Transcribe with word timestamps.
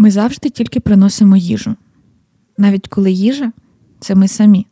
Ми 0.00 0.10
завжди 0.10 0.50
тільки 0.50 0.80
приносимо 0.80 1.36
їжу. 1.36 1.76
Навіть 2.58 2.88
коли 2.88 3.12
їжа 3.12 3.52
це 4.00 4.14
ми 4.14 4.28
самі. 4.28 4.66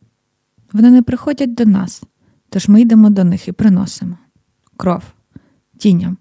Вони 0.72 0.91
не 0.91 1.02
приходять 1.02 1.54
до 1.54 1.64
нас, 1.64 2.02
тож 2.49 2.68
ми 2.68 2.81
йдемо 2.81 3.10
до 3.10 3.25
них 3.25 3.49
і 3.49 3.52
приносимо 3.52 4.18
кров, 4.76 5.02
тінням. 5.78 6.17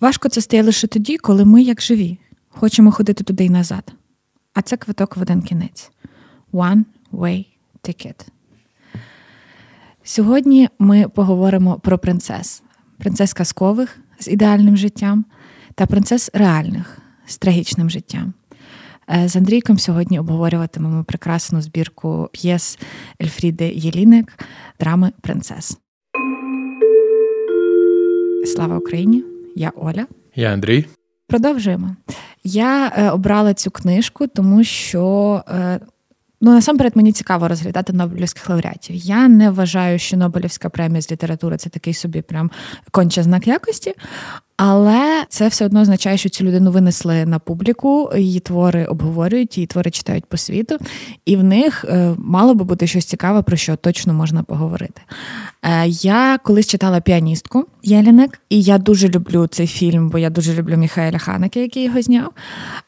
Важко 0.00 0.28
це 0.28 0.40
стає 0.40 0.62
лише 0.62 0.86
тоді, 0.86 1.16
коли 1.16 1.44
ми, 1.44 1.62
як 1.62 1.82
живі, 1.82 2.18
хочемо 2.48 2.92
ходити 2.92 3.24
туди 3.24 3.44
й 3.44 3.50
назад. 3.50 3.92
А 4.54 4.62
це 4.62 4.76
квиток 4.76 5.16
в 5.16 5.22
один 5.22 5.42
кінець. 5.42 5.90
One 6.52 6.84
way 7.12 7.46
ticket. 7.82 8.28
Сьогодні 10.02 10.68
ми 10.78 11.08
поговоримо 11.08 11.78
про 11.78 11.98
принцес, 11.98 12.62
принцес 12.98 13.32
казкових 13.32 13.98
з 14.18 14.28
ідеальним 14.28 14.76
життям 14.76 15.24
та 15.74 15.86
принцес 15.86 16.30
реальних 16.34 17.02
з 17.28 17.38
трагічним 17.38 17.90
життям. 17.90 18.34
Е, 19.10 19.28
з 19.28 19.36
Андрійком 19.36 19.78
сьогодні 19.78 20.18
обговорюватимемо 20.18 21.04
прекрасну 21.04 21.62
збірку 21.62 22.28
п'єс 22.32 22.78
Ельфріди 23.22 23.72
Єліник 23.74 24.38
драми 24.80 25.12
Принцес. 25.20 25.78
Слава 28.46 28.78
Україні! 28.78 29.24
Я 29.56 29.72
Оля. 29.76 30.06
Я 30.34 30.52
Андрій. 30.52 30.86
Продовжуємо. 31.26 31.96
Я 32.44 32.92
е, 32.96 33.10
обрала 33.10 33.54
цю 33.54 33.70
книжку, 33.70 34.26
тому 34.26 34.64
що. 34.64 35.42
Е, 35.48 35.80
Ну, 36.40 36.50
насамперед, 36.50 36.96
мені 36.96 37.12
цікаво 37.12 37.48
розглядати 37.48 37.92
Нобелівських 37.92 38.50
лауреатів. 38.50 38.96
Я 38.96 39.28
не 39.28 39.50
вважаю, 39.50 39.98
що 39.98 40.16
Нобелівська 40.16 40.68
премія 40.68 41.02
з 41.02 41.12
літератури 41.12 41.56
це 41.56 41.70
такий 41.70 41.94
собі 41.94 42.22
прям 42.22 42.50
конче 42.90 43.22
знак 43.22 43.46
якості. 43.46 43.94
Але 44.60 45.24
це 45.28 45.48
все 45.48 45.64
одно 45.64 45.80
означає, 45.80 46.16
що 46.16 46.28
цю 46.28 46.44
людину 46.44 46.70
винесли 46.70 47.26
на 47.26 47.38
публіку, 47.38 48.10
її 48.16 48.40
твори 48.40 48.84
обговорюють, 48.84 49.58
її 49.58 49.66
твори 49.66 49.90
читають 49.90 50.26
по 50.26 50.36
світу, 50.36 50.78
і 51.24 51.36
в 51.36 51.44
них 51.44 51.84
е, 51.88 52.14
мало 52.18 52.54
би 52.54 52.64
бути 52.64 52.86
щось 52.86 53.04
цікаве, 53.04 53.42
про 53.42 53.56
що 53.56 53.76
точно 53.76 54.14
можна 54.14 54.42
поговорити. 54.42 55.02
Е, 55.62 55.86
я 55.88 56.38
колись 56.42 56.66
читала 56.66 57.00
піаністку 57.00 57.66
Єлінек, 57.82 58.40
і 58.50 58.62
я 58.62 58.78
дуже 58.78 59.08
люблю 59.08 59.46
цей 59.46 59.66
фільм, 59.66 60.08
бо 60.08 60.18
я 60.18 60.30
дуже 60.30 60.54
люблю 60.54 60.76
Міхаеля 60.76 61.18
Ханеке, 61.18 61.62
який 61.62 61.84
його 61.84 62.02
зняв. 62.02 62.32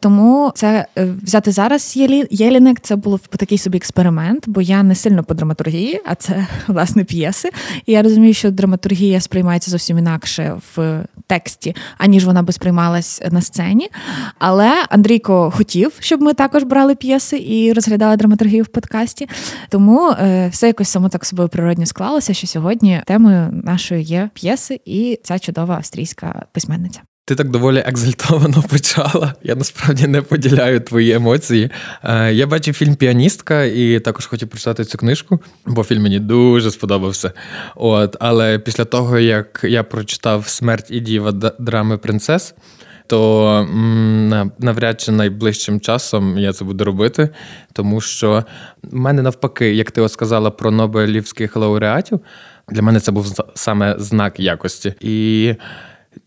Тому 0.01 0.53
це 0.55 0.87
е, 0.99 1.15
взяти 1.23 1.53
зараз 1.53 1.97
Єлінек 2.31 2.81
це 2.81 2.97
було 2.97 3.19
такий 3.19 3.59
собі 3.59 3.77
експеримент, 3.77 4.49
бо 4.49 4.61
я 4.61 4.83
не 4.83 4.95
сильно 4.95 5.25
по 5.25 5.35
драматургії, 5.35 6.01
а 6.07 6.15
це 6.15 6.47
власне 6.67 7.05
п'єси. 7.05 7.51
І 7.87 7.93
я 7.93 8.03
розумію, 8.03 8.35
що 8.35 8.51
драматургія 8.51 9.21
сприймається 9.21 9.71
зовсім 9.71 9.99
інакше 9.99 10.57
в 10.77 11.05
тексті, 11.27 11.60
аніж 11.99 12.25
вона 12.25 12.43
би 12.43 12.53
сприймалась 12.53 13.23
на 13.31 13.41
сцені. 13.41 13.91
Але 14.39 14.85
Андрійко 14.91 15.51
хотів, 15.51 15.93
щоб 15.99 16.23
ми 16.23 16.35
також 16.35 16.63
брали 16.63 16.95
п'єси 16.95 17.39
і 17.39 17.73
розглядали 17.73 18.17
драматургію 18.17 18.65
в 18.65 18.69
подкасті. 18.69 19.29
Тому 19.69 20.11
е, 20.11 20.49
все 20.49 20.67
якось 20.67 20.89
само 20.89 21.09
так 21.09 21.25
собою 21.25 21.49
природньо 21.49 21.87
склалося, 21.87 22.35
що 22.35 22.47
сьогодні 22.47 23.03
темою 23.07 23.51
нашої 23.65 24.03
є 24.03 24.31
п'єси 24.35 24.81
і 24.85 25.21
ця 25.23 25.39
чудова 25.39 25.75
австрійська 25.77 26.47
письменниця. 26.53 27.01
Ти 27.31 27.37
так 27.37 27.49
доволі 27.49 27.79
екзальтовано 27.87 28.65
почала. 28.71 29.35
Я 29.43 29.55
насправді 29.55 30.07
не 30.07 30.23
поділяю 30.23 30.81
твої 30.81 31.13
емоції. 31.13 31.71
Е, 32.05 32.33
я 32.33 32.47
бачив 32.47 32.75
фільм 32.75 32.95
Піаністка 32.95 33.65
і 33.65 34.01
також 34.01 34.27
хотів 34.27 34.49
прочитати 34.49 34.85
цю 34.85 34.99
книжку, 34.99 35.41
бо 35.67 35.85
фільм 35.85 36.03
мені 36.03 36.19
дуже 36.19 36.71
сподобався. 36.71 37.33
От, 37.77 38.17
Але 38.21 38.59
після 38.59 38.85
того, 38.85 39.19
як 39.19 39.61
я 39.65 39.83
прочитав 39.83 40.49
Смерть 40.49 40.91
і 40.91 41.01
діва 41.01 41.33
драми 41.59 41.99
принцес, 41.99 42.55
то 43.07 43.69
навряд 44.59 45.01
чи 45.01 45.13
найближчим 45.13 45.81
часом 45.81 46.39
я 46.39 46.53
це 46.53 46.65
буду 46.65 46.85
робити, 46.85 47.29
тому 47.73 48.01
що 48.01 48.45
в 48.83 48.95
мене 48.95 49.23
навпаки, 49.23 49.75
як 49.75 49.91
ти 49.91 50.01
от 50.01 50.13
сказала 50.13 50.51
про 50.51 50.71
Нобелівських 50.71 51.57
лауреатів, 51.57 52.21
для 52.69 52.83
мене 52.83 53.01
це 53.01 53.13
був 53.13 53.35
саме 53.55 53.95
знак 53.99 54.41
якості. 54.41 54.95
І 55.01 55.55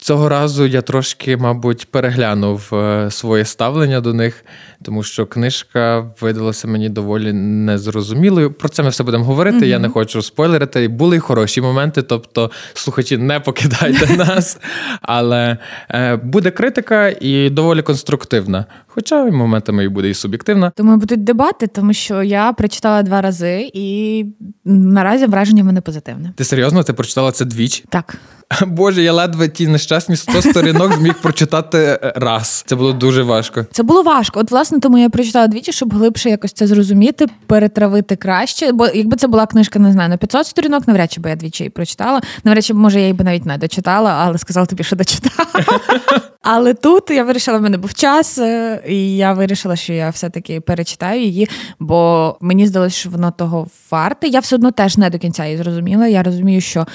Цього 0.03 0.29
разу 0.29 0.65
я 0.65 0.81
трошки, 0.81 1.37
мабуть, 1.37 1.87
переглянув 1.91 2.69
е, 2.73 3.11
своє 3.11 3.45
ставлення 3.45 4.01
до 4.01 4.13
них, 4.13 4.45
тому 4.81 5.03
що 5.03 5.25
книжка 5.25 6.11
видалася 6.21 6.67
мені 6.67 6.89
доволі 6.89 7.33
незрозумілою. 7.33 8.53
Про 8.53 8.69
це 8.69 8.83
ми 8.83 8.89
все 8.89 9.03
будемо 9.03 9.23
говорити. 9.23 9.57
Mm-hmm. 9.57 9.65
Я 9.65 9.79
не 9.79 9.89
хочу 9.89 10.21
спойлерити. 10.21 10.87
Були 10.87 11.15
й 11.15 11.19
хороші 11.19 11.61
моменти, 11.61 12.01
тобто 12.01 12.51
слухачі, 12.73 13.17
не 13.17 13.39
покидайте 13.39 14.17
нас. 14.17 14.59
Але 15.01 15.57
е, 15.89 16.15
буде 16.15 16.51
критика 16.51 17.07
і 17.21 17.49
доволі 17.49 17.81
конструктивна. 17.81 18.65
Хоча 18.87 19.25
моментами 19.25 19.83
і 19.83 19.87
буде 19.87 20.09
і 20.09 20.13
суб'єктивна. 20.13 20.69
Тому 20.75 20.97
будуть 20.97 21.23
дебати, 21.23 21.67
тому 21.67 21.93
що 21.93 22.23
я 22.23 22.53
прочитала 22.53 23.03
два 23.03 23.21
рази, 23.21 23.71
і 23.73 24.25
наразі 24.65 25.25
враження 25.25 25.63
в 25.63 25.65
мене 25.65 25.81
позитивне. 25.81 26.33
Ти 26.35 26.43
серйозно 26.43 26.83
ти 26.83 26.93
прочитала 26.93 27.31
це 27.31 27.45
двічі? 27.45 27.85
Так. 27.89 28.17
Боже, 28.67 29.03
я 29.03 29.13
ледве 29.13 29.49
ті 29.49 29.67
нещасні 29.67 30.15
100 30.15 30.41
сторінок 30.41 30.93
зміг 30.93 31.13
прочитати 31.21 31.77
е, 31.77 32.13
раз. 32.15 32.63
Це 32.67 32.75
було 32.75 32.93
дуже 32.93 33.23
важко. 33.23 33.65
Це 33.71 33.83
було 33.83 34.03
важко. 34.03 34.39
От, 34.39 34.51
власне, 34.51 34.79
тому 34.79 34.97
я 34.97 35.09
прочитала 35.09 35.47
двічі, 35.47 35.71
щоб 35.71 35.93
глибше 35.93 36.29
якось 36.29 36.53
це 36.53 36.67
зрозуміти, 36.67 37.27
перетравити 37.47 38.15
краще. 38.15 38.71
Бо 38.71 38.87
якби 38.87 39.17
це 39.17 39.27
була 39.27 39.45
книжка, 39.45 39.79
не 39.79 39.91
знаю, 39.91 40.09
на 40.09 40.17
500 40.17 40.47
сторінок, 40.47 40.87
навряд 40.87 41.11
чи 41.11 41.21
би 41.21 41.29
я 41.29 41.35
двічі 41.35 41.63
її 41.63 41.69
прочитала. 41.69 42.21
Навряд 42.43 42.65
чи, 42.65 42.73
може, 42.73 42.99
я 42.99 43.05
її 43.05 43.13
би 43.13 43.23
навіть 43.23 43.45
не 43.45 43.57
дочитала, 43.57 44.11
але 44.11 44.37
сказала 44.37 44.65
тобі, 44.65 44.83
що 44.83 44.95
дочитала. 44.95 45.49
Але 46.43 46.73
тут 46.73 47.09
я 47.09 47.23
вирішила, 47.23 47.57
в 47.57 47.61
мене 47.61 47.77
був 47.77 47.93
час, 47.93 48.37
е, 48.37 48.81
і 48.87 49.15
я 49.17 49.33
вирішила, 49.33 49.75
що 49.75 49.93
я 49.93 50.09
все-таки 50.09 50.61
перечитаю 50.61 51.21
її, 51.21 51.49
бо 51.79 52.37
мені 52.41 52.67
здалося, 52.67 52.95
що 52.95 53.09
воно 53.09 53.31
того 53.31 53.67
варте. 53.91 54.27
Я 54.27 54.39
все 54.39 54.55
одно 54.55 54.71
теж 54.71 54.97
не 54.97 55.09
до 55.09 55.19
кінця 55.19 55.45
її 55.45 55.57
зрозуміла. 55.57 56.07
Я 56.07 56.23
розумію, 56.23 56.61
що 56.61 56.85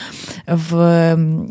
в 0.49 0.77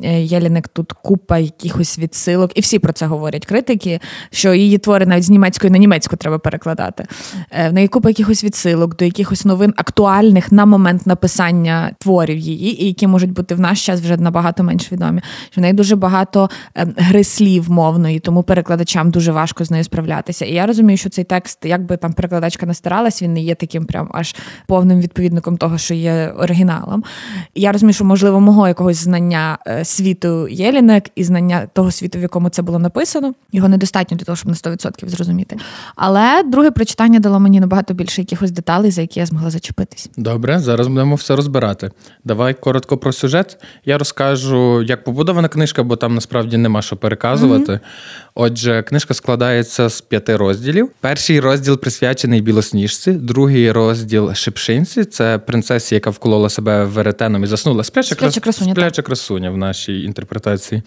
е, 0.03 0.61
тут 0.73 0.91
купа 0.91 1.37
якихось 1.37 1.99
відсилок, 1.99 2.51
і 2.55 2.61
всі 2.61 2.79
про 2.79 2.93
це 2.93 3.05
говорять 3.05 3.45
критики, 3.45 3.99
що 4.31 4.53
її 4.53 4.77
твори 4.77 5.05
навіть 5.05 5.23
з 5.23 5.29
німецької 5.29 5.71
на 5.71 5.77
німецьку 5.77 6.15
треба 6.15 6.39
перекладати. 6.39 7.05
Е, 7.51 7.69
в 7.69 7.73
неї 7.73 7.87
купа 7.87 8.09
якихось 8.09 8.43
відсилок 8.43 8.97
до 8.97 9.05
якихось 9.05 9.45
новин 9.45 9.73
актуальних 9.77 10.51
на 10.51 10.65
момент 10.65 11.07
написання 11.07 11.91
творів 11.99 12.37
її, 12.37 12.83
і 12.83 12.87
які 12.87 13.07
можуть 13.07 13.31
бути 13.31 13.55
в 13.55 13.59
наш 13.59 13.85
час 13.85 14.01
вже 14.01 14.17
набагато 14.17 14.63
менш 14.63 14.91
відомі. 14.91 15.21
Що 15.49 15.61
в 15.61 15.61
неї 15.61 15.73
дуже 15.73 15.95
багато 15.95 16.49
гри 16.97 17.23
слів 17.23 17.71
мов 17.71 17.86
мовної, 17.87 18.19
тому 18.19 18.43
перекладачам 18.43 19.11
дуже 19.11 19.31
важко 19.31 19.65
з 19.65 19.71
нею 19.71 19.83
справлятися. 19.83 20.45
І 20.45 20.53
я 20.53 20.65
розумію, 20.65 20.97
що 20.97 21.09
цей 21.09 21.23
текст, 21.23 21.59
якби 21.65 21.97
там 21.97 22.13
перекладачка 22.13 22.65
не 22.65 22.73
старалась, 22.73 23.21
він 23.21 23.33
не 23.33 23.41
є 23.41 23.55
таким 23.55 23.85
прям 23.85 24.09
аж 24.13 24.35
повним 24.67 24.99
відповідником 24.99 25.57
того, 25.57 25.77
що 25.77 25.93
є 25.93 26.33
оригіналом. 26.39 27.03
І 27.53 27.61
я 27.61 27.71
розумію, 27.71 27.93
що 27.93 28.05
можливо 28.05 28.39
мого 28.39 28.67
якогось 28.67 28.97
знання 28.97 29.57
е, 29.67 29.85
світу 29.85 30.47
Єлінек 30.47 31.03
і 31.15 31.23
знання 31.23 31.67
того 31.73 31.91
світу, 31.91 32.19
в 32.19 32.21
якому 32.21 32.49
це 32.49 32.61
було 32.61 32.79
написано. 32.79 33.33
Його 33.51 33.67
недостатньо 33.67 34.17
для 34.17 34.25
того, 34.25 34.35
щоб 34.35 34.49
на 34.49 34.55
100% 34.55 35.09
зрозуміти. 35.09 35.57
Але 35.95 36.43
друге 36.43 36.71
прочитання 36.71 37.19
дало 37.19 37.39
мені 37.39 37.59
набагато 37.59 37.93
більше 37.93 38.21
якихось 38.21 38.51
деталей, 38.51 38.91
за 38.91 39.01
які 39.01 39.19
я 39.19 39.25
змогла 39.25 39.49
зачепитись. 39.49 40.09
Добре, 40.17 40.59
зараз 40.59 40.87
будемо 40.87 41.15
все 41.15 41.35
розбирати. 41.35 41.91
Давай 42.23 42.53
коротко 42.53 42.97
про 42.97 43.13
сюжет. 43.13 43.57
Я 43.85 43.97
розкажу, 43.97 44.81
як 44.83 45.03
побудована 45.03 45.47
книжка, 45.47 45.83
бо 45.83 45.95
там 45.95 46.15
насправді 46.15 46.57
нема 46.57 46.81
що 46.81 46.95
переказувати. 46.97 47.76
Отже, 48.35 48.83
книжка 48.83 49.13
складається 49.13 49.89
з 49.89 50.01
п'яти 50.01 50.37
розділів. 50.37 50.91
Перший 50.99 51.39
розділ 51.39 51.79
присвячений 51.79 52.41
білосніжці, 52.41 53.11
другий 53.11 53.71
розділ 53.71 54.33
шипшинці 54.33 55.05
це 55.05 55.37
принцесі, 55.37 55.95
яка 55.95 56.09
вколола 56.09 56.49
себе 56.49 56.83
веретеном 56.83 57.43
і 57.43 57.47
заснула. 57.47 57.83
Спляча, 57.83 58.15
Спляча 58.15 58.39
красуня 58.39 58.71
Спляча 58.71 59.01
красуня 59.01 59.51
в 59.51 59.57
нашій 59.57 60.01
інтерпретації. 60.01 60.81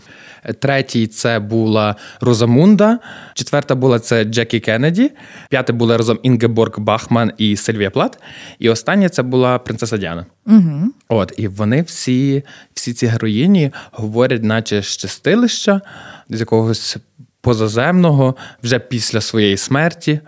Третій 0.59 1.06
це 1.06 1.39
була 1.39 1.97
Розамунда. 2.21 2.99
Четверта 3.34 3.75
була 3.75 3.99
це 3.99 4.25
Джекі 4.25 4.60
Кеннеді. 4.60 5.10
П'яте 5.48 5.72
була 5.72 5.97
разом 5.97 6.19
Інгеборг 6.22 6.78
Бахман 6.78 7.33
і 7.39 7.57
Сильвія 7.57 7.91
Плат. 7.91 8.19
І 8.59 8.69
остання 8.71 9.09
це 9.09 9.22
була 9.22 9.59
принцеса 9.59 9.97
Діана. 9.97 10.27
Угу. 10.47 10.93
От, 11.09 11.33
і 11.36 11.48
вони 11.48 11.83
всі, 11.83 12.43
всі 12.75 12.93
ці 12.93 13.07
героїні 13.07 13.71
говорять, 13.93 14.43
наче 14.43 14.83
щастилища 14.83 15.81
з 16.30 16.41
якогось 16.41 16.97
позаземного 17.41 18.36
вже 18.62 18.78
після 18.78 19.21
своєї 19.21 19.56
смерті. 19.56 20.21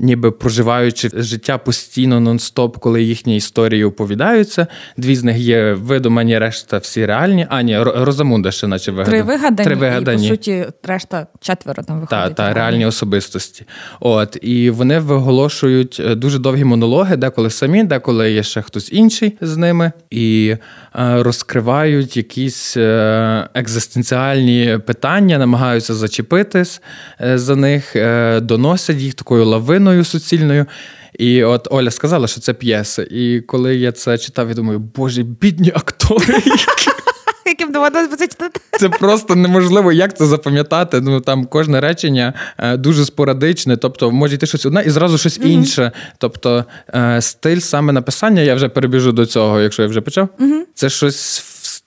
Ніби 0.00 0.30
проживаючи 0.30 1.10
життя 1.14 1.58
постійно 1.58 2.20
нон-стоп, 2.20 2.78
коли 2.78 3.02
їхні 3.02 3.36
історії 3.36 3.84
оповідаються. 3.84 4.66
Дві 4.96 5.16
з 5.16 5.24
них 5.24 5.36
є 5.36 5.72
видумані, 5.72 6.38
решта 6.38 6.78
всі 6.78 7.06
реальні. 7.06 7.46
А 7.50 7.62
ні, 7.62 7.78
Розамунда 7.78 8.50
ще 8.50 8.66
наче 8.66 8.92
вигадані. 8.92 9.22
Три 9.22 9.22
вигадані, 9.22 9.64
Три 9.64 9.74
вигадані. 9.74 10.26
і, 10.26 10.30
по 10.30 10.34
суті, 10.36 10.66
решта 10.82 11.26
четверо 11.40 11.82
там 11.82 12.00
виходить. 12.00 12.24
Так, 12.24 12.34
та, 12.34 12.52
реальні 12.54 12.86
особистості. 12.86 13.64
От 14.00 14.38
І 14.42 14.70
вони 14.70 14.98
виголошують 14.98 16.00
е, 16.00 16.14
дуже 16.14 16.38
довгі 16.38 16.64
монологи, 16.64 17.16
деколи 17.16 17.50
самі, 17.50 17.84
деколи 17.84 18.32
є 18.32 18.42
ще 18.42 18.62
хтось 18.62 18.92
інший 18.92 19.38
з 19.40 19.56
ними, 19.56 19.92
і 20.10 20.56
е, 20.94 21.22
розкривають 21.22 22.16
якісь 22.16 22.76
е, 22.76 23.48
екзистенціальні 23.54 24.78
питання, 24.86 25.38
намагаються 25.38 25.94
зачепитись 25.94 26.82
за 27.34 27.56
них, 27.56 27.96
доносять 28.42 28.96
їх 28.96 29.14
такою 29.14 29.44
лавиною 29.44 29.89
суцільною. 30.04 30.66
І 31.18 31.44
от 31.44 31.68
Оля 31.70 31.90
сказала, 31.90 32.26
що 32.26 32.40
це 32.40 32.54
п'єса. 32.54 33.06
І 33.10 33.40
коли 33.40 33.76
я 33.76 33.92
це 33.92 34.18
читав, 34.18 34.48
я 34.48 34.54
думаю, 34.54 34.78
боже, 34.78 35.22
бідні 35.22 35.72
актори. 35.74 36.42
Яким 37.46 37.72
доводилось 37.72 38.18
це 38.18 38.28
читати. 38.28 38.60
Це 38.78 38.88
просто 38.88 39.36
неможливо, 39.36 39.92
як 39.92 40.16
це 40.16 40.26
запам'ятати. 40.26 41.00
Ну 41.00 41.20
там 41.20 41.44
кожне 41.44 41.80
речення 41.80 42.34
е, 42.58 42.76
дуже 42.76 43.04
спорадичне, 43.04 43.76
тобто 43.76 44.10
може 44.10 44.34
йти 44.34 44.46
щось 44.46 44.66
одне 44.66 44.82
і 44.86 44.90
зразу 44.90 45.18
щось 45.18 45.40
mm-hmm. 45.40 45.46
інше. 45.46 45.92
Тобто 46.18 46.64
е, 46.94 47.20
стиль 47.20 47.58
саме 47.58 47.92
написання, 47.92 48.42
я 48.42 48.54
вже 48.54 48.68
перебіжу 48.68 49.12
до 49.12 49.26
цього, 49.26 49.60
якщо 49.60 49.82
я 49.82 49.88
вже 49.88 50.00
почав. 50.00 50.28
Mm-hmm. 50.38 50.60
Це 50.74 50.88
щось 50.88 51.38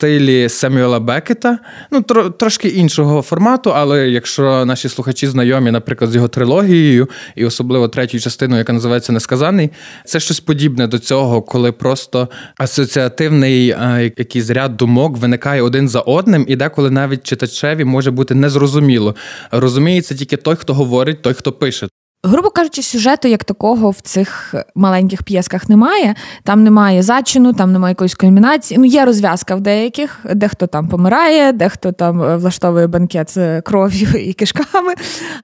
стилі 0.04 0.50
Семюела 0.50 1.00
Бекета, 1.00 1.60
ну 1.92 2.02
тро, 2.02 2.30
трошки 2.30 2.68
іншого 2.68 3.22
формату, 3.22 3.74
але 3.74 4.10
якщо 4.10 4.66
наші 4.66 4.90
слухачі 4.90 5.28
знайомі, 5.28 5.72
наприклад, 5.72 6.12
з 6.12 6.16
його 6.16 6.28
трилогією, 6.28 7.10
і 7.36 7.46
особливо 7.46 7.88
третьою 7.88 8.22
частиною, 8.22 8.60
яка 8.60 8.74
називається 8.74 9.14
Несказаний, 9.14 9.70
це 10.06 10.20
щось 10.20 10.40
подібне 10.40 10.88
до 10.88 11.00
цього, 11.00 11.42
коли 11.42 11.72
просто 11.72 12.30
асоціативний 12.58 13.72
а, 13.72 14.00
якийсь 14.00 14.50
ряд 14.50 14.78
думок 14.78 15.18
виникає 15.18 15.62
один 15.62 15.90
за 15.90 16.00
одним, 16.00 16.46
і 16.48 16.56
деколи 16.56 16.92
навіть 16.92 17.24
читачеві 17.24 17.84
може 17.84 18.12
бути 18.12 18.36
незрозуміло. 18.36 19.16
Розуміється 19.52 20.16
тільки 20.16 20.38
той, 20.38 20.56
хто 20.56 20.74
говорить, 20.74 21.22
той, 21.22 21.34
хто 21.34 21.52
пише. 21.52 21.88
Грубо 22.26 22.50
кажучи, 22.50 22.82
сюжету 22.82 23.28
як 23.28 23.44
такого 23.44 23.90
в 23.90 24.02
цих 24.02 24.56
маленьких 24.76 25.24
п'єсках 25.24 25.70
немає. 25.70 26.16
Там 26.44 26.64
немає 26.64 27.04
зачину, 27.04 27.54
там 27.54 27.72
немає 27.72 27.92
якоїсь 27.92 28.16
комбінації. 28.16 28.78
Ну, 28.78 28.86
є 28.86 29.06
розв'язка 29.06 29.56
в 29.56 29.62
деяких, 29.62 30.20
дехто 30.36 30.68
там 30.68 30.88
помирає, 30.88 31.52
дехто 31.52 31.92
там 31.92 32.22
е, 32.22 32.38
влаштовує 32.38 32.88
банкет 32.88 33.32
з 33.34 33.62
кров'ю 33.62 34.08
і 34.30 34.34
кишками. 34.34 34.94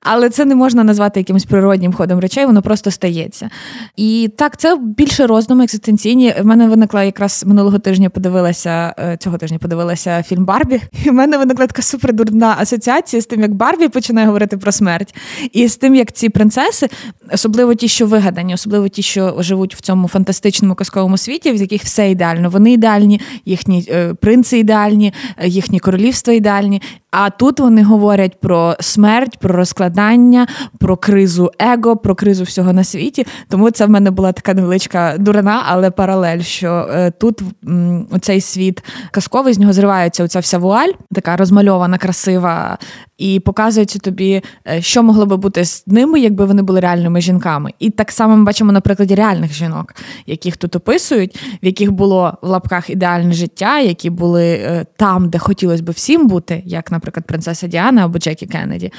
Але 0.02 0.30
це 0.30 0.46
не 0.46 0.56
можна 0.56 0.84
назвати 0.84 1.20
якимось 1.20 1.46
природнім 1.46 1.94
ходом 1.94 2.20
речей, 2.20 2.46
воно 2.46 2.62
просто 2.62 2.92
стається. 2.92 3.50
І 3.96 4.32
так, 4.38 4.58
це 4.58 4.78
більше 4.78 5.28
роздуми 5.28 5.64
екзистенційні. 5.64 6.36
В 6.42 6.46
мене 6.46 6.68
виникла 6.68 7.04
якраз 7.04 7.44
минулого 7.48 7.80
тижня 7.80 8.10
подивилася, 8.10 8.96
е, 9.00 9.18
цього 9.18 9.38
тижня 9.38 9.58
подивилася 9.58 10.24
фільм 10.24 10.46
Барбі. 10.46 10.82
І 11.06 11.10
в 11.10 11.14
мене 11.14 11.38
виникла 11.38 11.68
така 11.68 11.82
супердурна 11.82 12.56
асоціація 12.60 13.22
з 13.22 13.26
тим, 13.26 13.42
як 13.42 13.54
Барбі 13.54 13.88
починає 13.88 14.28
говорити 14.28 14.58
про 14.58 14.72
смерть, 14.72 15.16
і 15.54 15.68
з 15.68 15.78
тим, 15.78 15.96
як 15.96 16.12
ці 16.12 16.30
принцеси 16.30 16.69
процеси, 16.70 16.90
особливо 17.34 17.76
ті, 17.76 17.88
що 17.88 18.08
вигадані, 18.08 18.54
особливо 18.54 18.88
ті, 18.88 19.02
що 19.02 19.36
живуть 19.40 19.76
в 19.76 19.82
цьому 19.82 20.08
фантастичному 20.08 20.76
казковому 20.76 21.18
світі, 21.18 21.52
в 21.52 21.56
яких 21.56 21.84
все 21.84 22.12
ідеально. 22.12 22.50
Вони 22.50 22.74
ідеальні, 22.74 23.22
їхні 23.46 23.86
е, 23.90 24.14
принци 24.14 24.60
ідеальні, 24.60 25.14
е, 25.38 25.48
їхні 25.48 25.80
королівства 25.80 26.34
ідеальні. 26.34 26.82
А 27.12 27.30
тут 27.30 27.60
вони 27.60 27.84
говорять 27.84 28.40
про 28.40 28.76
смерть, 28.80 29.38
про 29.40 29.56
розкладання, 29.56 30.48
про 30.78 30.98
кризу 30.98 31.52
его, 31.60 31.98
про 31.98 32.16
кризу 32.16 32.44
всього 32.44 32.74
на 32.74 32.84
світі. 32.84 33.28
Тому 33.48 33.72
це 33.72 33.86
в 33.86 33.90
мене 33.90 34.12
була 34.12 34.32
така 34.32 34.54
невеличка 34.54 35.16
дурна, 35.20 35.64
але 35.66 35.92
паралель, 35.92 36.40
що 36.40 36.88
е, 36.92 37.12
тут 37.12 37.42
цей 38.22 38.42
світ 38.42 38.84
казковий, 39.12 39.54
з 39.54 39.60
нього 39.60 39.74
зривається 39.74 40.24
оця 40.24 40.40
вся 40.40 40.58
вуаль, 40.58 40.90
така 41.14 41.38
розмальована, 41.38 41.98
красива, 41.98 42.78
і 43.20 43.40
показується 43.40 44.00
тобі, 44.00 44.42
е, 44.68 44.82
що 44.82 45.04
могло 45.04 45.26
би 45.26 45.38
бути 45.38 45.66
з 45.66 45.84
ними, 45.88 46.20
якби 46.20 46.46
вони 46.46 46.62
були 46.62 46.80
реальними 46.80 47.22
жінками. 47.22 47.72
І 47.80 47.90
так 47.90 48.12
само 48.12 48.38
ми 48.38 48.44
бачимо 48.44 48.72
на 48.72 48.82
прикладі 48.82 49.16
реальних 49.16 49.54
жінок, 49.54 49.96
яких 50.26 50.58
тут 50.58 50.76
описують, 50.76 51.36
в 51.64 51.66
яких 51.66 51.92
було 51.92 52.38
в 52.42 52.48
лапках 52.48 52.90
ідеальне 52.90 53.34
життя, 53.34 53.80
які 53.80 54.10
були 54.10 54.46
е, 54.46 54.86
там, 54.98 55.30
де 55.30 55.38
хотілося 55.38 55.84
б 55.84 55.90
всім 55.92 56.28
бути, 56.28 56.64
як, 56.66 56.92
наприклад, 57.00 57.26
принцеса 57.26 57.68
Діана 57.68 58.06
або 58.06 58.20
Джекі 58.20 58.46
Кеннеді. 58.46 58.92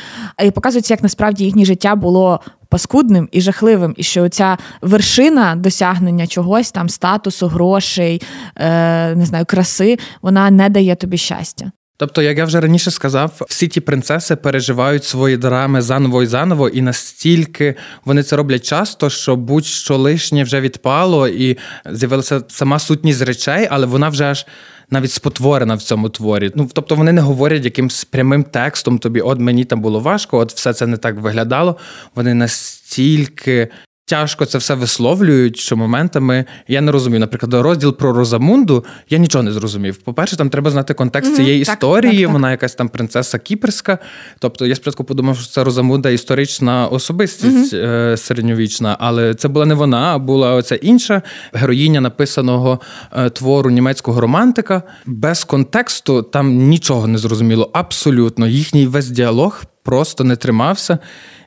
І 0.45 0.51
показується, 0.51 0.95
як 0.95 1.03
насправді 1.03 1.45
їхнє 1.45 1.65
життя 1.65 1.95
було. 1.95 2.41
Паскудним 2.69 3.29
і 3.33 3.41
жахливим, 3.41 3.95
і 3.97 4.03
що 4.03 4.29
ця 4.29 4.59
вершина 4.83 5.57
досягнення 5.57 6.27
чогось 6.27 6.73
там, 6.73 6.89
статусу, 6.89 7.49
грошей, 7.49 8.23
е, 8.57 9.15
не 9.15 9.27
знаю, 9.27 9.45
краси, 9.49 9.99
вона 10.23 10.51
не 10.51 10.69
дає 10.69 10.95
тобі 10.95 11.17
щастя. 11.17 11.73
Тобто, 11.97 12.23
як 12.23 12.39
я 12.39 12.45
вже 12.45 12.61
раніше 12.61 12.91
сказав, 12.91 13.33
всі 13.49 13.69
ті 13.69 13.81
принцеси 13.81 14.37
переживають 14.37 15.05
свої 15.05 15.37
драми 15.37 15.83
заново 15.83 16.23
і 16.23 16.27
заново, 16.27 16.69
і 16.69 16.83
настільки 16.83 17.75
вони 18.05 18.23
це 18.23 18.37
роблять 18.37 18.65
часто, 18.65 19.11
що 19.11 19.37
будь-що 19.37 19.97
лишнє 19.97 20.45
вже 20.45 20.61
відпало, 20.61 21.29
і 21.29 21.59
з'явилася 21.91 22.43
сама 22.49 22.79
сутність 22.79 23.23
речей, 23.23 23.69
але 23.71 23.87
вона 23.87 24.09
вже 24.09 24.25
аж. 24.25 24.47
Навіть 24.91 25.13
спотворена 25.13 25.75
в 25.75 25.83
цьому 25.83 26.09
творі. 26.09 26.51
Ну 26.55 26.69
тобто 26.73 26.95
вони 26.95 27.13
не 27.13 27.21
говорять 27.21 27.65
якимсь 27.65 28.05
прямим 28.05 28.45
текстом 28.45 28.99
тобі, 28.99 29.21
от 29.21 29.39
мені 29.39 29.65
там 29.65 29.81
було 29.81 30.01
важко, 30.01 30.39
от 30.39 30.53
все 30.53 30.73
це 30.73 30.87
не 30.87 30.97
так 30.97 31.21
виглядало. 31.21 31.77
Вони 32.15 32.35
настільки 32.35 33.69
тяжко 34.11 34.47
це 34.47 34.59
все 34.59 34.75
висловлюють, 34.75 35.57
що 35.57 35.77
моментами 35.77 36.45
я 36.69 36.81
не 36.81 36.93
розумію. 36.93 37.21
Наприклад, 37.21 37.55
розділ 37.55 37.97
про 37.97 38.13
Розамунду 38.13 38.85
я 39.11 39.19
нічого 39.19 39.45
не 39.45 39.53
зрозумів. 39.53 39.97
По-перше, 39.97 40.37
там 40.37 40.51
треба 40.51 40.71
знати 40.71 40.95
контекст 40.95 41.33
mm-hmm, 41.33 41.37
цієї 41.37 41.65
так, 41.65 41.75
історії. 41.75 42.25
Так, 42.25 42.33
Вона 42.33 42.51
якась 42.51 42.75
там 42.75 42.89
принцеса 42.89 43.39
кіперська. 43.39 43.99
Тобто 44.39 44.67
я 44.67 44.75
спочатку 44.75 45.05
подумав, 45.05 45.37
що 45.37 45.47
це 45.47 45.65
Розамунда 45.65 46.11
історична 46.11 46.87
особистість 46.87 47.75
mm-hmm. 47.75 48.17
середньовічна, 48.17 48.97
але 49.01 49.35
це 49.35 49.49
була 49.49 49.67
не 49.67 49.75
вона, 49.75 50.15
а 50.15 50.19
була 50.19 50.55
оця 50.55 50.77
інша 50.77 51.23
героїня 51.53 52.01
написаного 52.01 52.81
е, 53.13 53.31
твору 53.31 53.71
німецького 53.71 54.21
романтика. 54.21 54.83
Без 55.07 55.45
контексту 55.45 56.23
там 56.23 56.57
нічого 56.57 57.07
не 57.07 57.19
зрозуміло. 57.19 57.71
Абсолютно 57.73 58.47
їхній 58.47 58.87
весь 58.87 59.11
діалог 59.11 59.65
просто 59.83 60.25
не 60.25 60.37
тримався. 60.37 60.99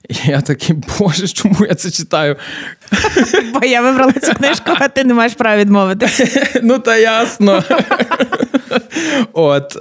І 0.10 0.16
я 0.26 0.42
такий, 0.42 0.76
боже, 1.00 1.28
чому 1.28 1.66
я 1.66 1.76
це 1.76 1.92
читаю? 1.92 2.38
Бо 3.54 3.66
я 3.66 3.82
вибрала 3.82 4.12
цю 4.12 4.34
книжку, 4.34 4.72
а 4.80 4.88
ти 4.88 5.04
не 5.04 5.14
маєш 5.14 5.34
права 5.34 5.58
відмовити. 5.58 6.10
Ну, 6.64 6.80
та 6.80 6.98
ясно. 6.98 7.64
От. 9.34 9.78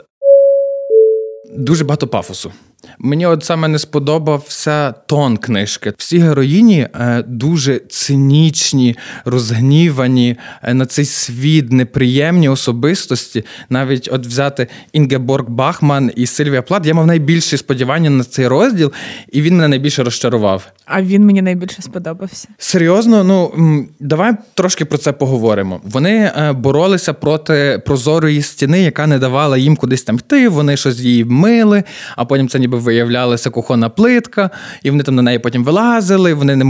Дуже 1.54 1.84
багато 1.84 2.08
пафосу. 2.08 2.52
Мені 2.98 3.26
от 3.26 3.44
саме 3.44 3.68
не 3.68 3.78
сподобався 3.78 4.92
тон 4.92 5.36
книжки. 5.36 5.92
Всі 5.98 6.18
героїні 6.18 6.88
е, 6.94 7.24
дуже 7.26 7.78
цинічні, 7.78 8.96
розгнівані 9.24 10.36
е, 10.62 10.74
на 10.74 10.86
цей 10.86 11.04
світ, 11.04 11.72
неприємні 11.72 12.48
особистості. 12.48 13.44
Навіть 13.70 14.08
от 14.12 14.26
взяти 14.26 14.66
Інгеборг 14.92 15.48
Бахман 15.48 16.10
і 16.16 16.26
Сильвія 16.26 16.62
Плат. 16.62 16.86
Я 16.86 16.94
мав 16.94 17.06
найбільші 17.06 17.56
сподівання 17.56 18.10
на 18.10 18.24
цей 18.24 18.46
розділ, 18.46 18.92
і 19.32 19.42
він 19.42 19.56
мене 19.56 19.68
найбільше 19.68 20.02
розчарував. 20.02 20.72
А 20.86 21.02
він 21.02 21.26
мені 21.26 21.42
найбільше 21.42 21.82
сподобався. 21.82 22.48
Серйозно, 22.58 23.24
ну 23.24 23.52
давай 24.00 24.32
трошки 24.55 24.84
про 24.84 24.98
це 24.98 25.12
поговоримо. 25.12 25.81
Вони 25.84 26.32
е, 26.36 26.52
боролися 26.52 27.12
проти 27.12 27.82
прозорої 27.86 28.43
стіни, 28.43 28.82
яка 28.82 29.06
не 29.06 29.19
давала 29.19 29.58
їм 29.58 29.76
кудись 29.76 30.02
там 30.02 30.17
йти. 30.17 30.48
Вони 30.48 30.76
щось 30.76 31.00
її 31.00 31.24
мили, 31.24 31.84
а 32.17 32.24
потім 32.24 32.48
це 32.48 32.58
ніби 32.58 32.78
виявлялася 32.82 33.51
кухонна 33.51 33.89
плитка, 33.89 34.51
і 34.82 34.91
вони 34.91 35.03
там 35.03 35.15
на 35.15 35.22
неї 35.22 35.39
потім 35.39 35.65
вилазили. 35.65 36.34
Вони 36.34 36.56
не 36.56 36.65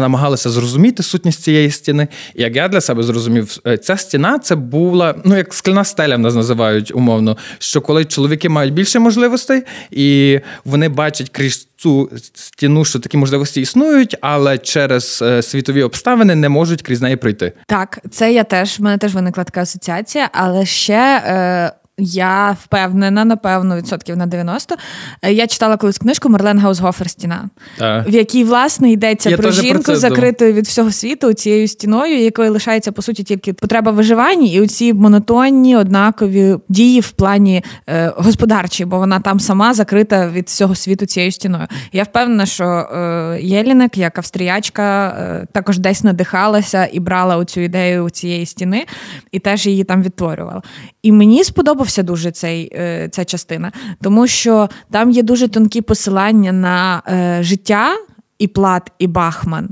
намагалися 0.00 0.50
зрозуміти 0.50 1.02
сутність 1.02 1.42
цієї 1.42 1.70
стіни. 1.70 2.08
І 2.34 2.42
як 2.42 2.56
я 2.56 2.68
для 2.68 2.80
себе 2.80 3.02
зрозумів, 3.02 3.58
е, 3.66 3.78
ця 3.78 3.96
стіна 3.96 4.38
це 4.38 4.56
була 4.56 5.14
ну 5.24 5.36
як 5.36 5.54
скляна 5.54 5.84
стеля 5.84 6.16
в 6.16 6.18
нас 6.18 6.34
називають 6.34 6.94
умовно. 6.94 7.36
Що 7.58 7.80
коли 7.80 8.04
чоловіки 8.04 8.48
мають 8.48 8.74
більше 8.74 8.98
можливостей, 8.98 9.62
і 9.90 10.40
вони 10.64 10.88
бачать 10.88 11.28
крізь 11.28 11.68
цю 11.76 12.10
стіну, 12.34 12.84
що 12.84 12.98
такі 12.98 13.16
можливості 13.16 13.60
існують, 13.60 14.16
але 14.20 14.58
через 14.58 15.22
е, 15.22 15.42
світові 15.42 15.82
обставини 15.82 16.34
не 16.34 16.48
можуть 16.48 16.82
крізь 16.82 17.02
неї 17.02 17.16
пройти. 17.16 17.52
Так, 17.66 17.98
це 18.10 18.32
я 18.32 18.44
теж 18.44 18.78
в 18.78 18.82
мене 18.82 18.98
теж 18.98 19.14
виникла 19.14 19.44
така 19.44 19.60
асоціація, 19.62 20.30
але 20.32 20.66
ще. 20.66 21.22
Е... 21.26 21.72
Я 21.98 22.56
впевнена, 22.64 23.24
напевно, 23.24 23.76
відсотків 23.76 24.16
на 24.16 24.26
90. 24.26 24.76
Е, 25.22 25.32
я 25.32 25.46
читала 25.46 25.76
колись 25.76 25.98
книжку 25.98 26.28
Марлен 26.28 26.58
Гаусгофер 26.58 27.10
Стіна, 27.10 27.50
в 27.78 28.08
якій, 28.08 28.44
власне, 28.44 28.92
йдеться 28.92 29.30
я 29.30 29.36
про 29.36 29.50
жінку, 29.50 29.82
про 29.82 29.96
закритою 29.96 30.52
від 30.52 30.66
всього 30.66 30.92
світу 30.92 31.32
цією 31.32 31.68
стіною, 31.68 32.18
якою 32.18 32.52
лишається, 32.52 32.92
по 32.92 33.02
суті, 33.02 33.22
тільки 33.22 33.52
потреба 33.52 33.92
виживання, 33.92 34.46
і 34.46 34.60
оці 34.60 34.92
монотонні, 34.92 35.76
однакові 35.76 36.56
дії 36.68 37.00
в 37.00 37.10
плані 37.10 37.64
е, 37.88 38.12
господарчі, 38.16 38.84
бо 38.84 38.98
вона 38.98 39.20
там 39.20 39.40
сама 39.40 39.74
закрита 39.74 40.28
від 40.28 40.46
всього 40.46 40.74
світу 40.74 41.06
цією 41.06 41.32
стіною. 41.32 41.66
Я 41.92 42.02
впевнена, 42.02 42.46
що 42.46 42.64
е, 42.64 43.38
Єлінек, 43.42 43.98
як 43.98 44.18
австріячка, 44.18 45.08
е, 45.08 45.46
також 45.52 45.78
десь 45.78 46.04
надихалася 46.04 46.88
і 46.92 47.00
брала 47.00 47.36
оцю 47.36 47.60
ідею 47.60 48.10
цієї 48.10 48.46
стіни, 48.46 48.86
і 49.32 49.38
теж 49.38 49.66
її 49.66 49.84
там 49.84 50.02
відтворювала. 50.02 50.62
І 51.02 51.12
мені 51.12 51.44
сподобався 51.86 52.02
дуже 52.02 52.30
цей, 52.30 52.70
е, 52.74 53.08
ця 53.12 53.24
частина, 53.24 53.72
тому 54.02 54.26
що 54.26 54.68
там 54.90 55.10
є 55.10 55.22
дуже 55.22 55.48
тонкі 55.48 55.80
посилання 55.80 56.52
на 56.52 57.02
е, 57.08 57.42
життя. 57.42 57.96
І 58.38 58.46
Плат, 58.46 58.92
і 58.98 59.06
Бахман. 59.06 59.68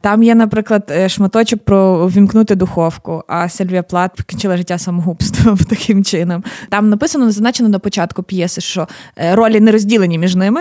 Там 0.00 0.22
є, 0.22 0.34
наприклад, 0.34 0.90
е, 0.90 1.08
шматочок 1.08 1.64
про 1.64 2.08
вімкнути 2.08 2.54
духовку, 2.54 3.22
а 3.28 3.48
Сильвія 3.48 3.82
Плат 3.82 4.14
покінчила 4.16 4.56
життя 4.56 4.78
самогубством 4.78 5.56
таким 5.68 6.04
чином. 6.04 6.44
Там 6.68 6.88
написано, 6.88 7.24
зазначено 7.24 7.68
на 7.68 7.78
початку 7.78 8.22
п'єси, 8.22 8.60
що 8.60 8.88
ролі 9.16 9.60
не 9.60 9.72
розділені 9.72 10.18
між 10.18 10.34
ними. 10.34 10.60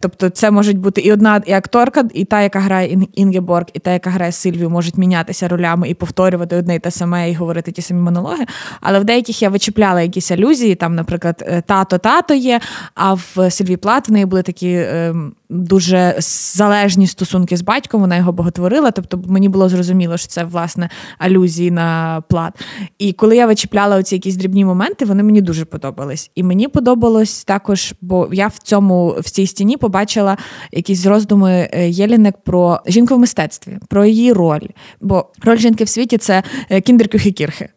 Тобто, 0.00 0.28
це 0.28 0.50
можуть 0.50 0.78
бути 0.78 1.00
і 1.00 1.12
одна 1.12 1.42
і 1.46 1.52
акторка, 1.52 2.04
і 2.14 2.24
та, 2.24 2.42
яка 2.42 2.60
грає 2.60 2.98
Інгеборг, 3.14 3.66
і 3.72 3.78
та, 3.78 3.92
яка 3.92 4.10
грає 4.10 4.32
Сильвію, 4.32 4.70
можуть 4.70 4.98
мінятися 4.98 5.48
ролями 5.48 5.88
і 5.88 5.94
повторювати 5.94 6.56
одне 6.56 6.74
і 6.74 6.78
те 6.78 6.90
саме, 6.90 7.30
і 7.30 7.34
говорити 7.34 7.72
ті 7.72 7.82
самі 7.82 8.00
монологи. 8.00 8.44
Але 8.80 9.00
в 9.00 9.04
деяких 9.04 9.42
я 9.42 9.48
вичіпляла 9.48 10.02
якісь 10.02 10.30
алюзії. 10.30 10.74
Там, 10.74 10.94
наприклад, 10.94 11.44
е, 11.46 11.62
тато-тато 11.66 12.34
є. 12.34 12.60
А 12.94 13.14
в 13.14 13.50
Сильвії 13.50 13.76
Плат 13.76 14.08
в 14.08 14.12
неї 14.12 14.26
були 14.26 14.42
такі 14.42 14.70
е, 14.70 15.14
дуже 15.50 16.14
залежні 16.18 16.77
стосунки 17.06 17.56
з 17.56 17.62
батьком. 17.62 18.00
Вона 18.00 18.16
його 18.16 18.32
боготворила. 18.32 18.90
Тобто 18.90 19.22
мені 19.26 19.48
було 19.48 19.68
зрозуміло, 19.68 20.16
що 20.16 20.28
це 20.28 20.44
власне 20.44 20.88
алюзії 21.18 21.70
на 21.70 22.20
плат. 22.28 22.52
І 22.98 23.12
коли 23.12 23.36
я 23.36 23.46
вичіпляла 23.46 23.96
оці 23.96 24.14
якісь 24.14 24.36
дрібні 24.36 24.64
моменти, 24.64 25.04
вони 25.04 25.22
мені 25.22 25.40
дуже 25.40 25.64
подобались. 25.64 26.30
І 26.34 26.42
мені 26.42 26.68
подобалось 26.68 27.44
також, 27.44 27.94
бо 28.00 28.28
я 28.32 28.46
в 28.46 28.58
цьому 28.58 29.16
в 29.18 29.30
цій 29.30 29.46
стіні 29.46 29.76
побачила 29.76 30.36
якісь 30.72 31.06
роздуми 31.06 31.68
е, 31.72 31.88
Єлінек 31.88 32.34
про 32.44 32.80
жінку 32.86 33.14
в 33.14 33.18
мистецтві, 33.18 33.78
про 33.88 34.04
її 34.04 34.32
роль. 34.32 34.68
Бо 35.00 35.26
роль 35.42 35.56
жінки 35.56 35.84
в 35.84 35.88
світі 35.88 36.18
це 36.18 36.42
е, 36.70 36.80
кіндеркюхі-кірхи. 36.80 37.68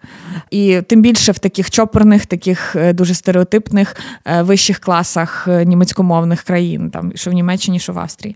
І 0.51 0.81
тим 0.87 1.01
більше 1.01 1.31
в 1.31 1.39
таких 1.39 1.71
чопорних, 1.71 2.25
таких 2.25 2.75
е, 2.75 2.93
дуже 2.93 3.13
стереотипних 3.13 3.95
вищих 4.41 4.79
класах 4.79 5.47
німецькомовних 5.65 6.43
країн, 6.43 6.89
там 6.89 7.11
що 7.15 7.31
в 7.31 7.33
Німеччині, 7.33 7.79
що 7.79 7.93
в 7.93 7.99
Австрії. 7.99 8.35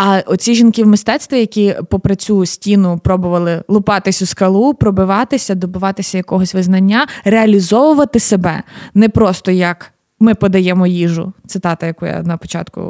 А 0.00 0.22
оці 0.26 0.54
жінки 0.54 0.84
в 0.84 0.86
мистецтві, 0.86 1.38
які 1.38 1.76
попри 1.90 2.16
цю 2.16 2.46
стіну 2.46 2.98
пробували 2.98 3.62
лупатись 3.68 4.22
у 4.22 4.26
скалу, 4.26 4.74
пробиватися, 4.74 5.54
добиватися 5.54 6.16
якогось 6.16 6.54
визнання, 6.54 7.06
реалізовувати 7.24 8.20
себе 8.20 8.62
не 8.94 9.08
просто 9.08 9.50
як 9.50 9.92
ми 10.20 10.34
подаємо 10.34 10.86
їжу, 10.86 11.32
цитата, 11.46 11.86
яку 11.86 12.06
я 12.06 12.22
на 12.22 12.36
початку 12.36 12.80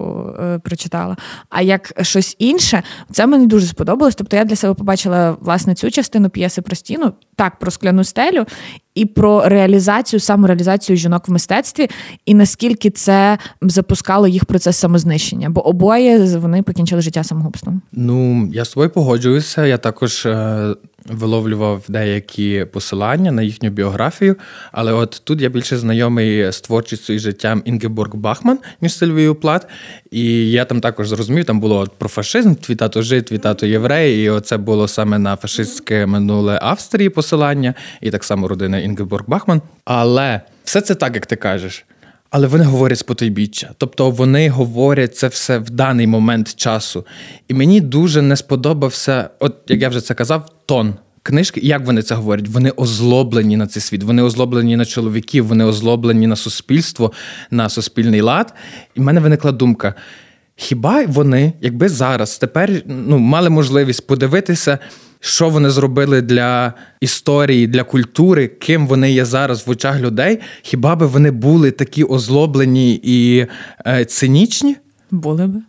е, 0.40 0.58
прочитала. 0.58 1.16
А 1.48 1.62
як 1.62 1.92
щось 2.02 2.36
інше, 2.38 2.82
це 3.10 3.26
мені 3.26 3.46
дуже 3.46 3.66
сподобалось. 3.66 4.14
Тобто 4.14 4.36
я 4.36 4.44
для 4.44 4.56
себе 4.56 4.74
побачила 4.74 5.36
власне 5.40 5.74
цю 5.74 5.90
частину 5.90 6.30
п'єси 6.30 6.62
про 6.62 6.76
стіну, 6.76 7.12
так 7.36 7.58
про 7.58 7.70
скляну 7.70 8.04
стелю, 8.04 8.46
і 8.98 9.04
про 9.04 9.48
реалізацію, 9.48 10.20
самореалізацію 10.20 10.96
жінок 10.96 11.28
в 11.28 11.32
мистецтві, 11.32 11.90
і 12.26 12.34
наскільки 12.34 12.90
це 12.90 13.38
запускало 13.62 14.28
їх 14.28 14.44
процес 14.44 14.76
самознищення, 14.76 15.50
бо 15.50 15.66
обоє 15.66 16.38
вони 16.38 16.62
покінчили 16.62 17.00
життя 17.00 17.24
самогубством. 17.24 17.82
Ну 17.92 18.48
я 18.52 18.64
з 18.64 18.68
тобою 18.68 18.90
погоджуюся. 18.90 19.66
Я 19.66 19.78
також 19.78 20.26
е, 20.26 20.74
виловлював 21.08 21.84
деякі 21.88 22.66
посилання 22.72 23.32
на 23.32 23.42
їхню 23.42 23.70
біографію, 23.70 24.36
але 24.72 24.92
от 24.92 25.20
тут 25.24 25.40
я 25.40 25.48
більше 25.48 25.78
знайомий 25.78 26.52
з 26.52 26.60
творчістю 26.60 27.12
і 27.12 27.18
життям 27.18 27.62
Інгеборг 27.64 28.14
Бахман, 28.14 28.58
ніж 28.80 28.94
Сильвією 28.94 29.34
Плат. 29.34 29.66
І 30.10 30.50
я 30.50 30.64
там 30.64 30.80
також 30.80 31.08
зрозумів, 31.08 31.44
там 31.44 31.60
було 31.60 31.78
от 31.78 31.92
про 31.98 32.08
фашизм, 32.08 32.54
твій 32.54 32.76
тато 32.76 33.02
жит, 33.02 33.26
твій 33.26 33.38
тато 33.38 33.66
єврей, 33.66 34.24
і 34.24 34.30
оце 34.30 34.56
було 34.56 34.88
саме 34.88 35.18
на 35.18 35.36
фашистське 35.36 36.06
минуле 36.06 36.58
Австрії 36.62 37.08
посилання, 37.08 37.74
і 38.00 38.10
так 38.10 38.24
само 38.24 38.48
родина 38.48 38.78
Інгеборг 38.78 39.24
Бахман. 39.26 39.62
Але 39.84 40.40
все 40.64 40.80
це 40.80 40.94
так, 40.94 41.14
як 41.14 41.26
ти 41.26 41.36
кажеш. 41.36 41.84
Але 42.30 42.46
вони 42.46 42.64
говорять 42.64 42.98
з 42.98 43.02
потойбіччя. 43.02 43.70
Тобто 43.78 44.10
вони 44.10 44.48
говорять 44.48 45.16
це 45.16 45.28
все 45.28 45.58
в 45.58 45.70
даний 45.70 46.06
момент 46.06 46.54
часу. 46.54 47.06
І 47.48 47.54
мені 47.54 47.80
дуже 47.80 48.22
не 48.22 48.36
сподобався, 48.36 49.30
от 49.38 49.56
як 49.68 49.82
я 49.82 49.88
вже 49.88 50.00
це 50.00 50.14
казав, 50.14 50.48
тон 50.66 50.94
книжки. 51.22 51.60
Як 51.60 51.86
вони 51.86 52.02
це 52.02 52.14
говорять? 52.14 52.48
Вони 52.48 52.70
озлоблені 52.70 53.56
на 53.56 53.66
цей 53.66 53.82
світ, 53.82 54.02
вони 54.02 54.22
озлоблені 54.22 54.76
на 54.76 54.84
чоловіків, 54.84 55.46
вони 55.46 55.64
озлоблені 55.64 56.26
на 56.26 56.36
суспільство, 56.36 57.12
на 57.50 57.68
суспільний 57.68 58.20
лад. 58.20 58.54
І 58.94 59.00
в 59.00 59.02
мене 59.02 59.20
виникла 59.20 59.52
думка: 59.52 59.94
хіба 60.60 61.04
вони, 61.06 61.52
якби 61.60 61.88
зараз 61.88 62.38
тепер 62.38 62.82
ну, 62.86 63.18
мали 63.18 63.50
можливість 63.50 64.06
подивитися 64.06 64.78
що 65.20 65.48
вони 65.48 65.70
зробили 65.70 66.22
для 66.22 66.72
історії, 67.00 67.66
для 67.66 67.84
культури, 67.84 68.48
ким 68.48 68.86
вони 68.86 69.12
є 69.12 69.24
зараз 69.24 69.66
в 69.66 69.70
очах 69.70 70.00
людей. 70.00 70.38
Хіба 70.62 70.96
би 70.96 71.06
вони 71.06 71.30
були 71.30 71.70
такі 71.70 72.04
озлоблені 72.04 73.00
і 73.02 73.46
е, 73.86 74.04
цинічні? 74.04 74.76
Були 75.10 75.46
би. 75.46 75.60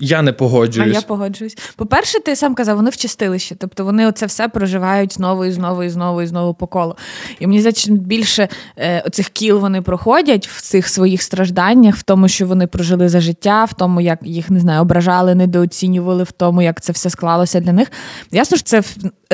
Я 0.00 0.22
не 0.22 0.32
погоджуюсь. 0.32 0.96
А 0.96 1.00
я 1.00 1.02
погоджуюсь. 1.02 1.56
По-перше, 1.76 2.20
ти 2.20 2.36
сам 2.36 2.54
казав, 2.54 2.76
вони 2.76 2.90
в 2.90 2.96
чистилищі. 2.96 3.54
Тобто 3.54 3.84
вони 3.84 4.06
оце 4.06 4.26
все 4.26 4.48
проживають 4.48 5.12
знову 5.12 5.44
і 5.44 5.50
знову 5.50 5.82
і 5.82 5.88
знову 5.88 6.22
і 6.22 6.26
знову 6.26 6.54
по 6.54 6.66
колу. 6.66 6.96
І 7.38 7.46
мені 7.46 7.60
здається, 7.60 7.82
чим 7.82 7.96
більше 7.96 8.48
е, 8.76 9.02
оцих 9.06 9.28
кіл 9.28 9.58
вони 9.58 9.82
проходять 9.82 10.48
в 10.48 10.60
цих 10.60 10.88
своїх 10.88 11.22
стражданнях, 11.22 11.96
в 11.96 12.02
тому, 12.02 12.28
що 12.28 12.46
вони 12.46 12.66
прожили 12.66 13.08
за 13.08 13.20
життя, 13.20 13.64
в 13.64 13.74
тому, 13.74 14.00
як 14.00 14.18
їх 14.22 14.50
не 14.50 14.60
знаю, 14.60 14.82
ображали, 14.82 15.34
недооцінювали, 15.34 16.22
в 16.22 16.32
тому, 16.32 16.62
як 16.62 16.80
це 16.80 16.92
все 16.92 17.10
склалося 17.10 17.60
для 17.60 17.72
них. 17.72 17.92
Ясно 18.32 18.56
ж, 18.56 18.64
це 18.64 18.82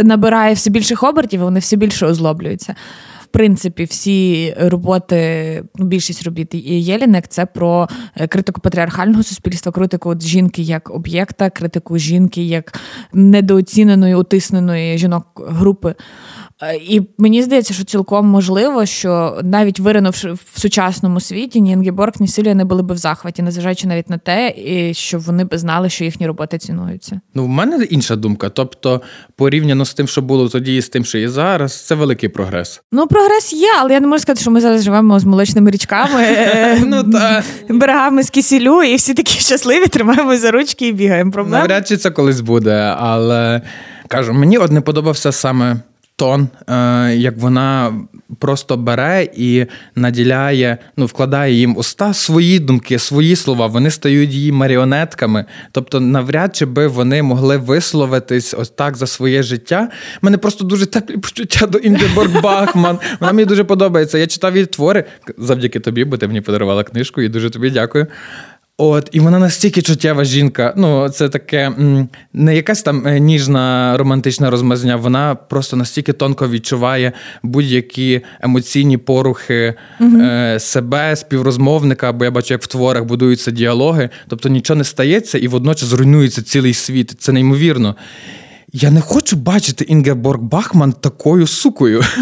набирає 0.03 0.55
все 0.55 0.71
більших 0.71 1.03
обертів, 1.03 1.41
вони 1.41 1.61
все 1.61 1.77
більше 1.77 2.07
озлоблюються 2.07 2.75
принципі, 3.37 3.85
всі 3.85 4.55
роботи, 4.59 5.63
ну, 5.77 5.87
більшість 5.87 6.23
робіт 6.23 6.55
Єлінек 6.55 7.29
це 7.29 7.47
про 7.47 7.89
е, 8.17 8.27
критику 8.27 8.61
патріархального 8.61 9.23
суспільства, 9.23 9.73
критику 9.73 10.11
от 10.11 10.23
жінки 10.23 10.63
як 10.63 10.91
об'єкта, 10.91 11.51
критику 11.51 11.99
жінки 11.99 12.43
як 12.43 12.81
недооціненої, 13.13 14.15
утисненої 14.15 14.99
жінок 14.99 15.43
групи. 15.49 15.95
Е, 16.63 16.77
і 16.77 17.03
мені 17.19 17.43
здається, 17.43 17.75
що 17.75 17.85
цілком 17.85 18.27
можливо, 18.27 18.87
що 18.87 19.41
навіть 19.43 19.81
виринувши 19.81 20.33
в 20.33 20.61
сучасному 20.61 21.21
світі, 21.21 21.61
ні 21.61 21.71
Інгеборг, 21.71 22.13
ні 22.21 22.29
Силія 22.29 22.55
не 22.55 22.65
були 22.65 22.83
би 22.83 22.95
в 22.95 22.99
захваті, 22.99 23.43
незважаючи 23.43 23.87
навіть 23.87 24.11
на 24.11 24.19
те, 24.19 24.55
і 24.57 24.95
що 24.95 25.19
вони 25.19 25.45
б 25.45 25.59
знали, 25.59 25.89
що 25.89 26.05
їхні 26.05 26.27
роботи 26.27 26.59
цінуються. 26.59 27.21
Ну, 27.35 27.45
в 27.45 27.49
мене 27.49 27.85
інша 27.85 28.17
думка. 28.17 28.49
Тобто, 28.49 29.01
порівняно 29.37 29.85
з 29.85 29.95
тим, 29.95 30.09
що 30.09 30.23
було 30.23 30.49
тоді, 30.49 30.77
і 30.77 30.83
з 30.83 30.89
тим, 30.89 31.05
що 31.05 31.19
є 31.19 31.29
зараз, 31.29 31.87
це 31.87 31.95
великий 31.95 32.29
прогрес. 32.29 32.83
Ну, 32.93 33.07
прогрес 33.07 33.53
є, 33.53 33.71
але 33.79 33.93
я 33.93 34.01
не 34.01 34.07
можу 34.07 34.23
сказати, 34.23 34.41
що 34.41 34.51
ми 34.51 34.61
зараз 34.61 34.85
живемо 34.85 35.21
з 35.21 35.25
молочними 35.25 35.71
річками, 35.71 36.23
е, 36.23 36.81
ну, 36.85 37.05
берегами 37.69 38.23
з 38.23 38.31
кисілю, 38.31 38.83
і 38.83 38.97
всі 38.97 39.15
такі 39.15 39.41
щасливі, 39.41 39.87
тримаємо 39.87 40.37
за 40.37 40.51
ручки 40.51 40.89
і 40.89 40.93
бігаємо. 40.93 41.31
Проблем? 41.31 41.61
Навряд 41.61 41.89
чи 41.89 41.97
це 41.97 42.11
колись 42.11 42.41
буде, 42.41 42.95
але 42.99 43.63
кажу, 44.09 44.33
мені 44.33 44.59
от 44.59 44.73
не 44.73 44.81
подобався 44.81 45.33
саме 45.33 45.77
тон, 46.17 46.49
е, 46.69 47.15
як 47.15 47.39
вона 47.39 47.95
просто 48.39 48.77
бере 48.77 49.29
і 49.37 49.67
наділяє, 49.95 50.79
ну 50.97 51.07
вкладає 51.07 51.55
їм 51.55 51.77
уста 51.77 52.15
свої 52.15 52.59
думки, 52.59 52.99
свої 52.99 53.37
слова. 53.37 53.67
Вони 53.67 53.91
стають 53.91 54.31
її 54.31 54.53
маріонетками. 54.53 55.45
Тобто, 55.73 56.01
навряд 56.01 56.57
чи 56.57 56.67
би 56.67 56.87
вони 56.87 57.23
могли 57.23 57.57
висловитись 57.57 58.55
ось 58.59 58.71
так 58.71 58.97
за 58.97 59.07
своє 59.07 59.43
життя. 59.43 59.89
У 60.23 60.27
мене 60.27 60.39
просто 60.39 60.65
дуже 60.65 60.87
теплі 60.87 61.17
почуття 61.17 61.67
до 61.67 61.79
Інгеборг 61.79 62.43
Бахман. 62.43 62.99
Вона 63.21 63.33
мені 63.33 63.47
дуже 63.47 63.65
подобається. 63.65 64.19
Я 64.19 64.27
читав 64.27 64.55
її 64.55 64.67
твори 64.67 65.05
завдяки 65.39 65.81
тобі, 65.81 66.05
бо 66.05 66.17
ти 66.17 66.27
мені 66.27 66.41
подарувала 66.41 66.85
книжку, 66.85 67.23
і 67.23 67.29
дуже 67.29 67.51
тобі 67.51 67.71
дякую. 67.71 68.07
От, 68.79 69.09
і 69.13 69.21
вона 69.21 69.39
настільки 69.39 69.83
чуттєва 69.83 70.25
жінка. 70.25 70.75
Ну, 70.77 71.09
це 71.09 71.29
таке 71.29 71.73
не 72.33 72.57
якась 72.57 72.83
там 72.83 73.07
е, 73.07 73.21
ніжна 73.21 73.97
романтична 73.97 74.51
розмазня, 74.51 74.97
вона 74.97 75.35
просто 75.35 75.77
настільки 75.77 76.13
тонко 76.13 76.49
відчуває 76.49 77.13
будь-які 77.43 78.21
емоційні 78.41 78.99
порухи 78.99 79.75
угу. 80.01 80.21
е, 80.21 80.61
себе, 80.61 81.17
співрозмовника, 81.17 82.13
бо 82.13 82.25
я 82.25 82.31
бачу, 82.31 82.55
як 82.55 82.63
в 82.63 82.67
творах 82.67 83.05
будуються 83.05 83.51
діалоги. 83.51 84.11
Тобто 84.29 84.49
нічого 84.49 84.79
не 84.79 84.85
стається 84.85 85.39
і 85.39 85.49
водночас 85.49 85.93
руйнується 85.93 86.43
цілий 86.43 86.75
світ. 86.75 87.15
Це 87.19 87.33
неймовірно. 87.33 87.97
Я 88.73 88.91
не 88.91 89.01
хочу 89.01 89.37
бачити 89.37 89.85
Інгеборг 89.85 90.41
Бахман 90.41 90.93
такою 90.93 91.47
сукою. 91.47 92.03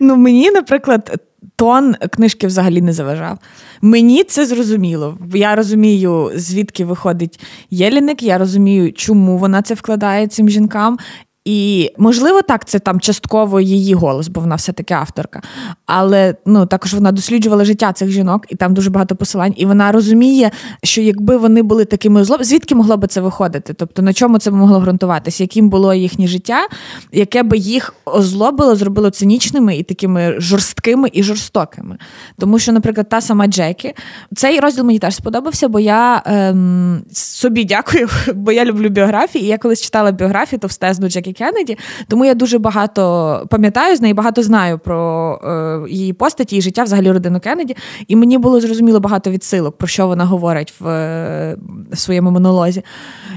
Ну, 0.00 0.16
мені, 0.16 0.50
наприклад 0.50 1.20
тон 1.56 1.94
книжки 1.94 2.46
взагалі 2.46 2.82
не 2.82 2.92
заважав. 2.92 3.38
Мені 3.82 4.24
це 4.24 4.46
зрозуміло. 4.46 5.18
Я 5.34 5.54
розумію, 5.56 6.30
звідки 6.34 6.84
виходить 6.84 7.40
Єліник, 7.70 8.22
я 8.22 8.38
розумію, 8.38 8.92
чому 8.92 9.38
вона 9.38 9.62
це 9.62 9.74
вкладає 9.74 10.26
цим 10.26 10.48
жінкам. 10.48 10.98
І 11.44 11.90
можливо, 11.98 12.42
так, 12.42 12.64
це 12.64 12.78
там 12.78 13.00
частково 13.00 13.60
її 13.60 13.94
голос, 13.94 14.28
бо 14.28 14.40
вона 14.40 14.54
все-таки 14.54 14.94
авторка. 14.94 15.42
Але 15.86 16.34
ну 16.46 16.66
також 16.66 16.94
вона 16.94 17.12
досліджувала 17.12 17.64
життя 17.64 17.92
цих 17.92 18.10
жінок, 18.10 18.46
і 18.48 18.56
там 18.56 18.74
дуже 18.74 18.90
багато 18.90 19.16
посилань. 19.16 19.54
І 19.56 19.66
вона 19.66 19.92
розуміє, 19.92 20.50
що 20.82 21.00
якби 21.00 21.36
вони 21.36 21.62
були 21.62 21.84
такими 21.84 22.20
озлоб, 22.20 22.44
звідки 22.44 22.74
могло 22.74 22.96
би 22.96 23.06
це 23.06 23.20
виходити? 23.20 23.74
Тобто 23.74 24.02
на 24.02 24.12
чому 24.12 24.38
це 24.38 24.50
могло 24.50 24.80
ґрунтуватися? 24.80 25.42
Яким 25.42 25.68
було 25.68 25.94
їхнє 25.94 26.26
життя, 26.26 26.66
яке 27.12 27.42
би 27.42 27.58
їх 27.58 27.94
озлобило, 28.04 28.76
зробило 28.76 29.10
цинічними 29.10 29.76
і 29.76 29.82
такими 29.82 30.34
жорсткими 30.38 31.08
і 31.12 31.22
жорстокими. 31.22 31.98
Тому 32.38 32.58
що, 32.58 32.72
наприклад, 32.72 33.08
та 33.08 33.20
сама 33.20 33.46
Джекі, 33.46 33.92
цей 34.36 34.60
розділ 34.60 34.84
мені 34.84 34.98
теж 34.98 35.14
сподобався, 35.14 35.68
бо 35.68 35.80
я 35.80 36.22
ем, 36.26 37.02
собі 37.12 37.64
дякую, 37.64 38.08
бо 38.34 38.52
я 38.52 38.64
люблю 38.64 38.88
біографії. 38.88 39.44
І 39.44 39.48
я 39.48 39.58
колись 39.58 39.82
читала 39.82 40.12
біографію 40.12 40.60
товстезну 40.60 41.08
Джекі 41.08 41.33
Кеннеді, 41.34 41.78
тому 42.08 42.24
я 42.24 42.34
дуже 42.34 42.58
багато 42.58 43.46
пам'ятаю 43.50 43.96
з 43.96 44.00
неї, 44.00 44.14
багато 44.14 44.42
знаю 44.42 44.78
про 44.78 45.40
е, 45.44 45.90
її 45.92 46.12
постаті 46.12 46.56
і 46.56 46.62
життя 46.62 46.84
взагалі 46.84 47.12
родину 47.12 47.40
Кеннеді. 47.40 47.76
І 48.08 48.16
мені 48.16 48.38
було 48.38 48.60
зрозуміло 48.60 49.00
багато 49.00 49.30
відсилок, 49.30 49.78
про 49.78 49.88
що 49.88 50.06
вона 50.06 50.24
говорить 50.24 50.74
в, 50.80 50.88
е, 50.88 51.56
в 51.92 51.98
своєму 51.98 52.30
монолозі. 52.30 52.82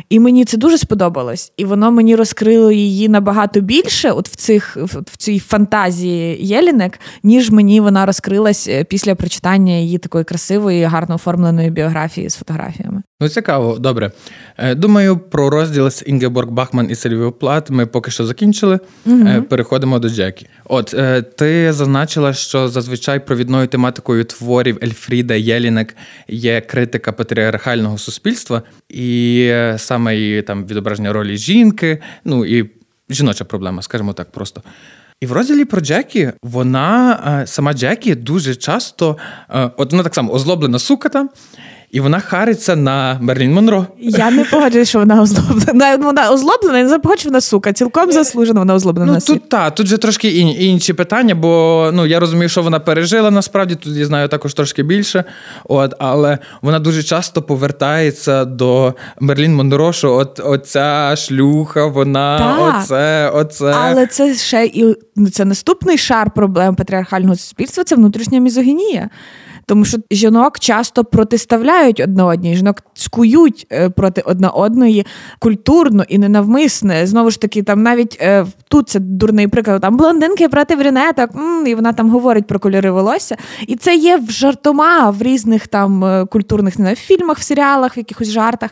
І 0.09 0.19
мені 0.19 0.45
це 0.45 0.57
дуже 0.57 0.77
сподобалось. 0.77 1.53
І 1.57 1.65
воно 1.65 1.91
мені 1.91 2.15
розкрило 2.15 2.71
її 2.71 3.09
набагато 3.09 3.61
більше, 3.61 4.11
от 4.11 4.29
в 4.29 4.35
цих 4.35 4.77
в 4.83 5.17
цій 5.17 5.39
фантазії 5.39 6.47
Єлінек, 6.47 6.99
ніж 7.23 7.51
мені 7.51 7.79
вона 7.79 8.05
розкрилась 8.05 8.67
е, 8.67 8.83
після 8.83 9.15
прочитання 9.15 9.73
її 9.73 9.97
такої 9.97 10.23
красивої, 10.23 10.83
гарно 10.83 11.15
оформленої 11.15 11.69
біографії 11.69 12.29
з 12.29 12.35
фотографіями. 12.35 13.01
Ну, 13.21 13.29
цікаво, 13.29 13.79
добре. 13.79 14.11
Е, 14.57 14.75
думаю, 14.75 15.17
про 15.17 15.49
розділ 15.49 15.89
з 15.89 16.03
Інгеборг 16.07 16.49
Бахман 16.49 16.91
і 16.91 16.95
Сильвіо 16.95 17.31
Плат 17.31 17.69
ми 17.69 17.85
поки 17.85 18.11
що 18.11 18.25
закінчили. 18.25 18.79
Угу. 19.05 19.41
Переходимо 19.49 19.99
до 19.99 20.09
Джекі. 20.09 20.47
От 20.65 20.95
ти 21.37 21.73
зазначила, 21.73 22.33
що 22.33 22.69
зазвичай 22.69 23.25
провідною 23.25 23.67
тематикою 23.67 24.23
творів 24.23 24.79
Ельфріда 24.83 25.33
Єлінек 25.33 25.95
є 26.27 26.61
критика 26.61 27.11
патріархального 27.11 27.97
суспільства, 27.97 28.61
і 28.89 29.53
саме 29.77 30.17
і 30.17 30.41
там 30.41 30.65
відображення 30.65 31.13
ролі 31.13 31.37
жінки, 31.37 32.01
ну 32.25 32.45
і 32.45 32.69
жіноча 33.09 33.45
проблема, 33.45 33.81
скажімо 33.81 34.13
так, 34.13 34.31
просто. 34.31 34.61
І 35.21 35.25
в 35.25 35.31
розділі 35.31 35.65
про 35.65 35.81
Джекі 35.81 36.31
вона 36.43 37.43
сама 37.47 37.73
Джекі 37.73 38.15
дуже 38.15 38.55
часто, 38.55 39.17
от 39.77 39.91
вона 39.91 40.03
так 40.03 40.15
само 40.15 40.33
озлоблена 40.33 40.79
суката. 40.79 41.27
І 41.91 41.99
вона 41.99 42.19
хариться 42.19 42.75
на 42.75 43.17
Мерлін 43.21 43.53
Монро. 43.53 43.85
Я 43.99 44.31
не 44.31 44.45
погоджуюсь, 44.45 44.89
що 44.89 44.99
вона 44.99 45.21
озлоблена. 45.21 45.95
Вона 45.95 46.31
озлоблена, 46.31 46.83
не 46.83 46.89
запогоджу, 46.89 47.29
вона 47.29 47.41
сука. 47.41 47.73
Цілком 47.73 48.11
заслужена, 48.11 48.59
вона 48.59 48.75
озлоблена. 48.75 49.13
Ну 49.13 49.19
тут 49.19 49.49
та, 49.49 49.69
тут 49.69 49.87
же 49.87 49.97
трошки 49.97 50.29
інші 50.29 50.93
питання, 50.93 51.35
бо 51.35 51.89
ну 51.93 52.05
я 52.05 52.19
розумію, 52.19 52.49
що 52.49 52.61
вона 52.61 52.79
пережила 52.79 53.31
насправді. 53.31 53.75
Тут 53.75 53.95
я 53.95 54.05
знаю 54.05 54.27
також 54.27 54.53
трошки 54.53 54.83
більше. 54.83 55.23
От, 55.63 55.93
але 55.99 56.37
вона 56.61 56.79
дуже 56.79 57.03
часто 57.03 57.41
повертається 57.41 58.45
до 58.45 58.93
Мерлін 59.19 59.55
Монро, 59.55 59.93
що 59.93 60.13
от 60.13 60.39
оця 60.43 61.15
шлюха, 61.17 61.85
вона 61.85 62.37
так. 62.37 62.75
оце, 62.81 63.29
оце. 63.29 63.65
Але 63.65 64.07
це 64.07 64.35
ще 64.35 64.65
і 64.65 64.95
ну, 65.15 65.29
це 65.29 65.45
наступний 65.45 65.97
шар 65.97 66.31
проблем 66.31 66.75
патріархального 66.75 67.35
суспільства. 67.35 67.83
Це 67.83 67.95
внутрішня 67.95 68.39
мізогінія. 68.39 69.09
Тому 69.67 69.85
що 69.85 69.97
жінок 70.11 70.59
часто 70.59 71.03
протиставляють 71.03 71.99
одне 71.99 72.23
одній, 72.23 72.55
жінок 72.55 72.83
скують 72.93 73.67
е, 73.71 73.89
проти 73.89 74.21
одна 74.21 74.49
одної 74.49 75.05
культурно 75.39 76.05
і 76.07 76.17
ненавмисне. 76.17 77.07
Знову 77.07 77.31
ж 77.31 77.41
таки, 77.41 77.63
там 77.63 77.83
навіть 77.83 78.17
е, 78.21 78.45
тут 78.69 78.89
це 78.89 78.99
дурний 78.99 79.47
приклад, 79.47 79.81
там 79.81 79.97
блондинки 79.97 80.49
проти 80.49 80.75
брюнеток, 80.75 81.29
і 81.65 81.75
вона 81.75 81.93
там 81.93 82.09
говорить 82.09 82.47
про 82.47 82.59
кольори 82.59 82.91
волосся. 82.91 83.37
І 83.67 83.75
це 83.75 83.95
є 83.95 84.17
в 84.17 84.31
жартома 84.31 85.09
в 85.09 85.21
різних 85.21 85.67
там 85.67 86.05
е, 86.05 86.25
культурних 86.25 86.79
не 86.79 86.83
знаю, 86.83 86.95
фільмах, 86.95 87.37
в 87.37 87.43
серіалах, 87.43 87.97
в 87.97 87.99
якихось 87.99 88.29
жартах. 88.29 88.69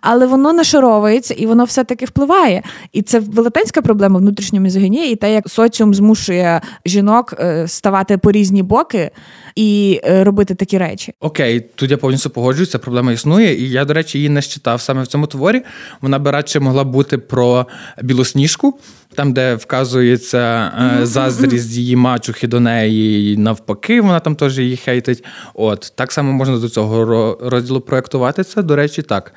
Але 0.00 0.26
воно 0.26 0.52
нашаровується 0.52 1.34
і 1.34 1.46
воно 1.46 1.64
все-таки 1.64 2.04
впливає. 2.04 2.62
І 2.92 3.02
це 3.02 3.18
велетенська 3.20 3.82
проблема 3.82 4.18
внутрішньої 4.18 4.62
мізогінії, 4.62 5.12
і 5.12 5.16
те, 5.16 5.34
як 5.34 5.48
соціум 5.48 5.94
змушує 5.94 6.60
жінок 6.86 7.34
ставати 7.66 8.18
по 8.18 8.32
різні 8.32 8.62
боки 8.62 9.10
і 9.56 10.00
робити 10.04 10.34
робити 10.34 10.54
такі 10.54 10.78
речі. 10.78 11.12
Окей, 11.20 11.60
тут 11.74 11.90
я 11.90 11.96
повністю 11.96 12.30
погоджуюся, 12.30 12.78
проблема 12.78 13.12
існує, 13.12 13.64
і 13.64 13.70
я, 13.70 13.84
до 13.84 13.94
речі, 13.94 14.18
її 14.18 14.28
не 14.28 14.42
читав 14.42 14.80
саме 14.80 15.02
в 15.02 15.06
цьому 15.06 15.26
творі. 15.26 15.62
Вона 16.00 16.18
би 16.18 16.30
радше 16.30 16.60
могла 16.60 16.84
бути 16.84 17.18
про 17.18 17.66
білосніжку, 18.02 18.78
там, 19.14 19.32
де 19.32 19.54
вказується 19.54 20.38
mm-hmm. 20.38 21.06
заздрість 21.06 21.76
її 21.76 21.96
мачухи 21.96 22.46
до 22.46 22.60
неї, 22.60 23.32
і 23.32 23.36
навпаки, 23.36 24.00
вона 24.00 24.20
там 24.20 24.36
теж 24.36 24.58
її 24.58 24.76
хейтить. 24.76 25.24
От 25.54 25.92
так 25.96 26.12
само 26.12 26.32
можна 26.32 26.58
до 26.58 26.68
цього 26.68 27.04
розділу 27.42 27.80
проєктувати 27.80 28.44
це. 28.44 28.62
До 28.62 28.76
речі, 28.76 29.02
так. 29.02 29.32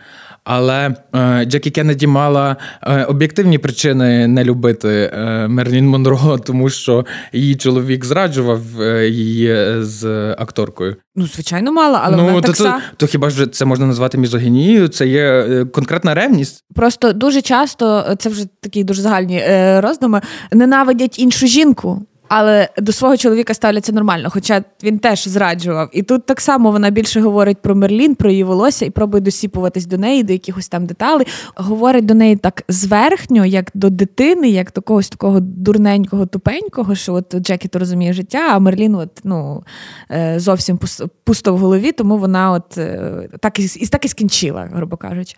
Але 0.49 0.95
е, 1.15 1.45
Джекі 1.45 1.71
Кеннеді 1.71 2.07
мала 2.07 2.55
е, 2.83 3.03
об'єктивні 3.03 3.57
причини 3.57 4.27
не 4.27 4.43
любити 4.43 5.11
е, 5.13 5.47
Мерлін 5.47 5.87
Монро, 5.87 6.37
тому 6.45 6.69
що 6.69 7.05
її 7.33 7.55
чоловік 7.55 8.05
зраджував 8.05 8.81
е, 8.81 9.09
її 9.09 9.75
з 9.83 10.31
акторкою. 10.31 10.95
Ну, 11.19 11.27
звичайно, 11.27 11.71
мала, 11.71 12.01
але 12.03 12.17
ну, 12.17 12.25
вона 12.25 12.41
то, 12.41 12.53
так 12.53 12.57
то, 12.57 12.81
то 12.97 13.07
хіба 13.07 13.29
ж 13.29 13.47
це 13.47 13.65
можна 13.65 13.85
назвати 13.85 14.17
мізогінією? 14.17 14.87
Це 14.87 15.07
є 15.07 15.23
е, 15.23 15.65
конкретна 15.65 16.13
ревність. 16.13 16.63
Просто 16.75 17.13
дуже 17.13 17.41
часто 17.41 18.15
це 18.19 18.29
вже 18.29 18.45
такі 18.61 18.83
дуже 18.83 19.01
загальні 19.01 19.37
е, 19.37 19.66
роздуми. 19.81 20.21
Ненавидять 20.51 21.19
іншу 21.19 21.47
жінку. 21.47 22.01
Але 22.27 22.69
до 22.77 22.91
свого 22.91 23.17
чоловіка 23.17 23.53
ставляться 23.53 23.91
нормально, 23.91 24.29
хоча 24.31 24.63
він 24.83 24.99
теж 24.99 25.27
зраджував. 25.27 25.89
І 25.91 26.03
тут 26.03 26.25
так 26.25 26.41
само 26.41 26.71
вона 26.71 26.89
більше 26.89 27.21
говорить 27.21 27.57
про 27.61 27.75
Мерлін, 27.75 28.15
про 28.15 28.29
її 28.29 28.43
волосся 28.43 28.85
і 28.85 28.89
пробує 28.89 29.21
досіпуватись 29.21 29.85
до 29.85 29.97
неї, 29.97 30.23
до 30.23 30.33
якихось 30.33 30.67
там 30.67 30.85
деталей. 30.85 31.27
Говорить 31.55 32.05
до 32.05 32.13
неї 32.13 32.35
так 32.35 32.63
зверхньо, 32.67 33.45
як 33.45 33.71
до 33.73 33.89
дитини, 33.89 34.49
як 34.49 34.71
до 34.75 34.81
когось 34.81 35.09
такого 35.09 35.39
дурненького, 35.39 36.25
тупенького, 36.25 36.95
що 36.95 37.13
от 37.13 37.35
Джекі 37.35 37.67
то 37.67 37.79
розуміє 37.79 38.13
життя, 38.13 38.47
а 38.51 38.59
Мерлін 38.59 38.95
от, 38.95 39.09
ну, 39.23 39.63
е, 40.11 40.39
зовсім 40.39 40.79
пусто 41.23 41.53
в 41.53 41.57
голові, 41.57 41.91
тому 41.91 42.17
вона 42.17 42.51
от 42.51 42.77
е, 42.77 43.29
так 43.39 43.59
і 43.59 43.87
так 43.87 44.05
і 44.05 44.07
скінчила, 44.07 44.69
грубо 44.73 44.97
кажучи. 44.97 45.35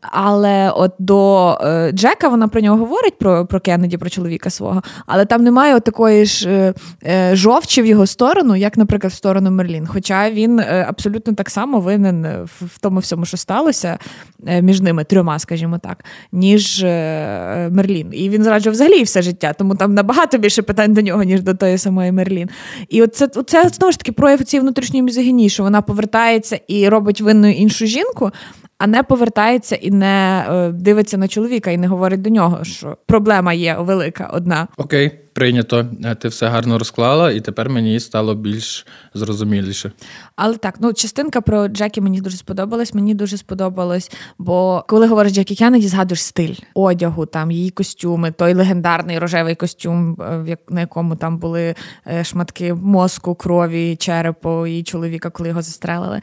Але 0.00 0.70
от 0.70 0.92
до 0.98 1.50
е, 1.62 1.92
Джека 1.92 2.28
вона 2.28 2.48
про 2.48 2.60
нього 2.60 2.76
говорить, 2.76 3.18
про 3.18 3.46
про 3.46 3.60
Кеннеді, 3.60 3.98
про 3.98 4.10
чоловіка 4.10 4.50
свого, 4.50 4.82
але 5.06 5.24
там 5.24 5.44
немає 5.44 5.76
от 5.76 5.84
такої 5.84 6.19
ж 6.24 6.50
е, 6.50 6.74
е, 7.06 7.36
жовчі 7.36 7.82
в 7.82 7.86
його 7.86 8.06
сторону, 8.06 8.56
як, 8.56 8.76
наприклад, 8.76 9.12
в 9.12 9.16
сторону 9.16 9.50
Мерлін. 9.50 9.86
Хоча 9.86 10.30
він 10.30 10.58
е, 10.58 10.86
абсолютно 10.88 11.32
так 11.32 11.50
само 11.50 11.80
винен 11.80 12.26
в 12.44 12.78
тому 12.80 13.00
всьому, 13.00 13.24
що 13.24 13.36
сталося 13.36 13.98
між 14.62 14.80
ними 14.80 15.04
трьома, 15.04 15.38
скажімо 15.38 15.78
так, 15.78 16.04
ніж 16.32 16.84
Мерлін. 17.70 18.08
І 18.12 18.28
він 18.28 18.44
зраджував 18.44 18.72
взагалі 18.72 19.02
все 19.02 19.22
життя, 19.22 19.52
тому 19.52 19.74
там 19.74 19.94
набагато 19.94 20.38
більше 20.38 20.62
питань 20.62 20.94
до 20.94 21.00
нього, 21.00 21.22
ніж 21.22 21.42
до 21.42 21.54
тої 21.54 21.78
самої 21.78 22.12
Мерлін. 22.12 22.48
І 22.88 23.02
от 23.02 23.14
це, 23.14 23.28
це 23.28 23.68
знову 23.68 23.92
ж 23.92 23.98
таки 23.98 24.12
прояв 24.12 24.44
цієї 24.44 24.62
внутрішньої 24.62 25.02
мізогінії, 25.02 25.48
що 25.48 25.62
вона 25.62 25.82
повертається 25.82 26.60
і 26.68 26.88
робить 26.88 27.20
винною 27.20 27.54
іншу 27.54 27.86
жінку 27.86 28.32
а 28.80 28.86
не 28.86 29.02
повертається 29.02 29.76
і 29.76 29.90
не 29.90 30.44
дивиться 30.74 31.18
на 31.18 31.28
чоловіка 31.28 31.70
і 31.70 31.76
не 31.76 31.86
говорить 31.86 32.22
до 32.22 32.30
нього, 32.30 32.64
що 32.64 32.96
проблема 33.06 33.52
є 33.52 33.76
велика 33.78 34.30
одна. 34.32 34.68
Окей, 34.76 35.10
прийнято. 35.32 35.86
Е, 36.04 36.14
ти 36.14 36.28
все 36.28 36.48
гарно 36.48 36.78
розклала, 36.78 37.30
і 37.30 37.40
тепер 37.40 37.70
мені 37.70 38.00
стало 38.00 38.34
більш 38.34 38.86
зрозуміліше. 39.14 39.92
Але 40.36 40.56
так, 40.56 40.74
ну 40.80 40.92
частинка 40.92 41.40
про 41.40 41.68
Джекі 41.68 42.00
мені 42.00 42.20
дуже 42.20 42.36
сподобалась. 42.36 42.94
Мені 42.94 43.14
дуже 43.14 43.36
сподобалось, 43.36 44.10
бо 44.38 44.84
коли 44.88 45.06
говориш 45.06 45.32
Джекі 45.32 45.54
Кеннеді, 45.54 45.88
згадуєш 45.88 46.22
стиль 46.22 46.54
одягу, 46.74 47.26
там 47.26 47.50
її 47.50 47.70
костюми, 47.70 48.30
той 48.30 48.54
легендарний 48.54 49.18
рожевий 49.18 49.54
костюм, 49.54 50.16
е, 50.20 50.56
на 50.68 50.80
якому 50.80 51.16
там 51.16 51.38
були 51.38 51.74
шматки 52.22 52.74
мозку, 52.74 53.34
крові, 53.34 53.96
черепу 53.96 54.66
і 54.66 54.82
чоловіка, 54.82 55.30
коли 55.30 55.48
його 55.48 55.62
застрелили. 55.62 56.20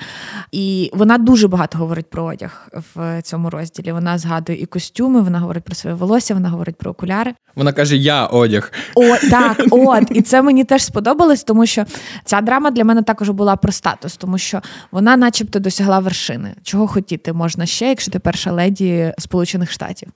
І 0.51 0.91
вона 0.93 1.17
дуже 1.17 1.47
багато 1.47 1.77
говорить 1.77 2.09
про 2.09 2.23
одяг 2.23 2.69
в 2.95 3.21
цьому 3.21 3.49
розділі. 3.49 3.91
Вона 3.91 4.17
згадує 4.17 4.61
і 4.61 4.65
костюми, 4.65 5.21
вона 5.21 5.39
говорить 5.39 5.63
про 5.63 5.75
своє 5.75 5.95
волосся, 5.95 6.33
вона 6.33 6.49
говорить 6.49 6.75
про 6.75 6.91
окуляри. 6.91 7.33
Вона 7.55 7.73
каже: 7.73 7.97
Я 7.97 8.25
одяг. 8.25 8.71
О, 8.97 9.17
так, 9.29 9.57
от. 9.71 10.03
І 10.11 10.21
це 10.21 10.41
мені 10.41 10.63
теж 10.63 10.83
сподобалось, 10.83 11.43
тому 11.43 11.65
що 11.65 11.85
ця 12.25 12.41
драма 12.41 12.71
для 12.71 12.83
мене 12.83 13.01
також 13.01 13.29
була 13.29 13.55
про 13.55 13.71
статус, 13.71 14.17
тому 14.17 14.37
що 14.37 14.61
вона, 14.91 15.17
начебто, 15.17 15.59
досягла 15.59 15.99
вершини. 15.99 16.53
Чого 16.63 16.87
хотіти 16.87 17.33
можна 17.33 17.65
ще, 17.65 17.89
якщо 17.89 18.11
ти 18.11 18.19
перша 18.19 18.51
леді 18.51 19.13
Сполучених 19.17 19.71
Штатів. 19.71 20.09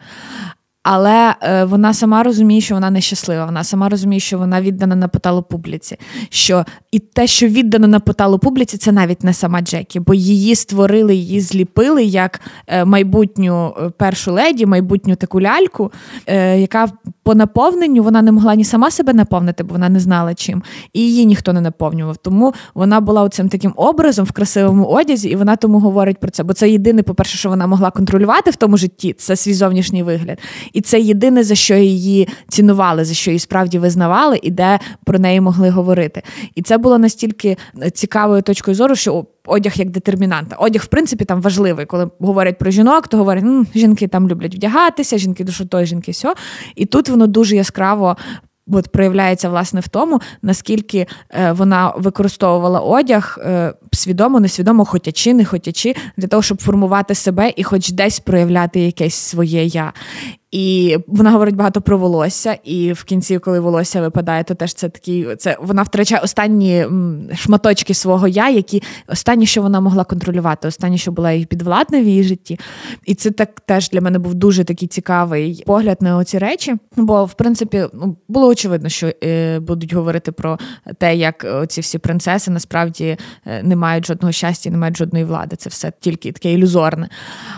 Але 0.84 1.36
е, 1.41 1.63
вона 1.63 1.94
сама 1.94 2.24
розуміє, 2.24 2.62
що 2.62 2.76
вона 2.76 2.89
нещаслива. 2.89 3.46
Вона 3.46 3.63
сама 3.63 3.89
розуміє, 3.89 4.20
що 4.20 4.38
вона 4.38 4.62
віддана 4.62 4.96
на 4.96 5.08
поталу 5.08 5.41
публіці. 5.41 5.98
Що 6.30 6.65
і 6.91 7.00
те, 7.00 7.28
що 7.28 7.48
віддано 7.48 7.88
на 7.88 8.00
поталу 8.00 8.39
публіці, 8.39 8.78
це 8.78 8.91
навіть 8.91 9.24
не 9.24 9.34
сама 9.34 9.62
Джекі, 9.62 10.00
бо 10.00 10.13
її 10.13 10.56
створили, 10.56 11.15
її 11.15 11.41
зліпили 11.41 12.04
як 12.04 12.41
е, 12.67 12.86
майбутню 12.86 13.76
е, 13.82 13.89
першу 13.89 14.34
леді, 14.34 14.65
майбутню 14.65 15.15
таку 15.15 15.41
ляльку, 15.41 15.91
е, 16.28 16.60
яка 16.60 16.88
по 17.23 17.36
наповненню 17.36 18.03
вона 18.03 18.21
не 18.21 18.31
могла 18.31 18.55
ні 18.55 18.63
сама 18.63 18.91
себе 18.91 19.13
наповнити, 19.13 19.63
бо 19.63 19.73
вона 19.73 19.89
не 19.89 19.99
знала 19.99 20.34
чим, 20.34 20.63
і 20.93 20.99
її 20.99 21.25
ніхто 21.25 21.53
не 21.53 21.62
наповнював. 21.62 22.17
Тому 22.17 22.53
вона 22.73 23.01
була 23.01 23.29
цим 23.29 23.49
таким 23.49 23.73
образом 23.75 24.25
в 24.25 24.31
красивому 24.31 24.86
одязі, 24.86 25.29
і 25.29 25.36
вона 25.36 25.55
тому 25.55 25.79
говорить 25.79 26.17
про 26.17 26.31
це. 26.31 26.43
Бо 26.43 26.53
це 26.53 26.69
єдине, 26.69 27.03
по-перше, 27.03 27.38
що 27.38 27.49
вона 27.49 27.67
могла 27.67 27.91
контролювати 27.91 28.51
в 28.51 28.55
тому 28.55 28.77
житті, 28.77 29.13
це 29.13 29.36
свій 29.36 29.53
зовнішній 29.53 30.03
вигляд. 30.03 30.39
І 30.73 30.81
це 30.81 30.99
єдине, 30.99 31.43
за 31.43 31.55
що 31.55 31.75
її 31.75 32.27
цінували, 32.47 33.05
за 33.05 33.13
що 33.13 33.31
її 33.31 33.39
справді 33.39 33.79
визнавали, 33.79 34.39
і 34.43 34.51
де 34.51 34.79
про 35.05 35.19
неї 35.19 35.41
могли 35.41 35.69
говорити. 35.69 36.21
І 36.55 36.62
це 36.62 36.77
було 36.77 36.97
настільки 36.97 37.57
цікавою 37.93 38.41
точкою 38.41 38.75
зору, 38.75 38.95
що. 38.95 39.25
Одяг 39.45 39.73
як 39.75 39.89
детермінанта. 39.89 40.56
Одяг, 40.56 40.82
в 40.82 40.88
принципі, 40.88 41.25
там 41.25 41.41
важливий. 41.41 41.86
Коли 41.86 42.10
говорять 42.19 42.58
про 42.58 42.71
жінок, 42.71 43.08
то 43.08 43.17
говорять, 43.17 43.43
М, 43.43 43.67
жінки 43.75 44.08
там 44.08 44.30
люблять 44.30 44.56
вдягатися, 44.56 45.17
жінки 45.17 45.43
душу 45.43 45.65
той, 45.65 45.86
жінки 45.86 46.13
сьо. 46.13 46.34
І 46.75 46.86
тут 46.86 47.10
воно 47.10 47.27
дуже 47.27 47.56
яскраво 47.56 48.17
от 48.67 48.88
проявляється 48.88 49.49
власне 49.49 49.80
в 49.80 49.88
тому, 49.88 50.21
наскільки 50.41 51.08
е, 51.30 51.51
вона 51.51 51.93
використовувала 51.97 52.80
одяг 52.80 53.38
е, 53.41 53.73
свідомо, 53.91 54.39
несвідомо, 54.39 54.86
хотячи, 54.86 55.34
не 55.34 55.45
хотячи, 55.45 55.95
для 56.17 56.27
того, 56.27 56.43
щоб 56.43 56.62
формувати 56.62 57.15
себе 57.15 57.54
і 57.56 57.63
хоч 57.63 57.89
десь 57.89 58.19
проявляти 58.19 58.80
якесь 58.80 59.15
своє 59.15 59.65
я. 59.65 59.93
І 60.51 60.97
вона 61.07 61.31
говорить 61.31 61.55
багато 61.55 61.81
про 61.81 61.97
волосся, 61.97 62.57
і 62.63 62.93
в 62.93 63.03
кінці, 63.03 63.39
коли 63.39 63.59
волосся 63.59 64.01
випадає, 64.01 64.43
то 64.43 64.55
теж 64.55 64.73
це 64.73 64.89
такий. 64.89 65.35
Це 65.35 65.57
вона 65.61 65.83
втрачає 65.83 66.21
останні 66.21 66.85
шматочки 67.35 67.93
свого 67.93 68.27
я, 68.27 68.49
які 68.49 68.83
останні, 69.07 69.45
що 69.45 69.61
вона 69.61 69.79
могла 69.79 70.03
контролювати, 70.03 70.67
останні, 70.67 70.97
що 70.97 71.11
була 71.11 71.31
їй 71.31 71.45
підвладна 71.45 72.01
в 72.01 72.03
її 72.03 72.23
житті. 72.23 72.59
І 73.05 73.15
це 73.15 73.31
так 73.31 73.59
теж 73.59 73.89
для 73.89 74.01
мене 74.01 74.19
був 74.19 74.33
дуже 74.33 74.63
такий 74.63 74.87
цікавий 74.87 75.63
погляд 75.65 75.97
на 76.01 76.17
оці 76.17 76.37
речі. 76.37 76.75
Бо, 76.97 77.25
в 77.25 77.33
принципі, 77.33 77.85
ну 77.93 78.17
було 78.27 78.47
очевидно, 78.47 78.89
що 78.89 79.11
е, 79.23 79.59
будуть 79.59 79.93
говорити 79.93 80.31
про 80.31 80.59
те, 80.97 81.15
як 81.15 81.45
ці 81.67 81.81
всі 81.81 81.97
принцеси 81.97 82.51
насправді 82.51 83.17
е, 83.45 83.63
не 83.63 83.75
мають 83.75 84.05
жодного 84.05 84.31
щастя, 84.31 84.69
не 84.69 84.77
мають 84.77 84.97
жодної 84.97 85.25
влади. 85.25 85.55
Це 85.55 85.69
все 85.69 85.91
тільки 85.99 86.31
таке 86.31 86.53
ілюзорне. 86.53 87.09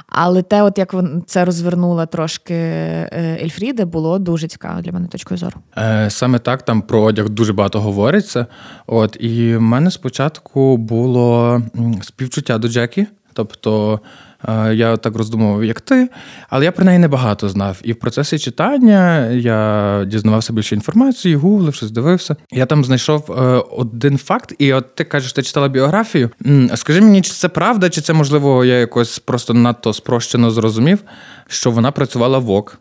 Але 0.08 0.42
те, 0.42 0.64
от 0.64 0.78
як 0.78 0.94
вона 0.94 1.22
це 1.26 1.46
розвернула 1.46 2.06
трошки. 2.06 2.83
Е, 2.84 3.38
Ельфріди 3.44 3.86
було 3.86 4.20
дуже 4.20 4.48
цікаво 4.48 4.82
для 4.82 4.92
мене 4.92 5.08
точкою 5.08 5.38
зору. 5.38 5.56
Е, 5.78 6.10
саме 6.10 6.40
так 6.40 6.62
там 6.62 6.82
про 6.82 7.02
одяг 7.02 7.30
дуже 7.30 7.54
багато 7.54 7.82
говориться. 7.82 8.46
От 8.88 9.18
і 9.20 9.56
в 9.56 9.62
мене 9.62 9.92
спочатку 9.92 10.78
було 10.78 11.62
співчуття 12.02 12.58
до 12.58 12.68
Джекі, 12.68 13.08
тобто. 13.34 14.00
Е, 14.48 14.76
я 14.76 14.98
так 14.98 15.16
роздумував, 15.16 15.64
як 15.64 15.82
ти, 15.82 16.10
але 16.50 16.66
я 16.66 16.72
про 16.72 16.86
неї 16.86 17.00
небагато 17.00 17.50
знав. 17.50 17.78
І 17.84 17.94
в 17.94 17.96
процесі 17.96 18.40
читання 18.40 19.28
я 19.28 20.06
дізнавався 20.08 20.54
більше 20.54 20.76
інформації, 20.76 21.36
гуглив, 21.36 21.76
щось 21.76 21.92
дивився. 21.92 22.36
Я 22.52 22.66
там 22.66 22.86
знайшов 22.86 23.32
один 23.72 24.18
факт, 24.18 24.54
і 24.60 24.74
от 24.74 24.96
ти 24.96 25.04
кажеш, 25.04 25.34
ти 25.34 25.44
читала 25.44 25.68
біографію. 25.68 26.30
Скажи 26.76 27.02
мені, 27.02 27.22
чи 27.22 27.32
це 27.32 27.50
правда, 27.50 27.90
чи 27.90 28.02
це 28.02 28.14
можливо 28.14 28.66
я 28.66 28.80
якось 28.80 29.20
просто 29.20 29.54
надто 29.54 29.94
спрощено 29.94 30.52
зрозумів 30.52 31.00
що 31.48 31.72
вона 31.72 31.92
працювала 31.92 32.38
в 32.38 32.52
ОК 32.52 32.78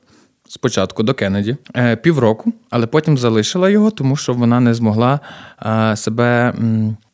спочатку 0.53 1.03
до 1.03 1.15
Кеннеді 1.15 1.57
е, 1.77 1.97
півроку, 1.97 2.53
але 2.71 2.87
потім 2.87 3.19
залишила 3.19 3.71
його, 3.71 3.91
тому 3.91 4.17
що 4.17 4.33
вона 4.33 4.61
не 4.61 4.75
змогла 4.75 5.21
е, 5.67 5.97
себе. 5.97 6.55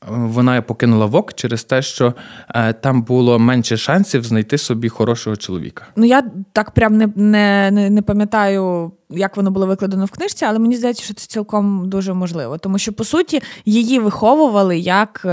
Вона 0.09 0.63
покинула 0.63 1.07
ВОК 1.07 1.35
через 1.35 1.65
те, 1.65 1.83
що 1.83 2.15
е, 2.55 2.73
там 2.73 3.03
було 3.03 3.39
менше 3.39 3.77
шансів 3.77 4.25
знайти 4.25 4.59
собі 4.59 4.89
хорошого 4.89 5.37
чоловіка. 5.37 5.87
Ну 5.97 6.05
я 6.05 6.23
так 6.53 6.71
прям 6.71 6.97
не 6.97 7.07
не, 7.17 7.91
не, 7.91 8.03
пам'ятаю, 8.03 8.93
як 9.11 9.37
воно 9.37 9.51
було 9.51 9.67
викладено 9.67 10.05
в 10.05 10.11
книжці, 10.11 10.45
але 10.45 10.59
мені 10.59 10.77
здається, 10.77 11.05
що 11.05 11.15
це 11.15 11.27
цілком 11.27 11.89
дуже 11.89 12.13
можливо. 12.13 12.59
Тому 12.59 12.79
що, 12.79 12.93
по 12.93 13.05
суті, 13.05 13.43
її 13.65 13.99
виховували 13.99 14.79
як 14.79 15.27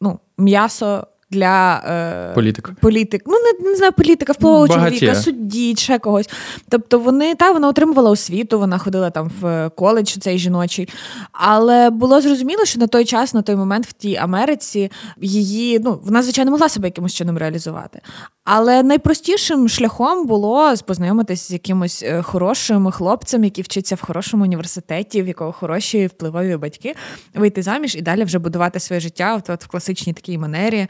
ну, 0.00 0.18
м'ясо 0.38 1.06
для 1.32 1.82
е, 2.30 2.34
політик. 2.34 2.70
політик. 2.80 3.22
Ну, 3.26 3.32
не, 3.32 3.70
не 3.70 3.76
знаю, 3.76 3.92
політика, 3.92 4.32
впливового 4.32 4.68
чоловіка, 4.68 5.14
судді, 5.14 5.74
ще 5.76 5.98
когось. 5.98 6.30
Тобто 6.68 6.98
вони 6.98 7.34
та 7.34 7.50
вона 7.50 7.68
отримувала 7.68 8.10
освіту, 8.10 8.58
вона 8.58 8.78
ходила 8.78 9.10
там 9.10 9.30
в 9.40 9.70
коледж 9.76 10.08
цей 10.08 10.38
жіночий. 10.38 10.88
Але 11.32 11.90
було 11.90 12.20
зрозуміло, 12.20 12.64
що 12.64 12.80
на 12.80 12.86
той 12.86 13.04
час, 13.04 13.34
на 13.34 13.42
той 13.42 13.56
момент 13.56 13.86
в 13.86 13.92
тій 13.92 14.16
Америці 14.16 14.90
її, 15.20 15.78
ну, 15.78 16.00
вона, 16.04 16.22
звичайно, 16.22 16.50
могла 16.50 16.68
себе 16.68 16.88
якимось 16.88 17.14
чином 17.14 17.38
реалізувати. 17.38 18.00
Але 18.44 18.82
найпростішим 18.82 19.68
шляхом 19.68 20.26
було 20.26 20.74
познайомитися 20.86 21.44
з 21.48 21.50
якимось 21.50 22.02
е, 22.02 22.22
хорошим 22.22 22.90
хлопцем, 22.90 23.44
який 23.44 23.64
вчиться 23.64 23.94
в 23.94 24.00
хорошому 24.00 24.44
університеті, 24.44 25.22
в 25.22 25.28
якого 25.28 25.52
хороші 25.52 26.06
впливові 26.06 26.56
батьки, 26.56 26.94
вийти 27.34 27.62
заміж 27.62 27.96
і 27.96 28.02
далі 28.02 28.24
вже 28.24 28.38
будувати 28.38 28.80
своє 28.80 29.00
життя 29.00 29.36
от, 29.36 29.50
от 29.50 29.64
в 29.64 29.68
класичній 29.68 30.12
такій 30.12 30.38
манері, 30.38 30.86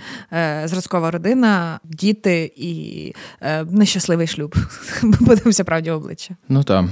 зразкова 0.64 1.10
родина, 1.10 1.80
діти 1.84 2.52
і 2.56 3.14
е, 3.40 3.64
нещасливий 3.64 4.26
шлюб. 4.26 4.54
Будемося 5.02 5.64
правді 5.64 5.90
обличчя. 5.90 6.36
Ну 6.48 6.62
так. 6.62 6.84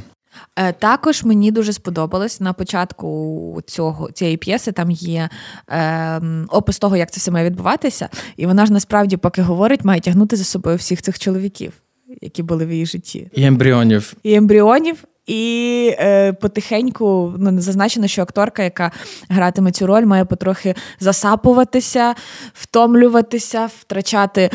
Е, 0.57 0.73
також 0.73 1.25
мені 1.25 1.51
дуже 1.51 1.73
сподобалось 1.73 2.41
на 2.41 2.53
початку 2.53 3.61
цього 3.67 4.13
цієї 4.13 4.37
п'єси. 4.37 4.73
Там 4.73 4.91
є 4.91 5.29
е, 5.69 6.21
опис 6.49 6.79
того, 6.79 6.97
як 6.97 7.11
це 7.11 7.19
все 7.19 7.31
має 7.31 7.47
відбуватися, 7.47 8.09
і 8.37 8.47
вона 8.47 8.67
ж 8.67 8.73
насправді, 8.73 9.17
поки 9.17 9.43
говорить, 9.43 9.85
має 9.85 10.01
тягнути 10.01 10.37
за 10.37 10.45
собою 10.45 10.77
всіх 10.77 11.03
цих 11.03 11.19
чоловіків, 11.19 11.73
які 12.21 12.43
були 12.43 12.67
в 12.67 12.73
її 12.73 12.87
житті, 12.87 13.31
і 13.33 13.45
ембріонів, 13.45 14.15
і 14.23 14.35
ембріонів. 14.35 15.05
І 15.31 15.95
е, 15.99 16.33
потихеньку 16.33 17.35
ну, 17.39 17.61
зазначено, 17.61 18.07
що 18.07 18.23
акторка, 18.23 18.63
яка 18.63 18.91
гратиме 19.29 19.73
цю 19.73 19.87
роль, 19.87 20.05
має 20.05 20.25
потрохи 20.25 20.75
засапуватися, 21.01 22.15
втомлюватися, 22.55 23.71
втрачати 23.81 24.51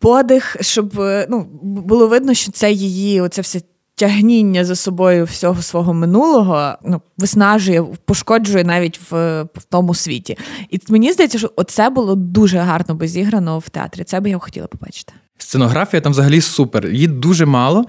подих, 0.00 0.56
щоб 0.60 1.00
е, 1.00 1.26
ну, 1.30 1.46
було 1.62 2.08
видно, 2.08 2.34
що 2.34 2.52
це 2.52 2.72
її, 2.72 3.20
оце 3.20 3.42
все 3.42 3.60
тягніння 3.94 4.64
за 4.64 4.76
собою 4.76 5.24
всього 5.24 5.62
свого 5.62 5.94
минулого 5.94 6.74
ну, 6.84 7.00
виснажує, 7.18 7.84
пошкоджує 8.04 8.64
навіть 8.64 9.00
в, 9.10 9.42
в 9.42 9.64
тому 9.70 9.94
світі. 9.94 10.38
І 10.70 10.80
мені 10.88 11.12
здається, 11.12 11.38
що 11.38 11.52
оце 11.56 11.90
було 11.90 12.14
дуже 12.14 12.58
гарно 12.58 12.94
би 12.94 13.08
зіграно 13.08 13.58
в 13.58 13.68
театрі. 13.68 14.04
Це 14.04 14.20
би 14.20 14.30
я 14.30 14.38
хотіла 14.38 14.66
побачити. 14.66 15.12
Сценографія 15.38 16.00
там 16.00 16.12
взагалі 16.12 16.40
супер. 16.40 16.86
Її 16.86 17.06
дуже 17.06 17.46
мало, 17.46 17.80
е, 17.80 17.86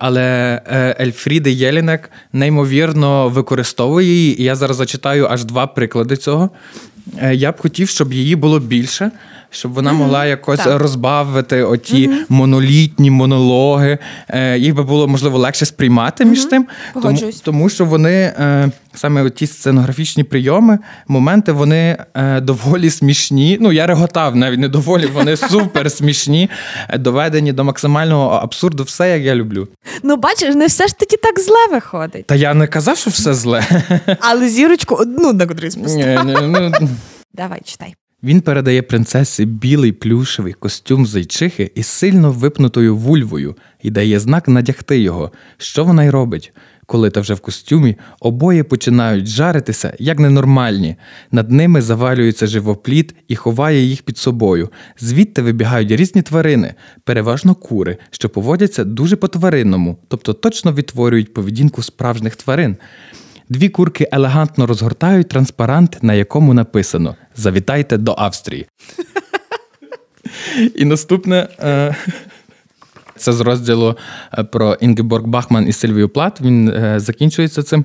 але 0.00 0.62
е, 0.66 0.96
Ельфріде 1.00 1.50
Єлінек 1.50 2.10
неймовірно 2.32 3.28
використовує 3.28 4.06
її. 4.06 4.40
І 4.40 4.44
я 4.44 4.56
зараз 4.56 4.76
зачитаю 4.76 5.26
аж 5.30 5.44
два 5.44 5.66
приклади 5.66 6.16
цього. 6.16 6.50
Е, 7.18 7.34
я 7.34 7.52
б 7.52 7.60
хотів, 7.60 7.88
щоб 7.88 8.12
її 8.12 8.36
було 8.36 8.60
більше 8.60 9.10
щоб 9.54 9.72
вона 9.72 9.92
могла 9.92 10.26
якось 10.26 10.60
так. 10.60 10.80
розбавити 10.80 11.62
оті 11.62 12.08
mm 12.08 12.24
монолітні 12.28 13.10
монологи. 13.10 13.98
Е, 14.28 14.58
їх 14.58 14.74
би 14.74 14.82
було 14.82 15.08
можливо 15.08 15.38
легше 15.38 15.66
сприймати 15.66 16.24
між 16.24 16.44
тим, 16.44 16.66
тому, 17.02 17.18
тому 17.44 17.68
що 17.68 17.84
вони 17.84 18.12
е, 18.12 18.70
саме 18.94 19.30
ті 19.30 19.46
сценографічні 19.46 20.24
прийоми, 20.24 20.78
моменти 21.08 21.52
вони 21.52 22.04
е, 22.14 22.40
доволі 22.40 22.90
смішні. 22.90 23.58
Ну 23.60 23.72
я 23.72 23.86
реготав 23.86 24.36
навіть 24.36 24.60
не 24.60 24.68
доволі, 24.68 25.06
вони 25.06 25.36
супер 25.50 25.90
смішні, 25.90 26.50
доведені 26.98 27.52
до 27.52 27.64
максимального 27.64 28.30
абсурду. 28.30 28.82
Все 28.82 29.10
як 29.10 29.22
я 29.22 29.34
люблю. 29.34 29.68
Ну 30.02 30.16
бачиш, 30.16 30.54
не 30.54 30.66
все 30.66 30.86
ж 30.86 30.98
таки 30.98 31.16
так 31.16 31.40
зле 31.40 31.66
виходить. 31.70 32.26
Та 32.26 32.34
я 32.34 32.54
не 32.54 32.66
казав, 32.66 32.98
що 32.98 33.10
все 33.10 33.34
зле. 33.34 33.66
Але 34.20 34.48
зірочку 34.48 34.94
одну 34.94 35.32
на 35.32 35.46
котрий 35.46 35.70
ну... 35.76 36.72
Давай 37.34 37.60
читай. 37.64 37.94
Він 38.24 38.40
передає 38.40 38.82
принцесі 38.82 39.44
білий 39.44 39.92
плюшевий 39.92 40.52
костюм 40.52 41.06
зайчихи 41.06 41.70
із 41.74 41.86
сильно 41.86 42.32
випнутою 42.32 42.96
вульвою 42.96 43.56
і 43.82 43.90
дає 43.90 44.20
знак 44.20 44.48
надягти 44.48 45.00
його. 45.00 45.32
Що 45.56 45.84
вона 45.84 46.04
й 46.04 46.10
робить? 46.10 46.52
Коли 46.86 47.10
та 47.10 47.20
вже 47.20 47.34
в 47.34 47.40
костюмі, 47.40 47.96
обоє 48.20 48.64
починають 48.64 49.26
жаритися 49.26 49.96
як 49.98 50.18
ненормальні. 50.18 50.96
Над 51.30 51.50
ними 51.50 51.82
завалюється 51.82 52.46
живопліт 52.46 53.14
і 53.28 53.36
ховає 53.36 53.82
їх 53.84 54.02
під 54.02 54.18
собою. 54.18 54.68
Звідти 54.98 55.42
вибігають 55.42 55.90
різні 55.90 56.22
тварини, 56.22 56.74
переважно 57.04 57.54
кури, 57.54 57.96
що 58.10 58.28
поводяться 58.28 58.84
дуже 58.84 59.16
по-тваринному, 59.16 59.98
тобто 60.08 60.32
точно 60.32 60.72
відтворюють 60.72 61.34
поведінку 61.34 61.82
справжніх 61.82 62.36
тварин. 62.36 62.76
Дві 63.48 63.68
курки 63.68 64.08
елегантно 64.12 64.66
розгортають 64.66 65.28
транспарант, 65.28 65.98
на 66.02 66.14
якому 66.14 66.54
написано 66.54 67.16
Завітайте 67.36 67.96
до 67.96 68.14
Австрії. 68.18 68.66
І 70.74 70.84
наступне. 70.84 71.48
Е, 71.60 71.94
це 73.16 73.32
з 73.32 73.40
розділу 73.40 73.96
про 74.52 74.74
Інгеборг 74.74 75.24
Бахман 75.26 75.68
і 75.68 75.72
Сильвію 75.72 76.08
Плат. 76.08 76.40
Він 76.40 76.72
закінчується 76.96 77.62
цим. 77.62 77.84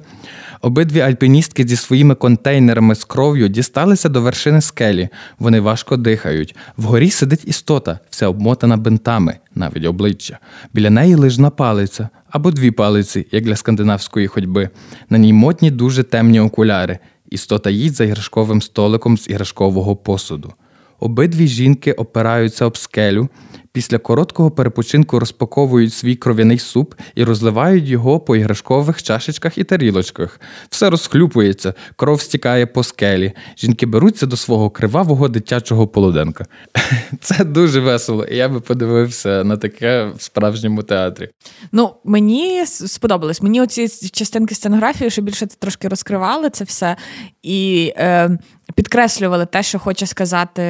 Обидві 0.62 1.00
альпіністки 1.00 1.68
зі 1.68 1.76
своїми 1.76 2.16
контейнерами 2.16 2.96
з 2.96 3.04
кров'ю 3.04 3.48
дісталися 3.48 4.10
до 4.10 4.22
вершини 4.22 4.62
скелі. 4.62 5.10
Вони 5.40 5.60
важко 5.60 5.98
дихають. 5.98 6.56
Вгорі 6.78 7.10
сидить 7.10 7.48
істота, 7.48 8.00
вся 8.10 8.28
обмотана 8.28 8.78
бинтами, 8.78 9.36
навіть 9.56 9.86
обличчя. 9.86 10.40
Біля 10.74 10.90
неї 10.90 11.16
лижна 11.16 11.50
палиця 11.50 12.10
або 12.30 12.52
дві 12.52 12.72
палиці, 12.72 13.28
як 13.32 13.44
для 13.44 13.56
скандинавської 13.56 14.28
ходьби. 14.28 14.70
На 15.10 15.18
ній 15.18 15.34
модні 15.34 15.72
дуже 15.72 16.04
темні 16.04 16.40
окуляри. 16.40 17.00
Істота 17.30 17.70
їсть 17.70 17.96
за 17.96 18.04
іграшковим 18.04 18.62
столиком 18.62 19.18
з 19.18 19.30
іграшкового 19.30 19.96
посуду. 19.96 20.54
Обидві 21.00 21.48
жінки 21.48 21.92
опираються 21.92 22.66
об 22.66 22.78
скелю. 22.78 23.30
Після 23.72 23.98
короткого 23.98 24.52
перепочинку 24.52 25.20
розпаковують 25.20 25.94
свій 25.94 26.16
кров'яний 26.16 26.60
суп 26.60 26.94
і 27.16 27.24
розливають 27.24 27.86
його 27.86 28.20
по 28.20 28.36
іграшкових 28.36 29.04
чашечках 29.04 29.58
і 29.58 29.64
тарілочках. 29.64 30.42
Все 30.70 30.90
розхлюпується, 30.90 31.74
кров 31.96 32.22
стікає 32.22 32.66
по 32.66 32.84
скелі. 32.84 33.34
Жінки 33.58 33.86
беруться 33.86 34.26
до 34.26 34.38
свого 34.38 34.70
кривавого 34.70 35.28
дитячого 35.28 35.88
полуденка. 35.88 36.46
Це 37.22 37.46
дуже 37.46 37.80
весело, 37.80 38.26
я 38.32 38.50
би 38.50 38.60
подивився 38.60 39.44
на 39.44 39.58
таке 39.58 40.12
в 40.18 40.22
справжньому 40.22 40.84
театрі. 40.84 41.30
Ну, 41.72 41.94
мені 42.04 42.66
сподобалось. 42.66 43.42
Мені 43.42 43.62
оці 43.62 44.10
частинки 44.12 44.56
сценографії, 44.56 45.10
що 45.10 45.22
більше 45.22 45.48
трошки 45.48 45.88
розкривали 45.88 46.50
це 46.50 46.64
все. 46.64 46.96
І 47.44 47.94
е, 47.98 48.38
підкреслювали 48.76 49.46
те, 49.46 49.64
що 49.64 49.80
хоче 49.80 50.06
сказати 50.06 50.62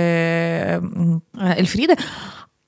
Ельфріде. 1.59 1.95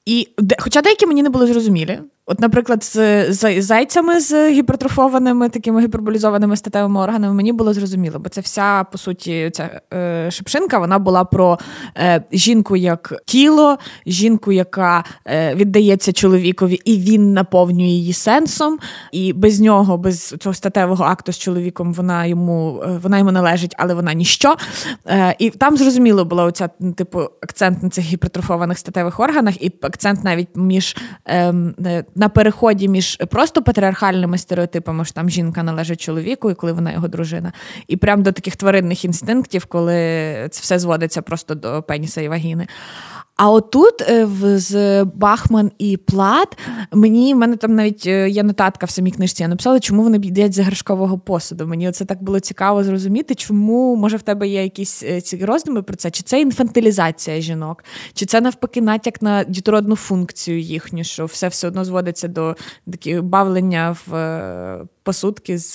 І 0.05 0.27
де, 0.37 0.55
Хоча 0.59 0.81
деякі 0.81 1.05
мені 1.05 1.23
не 1.23 1.29
були 1.29 1.47
зрозумілі. 1.47 1.99
От, 2.31 2.39
наприклад, 2.39 2.83
з, 2.83 3.25
з 3.31 3.61
зайцями 3.61 4.19
з 4.19 4.51
гіпертрофованими, 4.51 5.49
такими 5.49 5.81
гіперболізованими 5.81 6.57
статевими 6.57 6.99
органами 6.99 7.33
мені 7.33 7.53
було 7.53 7.73
зрозуміло, 7.73 8.19
бо 8.19 8.29
це 8.29 8.41
вся 8.41 8.83
по 8.83 8.97
суті 8.97 9.51
ця 9.53 9.81
е, 9.93 10.31
шипшинка 10.31 10.79
вона 10.79 10.99
була 10.99 11.23
про 11.25 11.59
е, 11.97 12.23
жінку 12.31 12.75
як 12.75 13.13
тіло, 13.25 13.77
жінку, 14.05 14.51
яка 14.51 15.03
е, 15.25 15.55
віддається 15.55 16.13
чоловікові, 16.13 16.73
і 16.85 16.97
він 16.97 17.33
наповнює 17.33 17.87
її 17.87 18.13
сенсом. 18.13 18.79
І 19.11 19.33
без 19.33 19.59
нього, 19.59 19.97
без 19.97 20.35
цього 20.39 20.53
статевого 20.53 21.03
акту 21.03 21.31
з 21.31 21.37
чоловіком, 21.37 21.93
вона 21.93 22.25
йому 22.25 22.83
е, 22.85 22.99
вона 23.03 23.17
йому 23.17 23.31
належить, 23.31 23.75
але 23.77 23.93
вона 23.93 24.13
ніщо. 24.13 24.55
Е, 25.07 25.35
і 25.39 25.49
там 25.49 25.77
зрозуміло 25.77 26.25
була 26.25 26.43
оця 26.43 26.69
типу 26.97 27.19
акцент 27.19 27.83
на 27.83 27.89
цих 27.89 28.05
гіпертрофованих 28.05 28.77
статевих 28.77 29.19
органах, 29.19 29.63
і 29.63 29.71
акцент 29.81 30.23
навіть 30.23 30.49
між. 30.55 30.95
На 32.21 32.29
переході 32.29 32.87
між 32.87 33.17
просто 33.29 33.61
патріархальними 33.61 34.37
стереотипами, 34.37 35.05
що 35.05 35.13
там 35.13 35.29
жінка 35.29 35.63
належить 35.63 36.01
чоловіку, 36.01 36.51
і 36.51 36.55
коли 36.55 36.73
вона 36.73 36.91
його 36.91 37.07
дружина, 37.07 37.53
і 37.87 37.97
прям 37.97 38.23
до 38.23 38.31
таких 38.31 38.55
тваринних 38.55 39.05
інстинктів, 39.05 39.65
коли 39.65 39.93
це 40.51 40.61
все 40.61 40.79
зводиться 40.79 41.21
просто 41.21 41.55
до 41.55 41.83
пеніса 41.83 42.21
і 42.21 42.27
вагіни. 42.27 42.67
А 43.35 43.51
отут 43.51 44.01
е, 44.01 44.27
з 44.57 45.03
Бахман 45.03 45.71
і 45.77 45.97
Плат 45.97 46.57
мені 46.91 47.33
в 47.33 47.37
мене 47.37 47.55
там 47.55 47.75
навіть 47.75 48.07
е, 48.07 48.29
є 48.29 48.43
нотатка 48.43 48.85
в 48.85 48.89
самій 48.89 49.11
книжці. 49.11 49.43
Я 49.43 49.49
написала, 49.49 49.79
чому 49.79 50.03
вони 50.03 50.17
б'ють 50.17 50.53
з 50.53 50.59
іграшкового 50.59 51.19
посуду. 51.19 51.67
Мені 51.67 51.91
це 51.91 52.05
так 52.05 52.23
було 52.23 52.39
цікаво 52.39 52.83
зрозуміти, 52.83 53.35
чому 53.35 53.95
може 53.95 54.17
в 54.17 54.21
тебе 54.21 54.47
є 54.47 54.63
якісь 54.63 55.03
е, 55.03 55.21
ці 55.21 55.45
роздуми 55.45 55.81
про 55.81 55.95
це? 55.95 56.11
Чи 56.11 56.23
це 56.23 56.41
інфантилізація 56.41 57.41
жінок, 57.41 57.83
чи 58.13 58.25
це 58.25 58.41
навпаки 58.41 58.81
натяк 58.81 59.21
на 59.21 59.43
дітородну 59.43 59.95
функцію 59.95 60.59
їхню, 60.59 61.03
що 61.03 61.25
все 61.25 61.47
все 61.47 61.67
одно 61.67 61.85
зводиться 61.85 62.27
до 62.27 62.55
такі 62.91 63.21
бавлення 63.21 63.95
в 64.07 64.11
посудки 65.03 65.57
з 65.57 65.73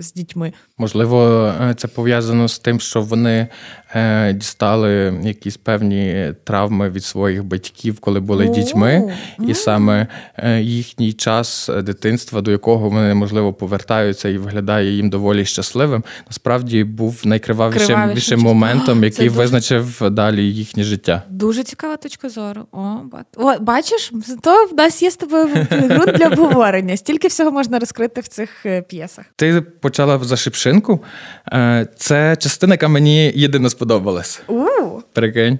з 0.00 0.12
дітьми. 0.12 0.52
Можливо, 0.78 1.52
це 1.76 1.88
пов'язано 1.88 2.48
з 2.48 2.58
тим, 2.58 2.80
що 2.80 3.02
вони 3.02 3.48
е, 3.94 4.32
дістали 4.32 5.20
якісь 5.22 5.56
певні 5.56 6.34
травми 6.44 6.90
від 6.90 7.04
своїх 7.04 7.44
батьків, 7.44 8.00
коли 8.00 8.20
були 8.20 8.48
О, 8.48 8.54
дітьми, 8.54 9.16
і 9.48 9.54
саме 9.54 10.06
е, 10.36 10.60
їхній 10.60 11.12
час 11.12 11.70
дитинства, 11.82 12.40
до 12.40 12.50
якого 12.50 12.88
вони 12.88 13.14
можливо 13.14 13.52
повертаються 13.52 14.28
і 14.28 14.38
виглядає 14.38 14.96
їм 14.96 15.10
доволі 15.10 15.44
щасливим, 15.44 16.04
насправді 16.26 16.84
був 16.84 17.22
найкривавішим 17.24 18.40
моментом, 18.40 19.04
який 19.04 19.28
це 19.28 19.34
визначив 19.36 20.10
далі 20.10 20.52
їхнє 20.52 20.84
життя. 20.84 21.22
Дуже 21.28 21.62
цікава 21.62 21.96
точка 21.96 22.28
зору. 22.28 22.66
О, 22.72 22.96
О, 23.36 23.58
бачиш, 23.60 24.12
то 24.42 24.66
в 24.66 24.74
нас 24.74 25.02
є 25.02 25.10
з 25.10 25.16
тобою 25.16 25.46
ґрунт 25.72 26.12
для 26.18 26.26
обговорення. 26.26 26.96
Стільки 26.96 27.28
всього 27.28 27.50
можна 27.50 27.78
розкрити 27.78 28.20
в 28.20 28.28
цих 28.28 28.39
е, 28.66 28.82
п'єсах. 28.82 29.24
Ти 29.36 29.60
почала 29.60 30.18
за 30.18 30.36
шипшинку. 30.36 31.04
Е, 31.52 31.88
це 31.96 32.36
частина, 32.36 32.74
яка 32.74 32.88
мені 32.88 33.32
єдино 33.34 33.70
сподобалась. 33.70 34.42
У. 34.48 34.66
Прикинь. 35.12 35.58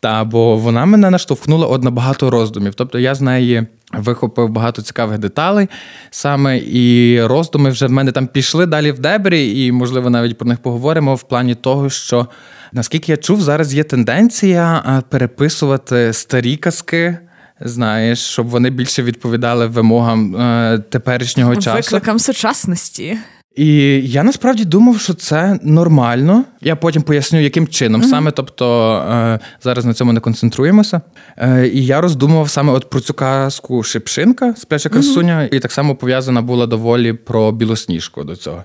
Та, 0.00 0.24
бо 0.24 0.56
вона 0.56 0.86
мене 0.86 1.10
наштовхнула 1.10 1.66
от 1.66 1.82
на 1.82 1.90
багато 1.90 2.30
роздумів. 2.30 2.74
Тобто 2.74 2.98
я 2.98 3.14
з 3.14 3.20
неї 3.20 3.66
вихопив 3.92 4.48
багато 4.48 4.82
цікавих 4.82 5.18
деталей 5.18 5.68
саме, 6.10 6.58
і 6.58 7.20
роздуми 7.22 7.70
вже 7.70 7.86
в 7.86 7.90
мене 7.90 8.12
там 8.12 8.26
пішли 8.26 8.66
далі 8.66 8.92
в 8.92 8.98
дебрі, 8.98 9.66
і, 9.66 9.72
можливо, 9.72 10.10
навіть 10.10 10.38
про 10.38 10.48
них 10.48 10.58
поговоримо 10.58 11.14
в 11.14 11.22
плані 11.22 11.54
того, 11.54 11.90
що 11.90 12.26
наскільки 12.72 13.12
я 13.12 13.16
чув, 13.16 13.40
зараз 13.40 13.74
є 13.74 13.84
тенденція 13.84 15.02
переписувати 15.10 16.12
старі 16.12 16.56
казки. 16.56 17.18
Знаєш, 17.60 18.18
щоб 18.18 18.48
вони 18.48 18.70
більше 18.70 19.02
відповідали 19.02 19.66
вимогам 19.66 20.36
е, 20.36 20.78
теперішнього 20.88 21.56
часу. 21.56 21.76
Викликам 21.76 22.18
сучасності. 22.18 23.18
І 23.56 23.66
я 24.04 24.22
насправді 24.22 24.64
думав, 24.64 25.00
що 25.00 25.14
це 25.14 25.58
нормально. 25.62 26.44
Я 26.60 26.76
потім 26.76 27.02
поясню, 27.02 27.40
яким 27.40 27.68
чином 27.68 28.02
mm-hmm. 28.02 28.10
саме. 28.10 28.30
Тобто 28.30 28.96
е, 29.10 29.38
зараз 29.62 29.84
на 29.84 29.94
цьому 29.94 30.12
не 30.12 30.20
концентруємося. 30.20 31.00
Е, 31.36 31.68
і 31.68 31.86
я 31.86 32.00
роздумував 32.00 32.50
саме 32.50 32.72
от 32.72 32.90
про 32.90 33.00
цю 33.00 33.14
казку 33.14 33.82
Шипшинка, 33.82 34.54
спляча 34.56 34.88
красуня, 34.88 35.38
mm-hmm. 35.38 35.54
і 35.54 35.60
так 35.60 35.72
само 35.72 35.96
пов'язана 35.96 36.42
була 36.42 36.66
доволі 36.66 37.12
про 37.12 37.52
білосніжку 37.52 38.24
до 38.24 38.36
цього. 38.36 38.64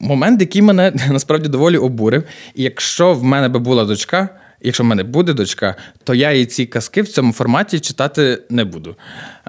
Момент, 0.00 0.40
який 0.40 0.62
мене 0.62 0.92
насправді 1.10 1.48
доволі 1.48 1.78
обурив. 1.78 2.22
І 2.54 2.62
якщо 2.62 3.14
в 3.14 3.24
мене 3.24 3.48
би 3.48 3.58
була 3.58 3.84
дочка 3.84 4.28
якщо 4.60 4.82
в 4.82 4.86
мене 4.86 5.02
буде 5.02 5.32
дочка, 5.32 5.76
то 6.04 6.14
я 6.14 6.32
їй 6.32 6.46
ці 6.46 6.66
казки 6.66 7.02
в 7.02 7.08
цьому 7.08 7.32
форматі 7.32 7.80
читати 7.80 8.42
не 8.50 8.64
буду. 8.64 8.96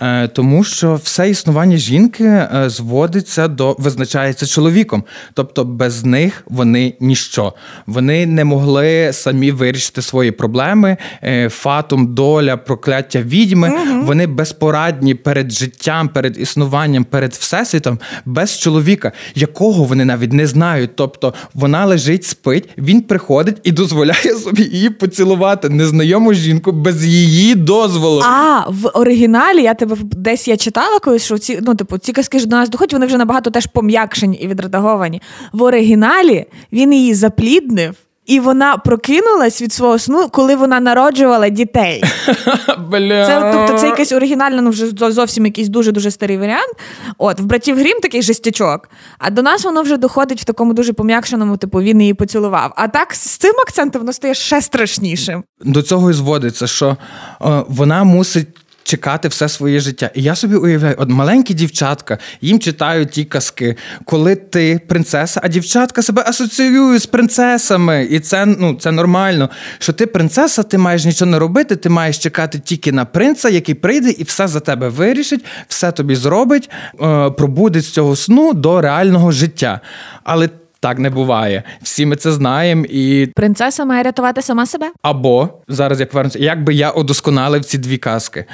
Е, 0.01 0.27
тому 0.27 0.63
що 0.63 0.95
все 0.95 1.29
існування 1.29 1.77
жінки 1.77 2.23
е, 2.23 2.63
зводиться 2.67 3.47
до 3.47 3.75
визначається 3.79 4.45
чоловіком. 4.45 5.03
Тобто 5.33 5.65
без 5.65 6.05
них 6.05 6.43
вони 6.47 6.93
ніщо. 6.99 7.53
Вони 7.87 8.25
не 8.25 8.45
могли 8.45 9.13
самі 9.13 9.51
вирішити 9.51 10.01
свої 10.01 10.31
проблеми. 10.31 10.97
Е, 11.23 11.49
фатум, 11.49 12.13
доля, 12.13 12.57
прокляття 12.57 13.21
відьми. 13.21 13.69
Угу. 13.69 14.05
Вони 14.05 14.27
безпорадні 14.27 15.15
перед 15.15 15.51
життям, 15.51 16.09
перед 16.09 16.39
існуванням, 16.39 17.03
перед 17.03 17.33
всесвітом, 17.33 17.99
без 18.25 18.59
чоловіка, 18.59 19.11
якого 19.35 19.83
вони 19.83 20.05
навіть 20.05 20.33
не 20.33 20.47
знають. 20.47 20.95
Тобто 20.95 21.33
вона 21.53 21.85
лежить, 21.85 22.23
спить, 22.23 22.69
він 22.77 23.01
приходить 23.01 23.57
і 23.63 23.71
дозволяє 23.71 24.35
собі 24.43 24.63
її 24.63 24.89
поцілувати 24.89 25.69
незнайому 25.69 26.33
жінку 26.33 26.71
без 26.71 27.05
її 27.05 27.55
дозволу. 27.55 28.21
А 28.25 28.69
в 28.69 28.87
оригіналі 28.93 29.63
я 29.63 29.73
тебе 29.73 29.88
десь 30.01 30.47
я 30.47 30.57
читала 30.57 30.99
колись, 30.99 31.25
що 31.25 31.37
ці 31.37 31.59
ну, 31.61 31.75
типу, 31.75 31.97
ці 31.97 32.13
казки 32.13 32.39
ж 32.39 32.47
до 32.47 32.55
нас 32.55 32.69
доходять, 32.69 32.93
вони 32.93 33.05
вже 33.05 33.17
набагато 33.17 33.49
теж 33.49 33.65
пом'якшені 33.65 34.37
і 34.37 34.47
відредаговані. 34.47 35.21
В 35.53 35.63
оригіналі 35.63 36.45
він 36.71 36.93
її 36.93 37.13
запліднив. 37.13 37.95
І 38.29 38.39
вона 38.39 38.77
прокинулась 38.77 39.61
від 39.61 39.73
свого 39.73 39.99
сну, 39.99 40.29
коли 40.29 40.55
вона 40.55 40.79
народжувала 40.79 41.49
дітей. 41.49 42.03
Бля. 42.91 43.25
Це 43.25 43.51
тобто 43.53 43.81
це 43.81 43.87
якийсь 43.87 44.11
оригінально, 44.11 44.61
ну 44.61 44.69
вже 44.69 45.11
зовсім 45.11 45.45
якийсь 45.45 45.67
дуже 45.67 45.91
дуже 45.91 46.11
старий 46.11 46.37
варіант. 46.37 46.73
От 47.17 47.39
в 47.39 47.43
братів 47.43 47.77
Грім 47.77 47.99
такий 48.01 48.21
жестячок. 48.21 48.89
А 49.17 49.29
до 49.29 49.41
нас 49.41 49.63
воно 49.63 49.81
вже 49.81 49.97
доходить 49.97 50.41
в 50.41 50.43
такому 50.43 50.73
дуже 50.73 50.93
пом'якшеному, 50.93 51.57
типу 51.57 51.81
він 51.81 52.01
її 52.01 52.13
поцілував. 52.13 52.73
А 52.75 52.87
так 52.87 53.13
з 53.13 53.37
цим 53.37 53.53
акцентом 53.67 54.01
воно 54.01 54.13
стає 54.13 54.33
ще 54.33 54.61
страшнішим. 54.61 55.43
До 55.61 55.81
цього 55.81 56.09
і 56.09 56.13
зводиться, 56.13 56.67
що 56.67 56.97
е, 57.41 57.63
вона 57.67 58.03
мусить 58.03 58.47
чекати 58.89 59.27
все 59.27 59.49
своє 59.49 59.79
життя. 59.79 60.11
І 60.13 60.23
я 60.23 60.35
собі 60.35 60.55
уявляю, 60.55 60.95
от 60.97 61.09
маленькі 61.09 61.53
дівчатка 61.53 62.17
їм 62.41 62.59
читають 62.59 63.09
ті 63.11 63.25
казки, 63.25 63.75
коли 64.05 64.35
ти 64.35 64.81
принцеса, 64.87 65.41
а 65.43 65.47
дівчатка 65.47 66.01
себе 66.01 66.23
асоціюють 66.27 67.01
з 67.01 67.05
принцесами. 67.05 68.07
І 68.11 68.19
це 68.19 68.45
ну, 68.45 68.77
це 68.79 68.91
нормально. 68.91 69.49
Що 69.79 69.93
ти 69.93 70.05
принцеса, 70.05 70.63
ти 70.63 70.77
маєш 70.77 71.05
нічого 71.05 71.31
не 71.31 71.39
робити, 71.39 71.75
ти 71.75 71.89
маєш 71.89 72.17
чекати 72.17 72.59
тільки 72.59 72.91
на 72.91 73.05
принца, 73.05 73.49
який 73.49 73.75
прийде 73.75 74.09
і 74.09 74.23
все 74.23 74.47
за 74.47 74.59
тебе 74.59 74.89
вирішить, 74.89 75.45
все 75.67 75.91
тобі 75.91 76.15
зробить, 76.15 76.69
е, 77.01 77.29
пробудить 77.29 77.85
з 77.85 77.89
цього 77.89 78.15
сну 78.15 78.53
до 78.53 78.81
реального 78.81 79.31
життя. 79.31 79.81
Але 80.23 80.49
так 80.79 80.99
не 80.99 81.09
буває. 81.09 81.63
Всі 81.81 82.05
ми 82.05 82.15
це 82.15 82.31
знаємо. 82.31 82.85
І 82.89 83.27
принцеса 83.35 83.85
має 83.85 84.03
рятувати 84.03 84.41
сама 84.41 84.65
себе. 84.65 84.91
Або 85.01 85.49
зараз 85.67 85.99
як 85.99 86.09
повернуся, 86.11 86.39
як 86.39 86.63
би 86.63 86.73
я 86.73 86.91
удосконалив 86.91 87.65
ці 87.65 87.77
дві 87.77 87.97
казки. 87.97 88.45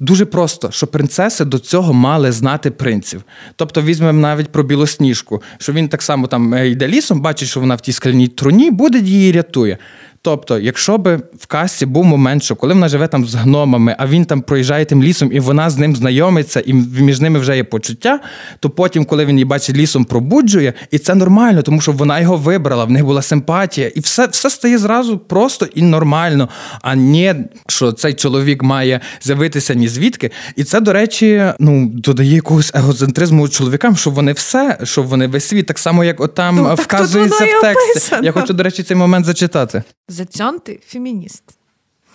Дуже 0.00 0.24
просто, 0.24 0.70
що 0.70 0.86
принцеси 0.86 1.44
до 1.44 1.58
цього 1.58 1.92
мали 1.92 2.32
знати 2.32 2.70
принців. 2.70 3.22
Тобто 3.56 3.82
візьмемо 3.82 4.20
навіть 4.20 4.52
про 4.52 4.62
білосніжку, 4.62 5.42
що 5.58 5.72
він 5.72 5.88
так 5.88 6.02
само 6.02 6.26
там 6.26 6.54
е, 6.54 6.68
йде 6.68 6.88
лісом, 6.88 7.20
бачить, 7.20 7.48
що 7.48 7.60
вона 7.60 7.74
в 7.74 7.80
тій 7.80 7.92
скляній 7.92 8.28
труні, 8.28 8.70
буде 8.70 8.98
її 8.98 9.32
рятує. 9.32 9.78
Тобто, 10.22 10.58
якщо 10.58 10.98
би 10.98 11.16
в 11.38 11.46
касі 11.46 11.86
був 11.86 12.04
момент, 12.04 12.42
що 12.42 12.56
коли 12.56 12.74
вона 12.74 12.88
живе 12.88 13.08
там 13.08 13.26
з 13.26 13.34
гномами, 13.34 13.96
а 13.98 14.06
він 14.06 14.24
там 14.24 14.40
проїжджає 14.40 14.84
тим 14.84 15.02
лісом, 15.02 15.32
і 15.32 15.40
вона 15.40 15.70
з 15.70 15.78
ним 15.78 15.96
знайомиться, 15.96 16.62
і 16.66 16.72
між 16.74 17.20
ними 17.20 17.38
вже 17.38 17.56
є 17.56 17.64
почуття, 17.64 18.20
то 18.60 18.70
потім, 18.70 19.04
коли 19.04 19.24
він 19.24 19.36
її 19.36 19.44
бачить 19.44 19.76
лісом, 19.76 20.04
пробуджує, 20.04 20.72
і 20.90 20.98
це 20.98 21.14
нормально, 21.14 21.62
тому 21.62 21.80
що 21.80 21.92
вона 21.92 22.20
його 22.20 22.36
вибрала, 22.36 22.84
в 22.84 22.90
них 22.90 23.04
була 23.04 23.22
симпатія, 23.22 23.88
і 23.88 24.00
все 24.00 24.26
все 24.26 24.50
стає 24.50 24.78
зразу 24.78 25.18
просто 25.18 25.66
і 25.74 25.82
нормально. 25.82 26.48
А 26.82 26.96
не 26.96 27.44
що 27.68 27.92
цей 27.92 28.14
чоловік 28.14 28.62
має 28.62 29.00
з'явитися 29.22 29.74
ні 29.74 29.88
звідки. 29.88 30.30
І 30.56 30.64
це, 30.64 30.80
до 30.80 30.92
речі, 30.92 31.44
ну 31.58 31.90
додає 31.94 32.34
якогось 32.34 32.72
егоцентризму 32.74 33.48
чоловікам, 33.48 33.96
що 33.96 34.10
вони 34.10 34.32
все, 34.32 34.78
що 34.82 35.02
вони 35.02 35.26
весь 35.26 35.44
світ, 35.44 35.66
так 35.66 35.78
само, 35.78 36.04
як 36.04 36.20
отам 36.20 36.56
ну, 36.56 36.74
вказується 36.74 37.44
в 37.44 37.60
тексті. 37.60 37.90
Описано. 37.90 38.24
Я 38.24 38.32
хочу, 38.32 38.52
до 38.52 38.62
речі, 38.62 38.82
цей 38.82 38.96
момент 38.96 39.26
зачитати. 39.26 39.82
Зацьонти 40.10 40.80
фемініст. 40.86 41.44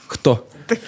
Хто? 0.07 0.39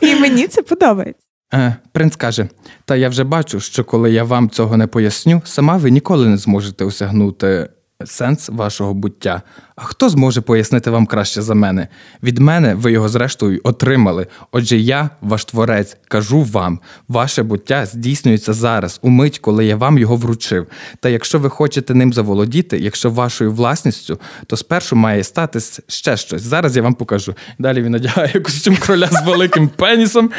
І 0.00 0.14
мені 0.14 0.46
це 0.46 0.62
подобається. 0.62 1.22
Е, 1.54 1.76
Принц 1.92 2.16
каже: 2.16 2.48
Та 2.84 2.96
я 2.96 3.08
вже 3.08 3.24
бачу, 3.24 3.60
що 3.60 3.84
коли 3.84 4.12
я 4.12 4.24
вам 4.24 4.50
цього 4.50 4.76
не 4.76 4.86
поясню, 4.86 5.42
сама 5.44 5.76
ви 5.76 5.90
ніколи 5.90 6.28
не 6.28 6.36
зможете 6.36 6.84
осягнути 6.84 7.70
сенс 8.04 8.48
вашого 8.48 8.94
буття. 8.94 9.42
А 9.76 9.82
хто 9.82 10.08
зможе 10.08 10.40
пояснити 10.40 10.90
вам 10.90 11.06
краще 11.06 11.42
за 11.42 11.54
мене? 11.54 11.88
Від 12.22 12.38
мене 12.38 12.74
ви 12.74 12.92
його 12.92 13.08
зрештою 13.08 13.60
отримали. 13.64 14.26
Отже, 14.52 14.76
я, 14.76 15.10
ваш 15.20 15.44
творець, 15.44 15.96
кажу 16.08 16.42
вам, 16.42 16.80
ваше 17.08 17.42
буття 17.42 17.86
здійснюється 17.86 18.52
зараз, 18.52 19.00
у 19.02 19.08
мить, 19.08 19.38
коли 19.38 19.66
я 19.66 19.76
вам 19.76 19.98
його 19.98 20.16
вручив. 20.16 20.66
Та 21.00 21.08
якщо 21.08 21.38
ви 21.38 21.50
хочете 21.50 21.94
ним 21.94 22.12
заволодіти, 22.12 22.78
якщо 22.78 23.10
вашою 23.10 23.52
власністю, 23.52 24.20
то 24.46 24.56
спершу 24.56 24.96
має 24.96 25.24
статись 25.24 25.80
ще 25.86 26.16
щось. 26.16 26.42
Зараз 26.42 26.76
я 26.76 26.82
вам 26.82 26.94
покажу. 26.94 27.34
Далі 27.58 27.82
він 27.82 27.92
надягає 27.92 28.40
костюм 28.40 28.76
кроля 28.76 29.06
з 29.06 29.26
великим 29.26 29.68
пенісом. 29.68 30.30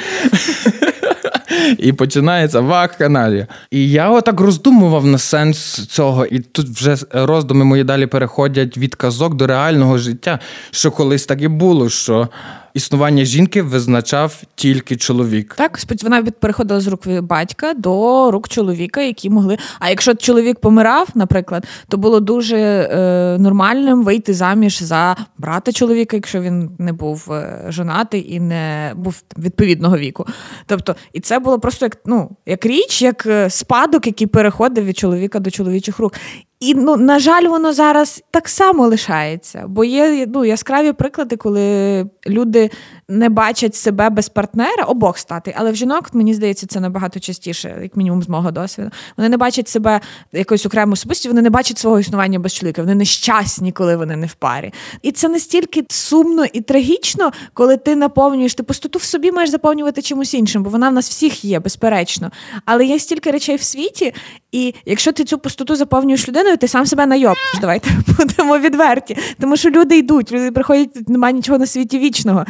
І 1.78 1.94
починається 1.94 2.60
вакханалія. 2.60 3.48
І 3.72 3.92
я 3.92 4.10
отак 4.10 4.40
роздумував 4.40 5.06
на 5.06 5.18
сенс 5.18 5.88
цього, 5.88 6.26
і 6.26 6.40
тут 6.40 6.68
вже 6.68 6.96
роздуми 7.12 7.66
мої 7.66 7.84
далі 7.84 8.06
переходять 8.06 8.78
від 8.78 8.96
казок 8.96 9.36
до 9.36 9.48
реального 9.48 9.98
життя, 9.98 10.40
що 10.72 10.92
колись 10.92 11.26
так 11.26 11.42
і 11.42 11.48
було, 11.48 11.90
що 11.90 12.30
існування 12.74 13.26
жінки 13.26 13.62
визначав 13.62 14.42
тільки 14.56 14.96
чоловік. 14.96 15.56
Так, 15.58 15.80
вона 16.04 16.24
переходила 16.24 16.80
з 16.80 16.88
рук 16.88 17.08
батька 17.08 17.74
до 17.74 18.32
рук 18.32 18.50
чоловіка, 18.50 19.02
які 19.02 19.30
могли. 19.30 19.58
А 19.80 19.90
якщо 19.90 20.14
чоловік 20.14 20.60
помирав, 20.60 21.08
наприклад, 21.16 21.68
то 21.88 21.98
було 21.98 22.20
дуже 22.20 22.58
е, 22.58 23.38
нормальним 23.40 24.04
вийти 24.04 24.34
заміж 24.34 24.84
за 24.84 25.16
брата 25.38 25.72
чоловіка, 25.72 26.18
якщо 26.18 26.42
він 26.42 26.70
не 26.80 26.94
був 26.94 27.32
е, 27.32 27.66
жонатий 27.68 28.34
і 28.34 28.40
не 28.40 28.94
був 28.96 29.24
відповідного 29.38 29.98
віку. 29.98 30.26
Тобто, 30.66 30.96
і 31.14 31.20
це 31.20 31.40
було 31.40 31.60
просто 31.60 31.86
як 31.86 31.98
ну, 32.06 32.30
як 32.46 32.66
річ, 32.66 33.02
як 33.02 33.26
е, 33.26 33.50
спадок, 33.50 34.08
який 34.08 34.28
переходив 34.28 34.86
від 34.86 34.98
чоловіка 34.98 35.40
до 35.40 35.52
чоловічих 35.52 36.00
рук. 36.00 36.14
І 36.62 36.74
ну, 36.74 36.98
на 36.98 37.20
жаль, 37.20 37.48
воно 37.48 37.74
зараз 37.74 38.24
так 38.32 38.50
само 38.50 38.88
лишається, 38.88 39.66
бо 39.68 39.84
є 39.84 40.28
ну, 40.34 40.46
яскраві 40.46 40.92
приклади, 40.92 41.36
коли 41.36 42.06
люди 42.28 42.70
не 43.12 43.30
бачать 43.30 43.76
себе 43.76 44.10
без 44.10 44.30
партнера, 44.30 44.84
обох 44.84 45.18
стати. 45.18 45.56
Але 45.58 45.72
в 45.72 45.76
жінок, 45.76 46.10
мені 46.14 46.34
здається, 46.34 46.68
це 46.68 46.80
набагато 46.80 47.20
частіше, 47.20 47.80
як 47.82 47.98
мінімум, 47.98 48.24
з 48.24 48.30
мого 48.30 48.52
досвіду. 48.52 48.90
Вони 49.18 49.30
не 49.30 49.38
бачать 49.38 49.70
себе 49.70 50.02
якоюсь 50.32 50.66
окрему 50.66 50.94
особистістю, 50.94 51.30
вони 51.30 51.42
не 51.42 51.50
бачать 51.50 51.78
свого 51.78 52.00
існування 52.00 52.40
без 52.40 52.54
чоловіка. 52.54 52.82
Вони 52.82 52.96
нещасні, 52.96 53.72
коли 53.72 53.96
вони 53.96 54.16
не 54.16 54.28
в 54.28 54.34
парі. 54.34 54.74
І 55.02 55.12
це 55.12 55.30
настільки 55.30 55.86
сумно 55.90 56.46
і 56.54 56.62
трагічно, 56.62 57.32
коли 57.54 57.78
ти 57.78 57.96
наповнюєш 57.96 58.54
ти 58.54 58.64
пустоту 58.64 59.00
в 59.00 59.04
собі 59.04 59.32
маєш 59.32 59.50
заповнювати 59.50 60.02
чимось 60.02 60.34
іншим, 60.34 60.64
бо 60.64 60.70
вона 60.70 60.90
в 60.90 60.94
нас 60.94 61.10
всіх 61.10 61.46
є, 61.46 61.60
безперечно. 61.60 62.32
Але 62.66 62.86
є 62.86 63.00
стільки 63.00 63.32
речей 63.32 63.56
в 63.56 63.64
світі, 63.64 64.14
і 64.52 64.76
якщо 64.86 65.12
ти 65.12 65.24
цю 65.24 65.38
пустоту 65.38 65.76
заповнюєш 65.76 66.28
людиною, 66.28 66.58
ти 66.58 66.68
сам 66.68 66.86
себе 66.86 67.06
найобиш. 67.06 67.58
Давайте 67.62 67.90
будемо 68.18 68.58
відверті. 68.58 69.18
Тому 69.40 69.58
що 69.58 69.70
люди 69.70 69.98
йдуть, 69.98 70.32
люди 70.32 70.52
приходять, 70.52 71.10
немає 71.10 71.34
нічого 71.34 71.58
на 71.58 71.66
світі 71.66 72.00
вічного. 72.00 72.46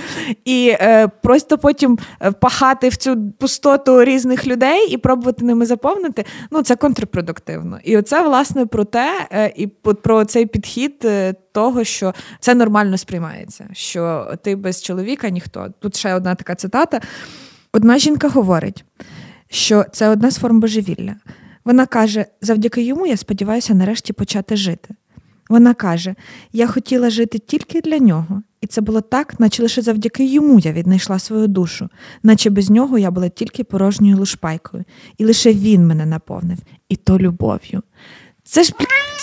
І 0.51 0.75
е, 0.79 1.07
просто 1.07 1.57
потім 1.57 1.99
е, 2.21 2.31
пахати 2.31 2.89
в 2.89 2.95
цю 2.95 3.31
пустоту 3.39 4.03
різних 4.03 4.47
людей 4.47 4.87
і 4.89 4.97
пробувати 4.97 5.45
ними 5.45 5.65
заповнити, 5.65 6.25
ну 6.51 6.63
це 6.63 6.75
контрпродуктивно. 6.75 7.79
І 7.83 7.97
оце, 7.97 8.21
власне, 8.21 8.65
про 8.65 8.85
те, 8.85 9.27
е, 9.31 9.53
і 9.55 9.67
про 9.67 10.25
цей 10.25 10.45
підхід 10.45 10.95
е, 11.05 11.33
того, 11.51 11.83
що 11.83 12.13
це 12.39 12.55
нормально 12.55 12.97
сприймається, 12.97 13.67
що 13.73 14.33
ти 14.43 14.55
без 14.55 14.81
чоловіка 14.81 15.29
ніхто. 15.29 15.67
Тут 15.79 15.95
ще 15.95 16.13
одна 16.13 16.35
така 16.35 16.55
цитата. 16.55 17.01
Одна 17.73 17.97
жінка 17.97 18.29
говорить, 18.29 18.85
що 19.49 19.85
це 19.91 20.09
одна 20.09 20.31
з 20.31 20.37
форм 20.37 20.59
божевілля. 20.59 21.15
Вона 21.65 21.85
каже: 21.85 22.25
завдяки 22.41 22.81
йому 22.81 23.07
я 23.07 23.17
сподіваюся 23.17 23.73
нарешті 23.73 24.13
почати 24.13 24.55
жити. 24.55 24.95
Вона 25.49 25.73
каже: 25.73 26.15
Я 26.53 26.67
хотіла 26.67 27.09
жити 27.09 27.39
тільки 27.39 27.81
для 27.81 27.97
нього, 27.97 28.41
і 28.62 28.67
це 28.67 28.82
було 28.82 29.02
так, 29.02 29.39
наче 29.39 29.63
лише 29.63 29.82
завдяки 29.82 30.26
йому 30.26 30.60
я 30.60 30.74
віднайшла 30.74 31.19
свою 31.19 31.47
душу, 31.47 31.89
наче 32.24 32.50
без 32.50 32.69
нього 32.69 32.97
я 32.97 33.12
була 33.12 33.30
тільки 33.30 33.63
порожньою 33.63 34.17
лушпайкою, 34.17 34.84
і 35.17 35.26
лише 35.26 35.54
він 35.54 35.88
мене 35.88 36.06
наповнив, 36.06 36.58
і 36.89 36.95
то 36.95 37.19
любов'ю. 37.19 37.84
Це 38.51 38.63
ж 38.63 38.71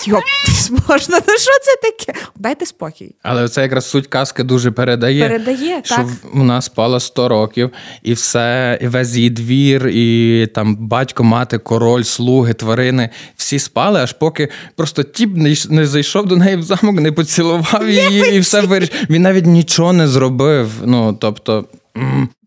йоп, 0.07 0.23
можна. 0.89 1.19
Ну 1.27 1.33
що 1.37 1.51
це 1.61 1.91
таке? 1.91 2.19
Дайте 2.35 2.65
спокій. 2.65 3.15
Але 3.23 3.49
це 3.49 3.61
якраз 3.61 3.89
суть 3.89 4.07
казки 4.07 4.43
дуже 4.43 4.71
передає. 4.71 5.29
Передає, 5.29 5.81
що 5.83 5.95
так. 5.95 6.05
вона 6.33 6.61
спала 6.61 6.99
100 6.99 7.29
років, 7.29 7.71
і 8.03 8.13
все, 8.13 8.79
і 8.81 8.87
весь 8.87 9.15
її 9.15 9.29
двір, 9.29 9.87
і 9.87 10.47
там 10.55 10.75
батько, 10.75 11.23
мати, 11.23 11.57
король, 11.57 12.03
слуги, 12.03 12.53
тварини 12.53 13.09
всі 13.35 13.59
спали, 13.59 13.99
аж 13.99 14.13
поки 14.13 14.49
просто 14.75 15.03
тіп 15.03 15.29
не, 15.35 15.55
не 15.69 15.87
зайшов 15.87 16.25
до 16.25 16.35
неї 16.35 16.55
в 16.55 16.63
замок, 16.63 16.99
не 16.99 17.11
поцілував 17.11 17.89
її, 17.89 18.35
і 18.35 18.39
все 18.39 18.61
вирішив. 18.61 18.95
Він 19.09 19.21
навіть 19.21 19.45
нічого 19.45 19.93
не 19.93 20.07
зробив. 20.07 20.71
Ну 20.85 21.17
тобто. 21.21 21.65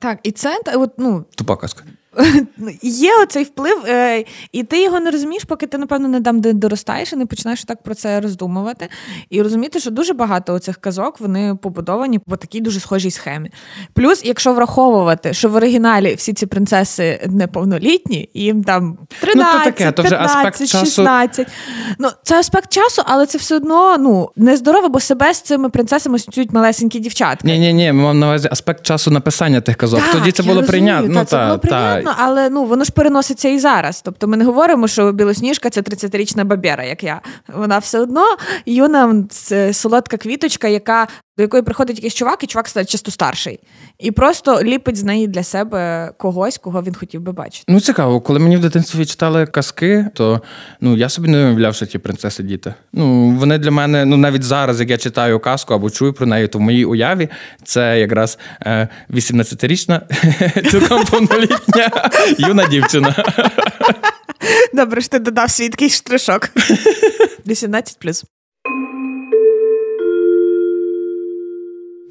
Так, 0.00 0.18
і 0.22 0.30
це 0.30 0.60
от, 0.74 0.90
ну... 0.98 1.24
тупа 1.36 1.56
казка. 1.56 1.84
Є 2.82 3.10
оцей 3.22 3.44
вплив, 3.44 3.84
е, 3.86 4.24
і 4.52 4.62
ти 4.62 4.82
його 4.82 5.00
не 5.00 5.10
розумієш, 5.10 5.44
поки 5.44 5.66
ти, 5.66 5.78
напевно, 5.78 6.08
не 6.08 6.20
там 6.20 6.40
де 6.40 6.52
доростаєш 6.52 7.12
і 7.12 7.16
не 7.16 7.26
починаєш 7.26 7.64
так 7.64 7.82
про 7.82 7.94
це 7.94 8.20
роздумувати. 8.20 8.88
І 9.30 9.42
розуміти, 9.42 9.80
що 9.80 9.90
дуже 9.90 10.12
багато 10.12 10.54
оцих 10.54 10.76
казок 10.76 11.20
вони 11.20 11.54
побудовані 11.62 12.18
по 12.18 12.36
такій 12.36 12.60
дуже 12.60 12.80
схожій 12.80 13.10
схемі. 13.10 13.50
Плюс, 13.92 14.22
якщо 14.24 14.52
враховувати, 14.52 15.34
що 15.34 15.48
в 15.48 15.54
оригіналі 15.54 16.14
всі 16.14 16.32
ці 16.32 16.46
принцеси 16.46 17.20
неповнолітні, 17.26 18.28
їм 18.34 18.64
там 18.64 18.98
13, 19.20 19.52
ну, 19.54 19.58
то 19.58 19.64
таке, 19.64 19.92
то 19.92 20.02
вже 20.02 20.10
15, 20.10 20.36
аспект 20.36 20.70
16. 20.70 21.46
Часу... 21.46 21.50
Ну, 21.98 22.08
це 22.22 22.38
аспект 22.38 22.72
часу, 22.72 23.02
але 23.06 23.26
це 23.26 23.38
все 23.38 23.56
одно 23.56 23.96
ну, 23.98 24.30
нездорово, 24.36 24.88
бо 24.88 25.00
себе 25.00 25.34
з 25.34 25.40
цими 25.40 25.68
принцесами 25.68 26.16
асоціюють 26.16 26.52
малесенькі 26.52 26.98
дівчатки. 26.98 27.48
Ні, 27.48 27.58
ні, 27.58 27.72
ні, 27.72 27.92
ми 27.92 28.02
мав 28.02 28.14
на 28.14 28.26
увазі 28.26 28.48
аспект 28.52 28.82
часу 28.86 29.10
написання 29.10 29.60
тих 29.60 29.76
казок. 29.76 30.00
Так, 30.00 30.12
Тоді 30.12 30.32
це 30.32 30.42
було 30.42 30.62
прийнятно. 30.62 31.26
Ну, 31.32 31.38
було 31.46 31.58
прийнятно 31.58 32.01
понятно, 32.02 32.24
але 32.24 32.50
ну 32.50 32.64
воно 32.64 32.84
ж 32.84 32.92
переноситься 32.92 33.48
і 33.48 33.58
зараз. 33.58 34.02
Тобто 34.02 34.28
ми 34.28 34.36
не 34.36 34.44
говоримо, 34.44 34.88
що 34.88 35.12
білосніжка 35.12 35.70
це 35.70 35.80
30-річна 35.80 36.44
бабєра, 36.44 36.84
як 36.84 37.04
я. 37.04 37.20
Вона 37.54 37.78
все 37.78 38.00
одно 38.00 38.24
юна 38.66 39.24
солодка 39.72 40.16
квіточка, 40.16 40.68
яка 40.68 41.08
до 41.36 41.42
якої 41.42 41.62
приходить 41.62 41.96
якийсь 41.96 42.14
чувак, 42.14 42.44
і 42.44 42.46
чувак 42.46 42.68
стає 42.68 42.86
часто 42.86 43.10
старший, 43.10 43.60
і 43.98 44.10
просто 44.10 44.62
ліпить 44.62 44.96
з 44.96 45.04
неї 45.04 45.26
для 45.26 45.42
себе 45.42 46.12
когось, 46.18 46.58
кого 46.58 46.82
він 46.82 46.94
хотів 46.94 47.20
би 47.20 47.32
бачити. 47.32 47.64
Ну 47.68 47.80
цікаво, 47.80 48.20
коли 48.20 48.38
мені 48.38 48.56
в 48.56 48.60
дитинстві 48.60 49.06
читали 49.06 49.46
казки, 49.46 50.06
то 50.14 50.42
ну 50.80 50.96
я 50.96 51.08
собі 51.08 51.28
не 51.28 51.44
уявляв, 51.44 51.74
що 51.74 51.86
ті 51.86 51.98
принцеси 51.98 52.42
діти. 52.42 52.74
Ну 52.92 53.30
вони 53.30 53.58
для 53.58 53.70
мене, 53.70 54.04
ну 54.04 54.16
навіть 54.16 54.42
зараз, 54.42 54.80
як 54.80 54.90
я 54.90 54.98
читаю 54.98 55.40
казку 55.40 55.74
або 55.74 55.90
чую 55.90 56.12
про 56.12 56.26
неї, 56.26 56.48
то 56.48 56.58
в 56.58 56.60
моїй 56.60 56.84
уяві 56.84 57.28
це 57.64 58.00
якраз 58.00 58.38
е, 58.60 58.88
18-річна, 59.10 60.00
цілком 60.70 61.04
повнолітня 61.04 61.90
юна 62.38 62.66
дівчина. 62.66 63.24
Добре, 64.74 65.00
що 65.00 65.10
ти 65.10 65.18
додав 65.18 65.50
свій 65.50 65.68
такий 65.68 65.90
штришок. 65.90 66.48
18 67.46 67.98
плюс. 67.98 68.24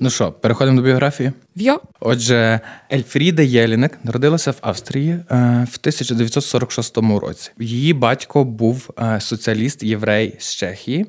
Ну 0.04 0.10
що, 0.10 0.32
переходимо 0.32 0.78
до 0.78 0.84
біографії? 0.84 1.32
В'йо. 1.56 1.82
Отже, 2.00 2.60
Ельфріда 2.94 3.42
Єлінек 3.42 4.00
народилася 4.04 4.52
в 4.52 4.56
Австрії 4.62 5.12
е, 5.12 5.24
в 5.72 5.78
1946 5.82 6.98
році. 6.98 7.52
Її 7.60 7.94
батько 7.94 8.44
був 8.44 8.90
е, 9.00 9.20
соціаліст 9.20 9.84
єврей 9.84 10.36
з 10.40 10.56
Чехії. 10.56 11.06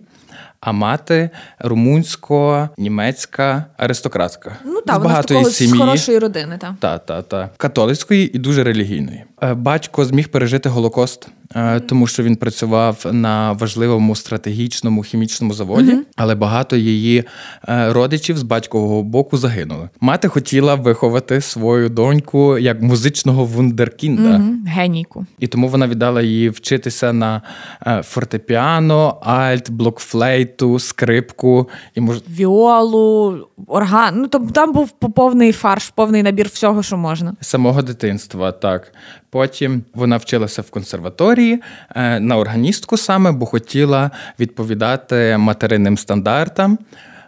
а 0.60 0.72
мати 0.72 1.30
румунсько-німецька 1.58 3.64
аристократка. 3.76 4.56
Ну 4.64 4.80
так, 4.80 5.02
вона 5.02 5.22
з 5.22 5.26
такого 5.26 5.50
з 5.50 5.72
хорошої 5.72 6.18
родини. 6.18 6.58
Та. 6.60 6.76
Та, 6.80 6.98
та, 6.98 7.22
та. 7.22 7.50
Католицької 7.56 8.36
і 8.36 8.38
дуже 8.38 8.64
релігійної. 8.64 9.24
Е, 9.42 9.54
батько 9.54 10.04
зміг 10.04 10.28
пережити 10.28 10.68
Голокост. 10.68 11.28
Е, 11.54 11.80
тому 11.80 12.06
що 12.06 12.22
він 12.22 12.36
працював 12.36 13.06
на 13.12 13.52
важливому 13.52 14.16
стратегічному 14.16 15.02
хімічному 15.02 15.54
заводі, 15.54 15.90
mm-hmm. 15.90 16.04
але 16.16 16.34
багато 16.34 16.76
її 16.76 17.24
е, 17.68 17.92
родичів 17.92 18.38
з 18.38 18.42
батькового 18.42 19.02
боку 19.02 19.36
загинули. 19.36 19.88
Мати 20.00 20.28
хотіла 20.28 20.74
виховати 20.74 21.40
свою 21.40 21.88
доньку 21.88 22.58
як 22.58 22.82
музичного 22.82 23.44
вундеркінда, 23.44 24.22
mm-hmm. 24.22 24.66
генійку, 24.66 25.26
і 25.38 25.46
тому 25.46 25.68
вона 25.68 25.86
віддала 25.88 26.22
її 26.22 26.48
вчитися 26.48 27.12
на 27.12 27.42
е, 27.86 28.02
фортепіано, 28.02 29.18
альт, 29.22 29.70
блокфлейту, 29.70 30.78
скрипку 30.78 31.68
і 31.94 32.00
мож... 32.00 32.16
віолу, 32.30 33.38
орган. 33.66 34.14
Ну 34.16 34.28
там, 34.28 34.48
там 34.48 34.72
був 34.72 34.90
повний 34.90 35.52
фарш, 35.52 35.88
повний 35.88 36.22
набір 36.22 36.48
всього, 36.48 36.82
що 36.82 36.96
можна. 36.96 37.34
Самого 37.40 37.82
дитинства, 37.82 38.52
так. 38.52 38.92
Потім 39.30 39.82
вона 39.94 40.16
вчилася 40.16 40.62
в 40.62 40.70
консерваторії 40.70 41.41
е, 41.50 42.20
на 42.20 42.36
органістку 42.36 42.96
саме, 42.96 43.32
бо 43.32 43.46
хотіла 43.46 44.10
відповідати 44.40 45.36
материнним 45.38 45.98
стандартам. 45.98 46.78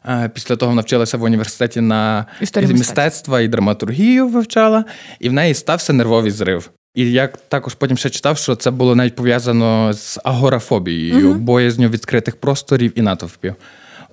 Е, 0.08 0.30
після 0.34 0.56
того 0.56 0.74
навчилася 0.74 1.16
в 1.16 1.22
університеті 1.22 1.80
на 1.80 2.26
Історію 2.40 2.76
мистецтва 2.76 3.40
і 3.40 3.48
драматургію 3.48 4.28
вивчала, 4.28 4.84
і 5.20 5.28
в 5.28 5.32
неї 5.32 5.54
стався 5.54 5.92
нервовий 5.92 6.30
зрив. 6.30 6.70
І 6.94 7.12
я 7.12 7.26
також 7.26 7.74
потім 7.74 7.96
ще 7.96 8.10
читав, 8.10 8.38
що 8.38 8.56
це 8.56 8.70
було 8.70 8.96
навіть 8.96 9.14
пов'язано 9.14 9.92
з 9.92 10.18
агорафобією, 10.24 11.30
угу. 11.30 11.38
боязню 11.38 11.88
відкритих 11.88 12.36
просторів 12.36 12.98
і 12.98 13.02
натовпів. 13.02 13.54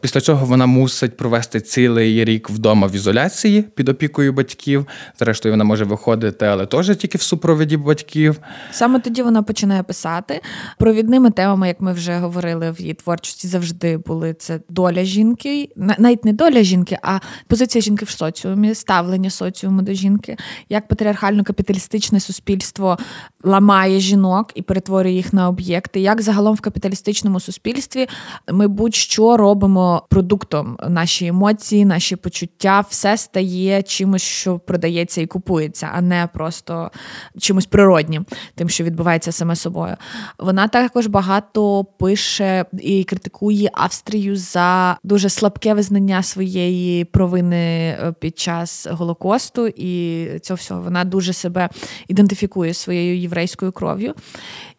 Після 0.01 0.21
чого 0.21 0.45
вона 0.45 0.65
мусить 0.65 1.17
провести 1.17 1.61
цілий 1.61 2.25
рік 2.25 2.49
вдома 2.49 2.87
в 2.87 2.95
ізоляції 2.95 3.61
під 3.61 3.89
опікою 3.89 4.33
батьків. 4.33 4.85
Зрештою, 5.19 5.53
вона 5.53 5.63
може 5.63 5.85
виходити, 5.85 6.45
але 6.45 6.65
теж 6.65 6.97
тільки 6.97 7.17
в 7.17 7.21
супровіді 7.21 7.77
батьків. 7.77 8.39
Саме 8.71 8.99
тоді 8.99 9.23
вона 9.23 9.43
починає 9.43 9.83
писати. 9.83 10.41
Провідними 10.77 11.31
темами, 11.31 11.67
як 11.67 11.81
ми 11.81 11.93
вже 11.93 12.17
говорили 12.17 12.71
в 12.71 12.81
її 12.81 12.93
творчості, 12.93 13.47
завжди 13.47 13.97
були 13.97 14.33
це 14.33 14.59
доля 14.69 15.03
жінки, 15.03 15.69
навіть 15.75 16.25
не 16.25 16.33
доля 16.33 16.63
жінки, 16.63 16.97
а 17.01 17.19
позиція 17.47 17.81
жінки 17.81 18.05
в 18.05 18.09
соціумі, 18.09 18.75
ставлення 18.75 19.29
соціуму 19.29 19.81
до 19.81 19.93
жінки, 19.93 20.37
як 20.69 20.87
патріархально-капіталістичне 20.87 22.19
суспільство 22.19 22.97
ламає 23.43 23.99
жінок 23.99 24.51
і 24.55 24.61
перетворює 24.61 25.11
їх 25.11 25.33
на 25.33 25.49
об'єкти. 25.49 25.99
Як 25.99 26.21
загалом 26.21 26.55
в 26.55 26.61
капіталістичному 26.61 27.39
суспільстві 27.39 28.07
ми 28.51 28.67
будь-що 28.67 29.37
робимо 29.37 29.90
продуктом. 29.99 30.77
Наші 30.89 31.27
емоції, 31.27 31.85
наші 31.85 32.15
почуття, 32.15 32.85
все 32.89 33.17
стає 33.17 33.83
чимось, 33.83 34.21
що 34.21 34.59
продається 34.59 35.21
і 35.21 35.25
купується, 35.25 35.89
а 35.93 36.01
не 36.01 36.29
просто 36.33 36.91
чимось 37.39 37.65
природнім, 37.65 38.25
тим, 38.55 38.69
що 38.69 38.83
відбувається 38.83 39.31
саме 39.31 39.55
собою. 39.55 39.95
Вона 40.39 40.67
також 40.67 41.07
багато 41.07 41.83
пише 41.83 42.65
і 42.79 43.03
критикує 43.03 43.69
Австрію 43.73 44.35
за 44.35 44.97
дуже 45.03 45.29
слабке 45.29 45.73
визнання 45.73 46.23
своєї 46.23 47.05
провини 47.05 47.57
е, 47.57 48.13
під 48.19 48.39
час 48.39 48.87
Голокосту, 48.91 49.67
і 49.67 50.25
цього 50.39 50.55
всього 50.55 50.81
вона 50.81 51.03
дуже 51.03 51.33
себе 51.33 51.69
ідентифікує 52.07 52.73
своєю 52.73 53.17
єврейською 53.17 53.71
кров'ю. 53.71 54.13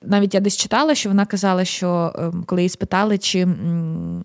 Навіть 0.04 0.34
я 0.34 0.40
десь 0.40 0.56
читала, 0.56 0.94
що 0.94 1.08
вона 1.08 1.26
казала, 1.26 1.64
що 1.64 2.12
ем, 2.18 2.44
коли 2.46 2.62
її 2.62 2.68
спитали, 2.68 3.18
чи 3.18 3.48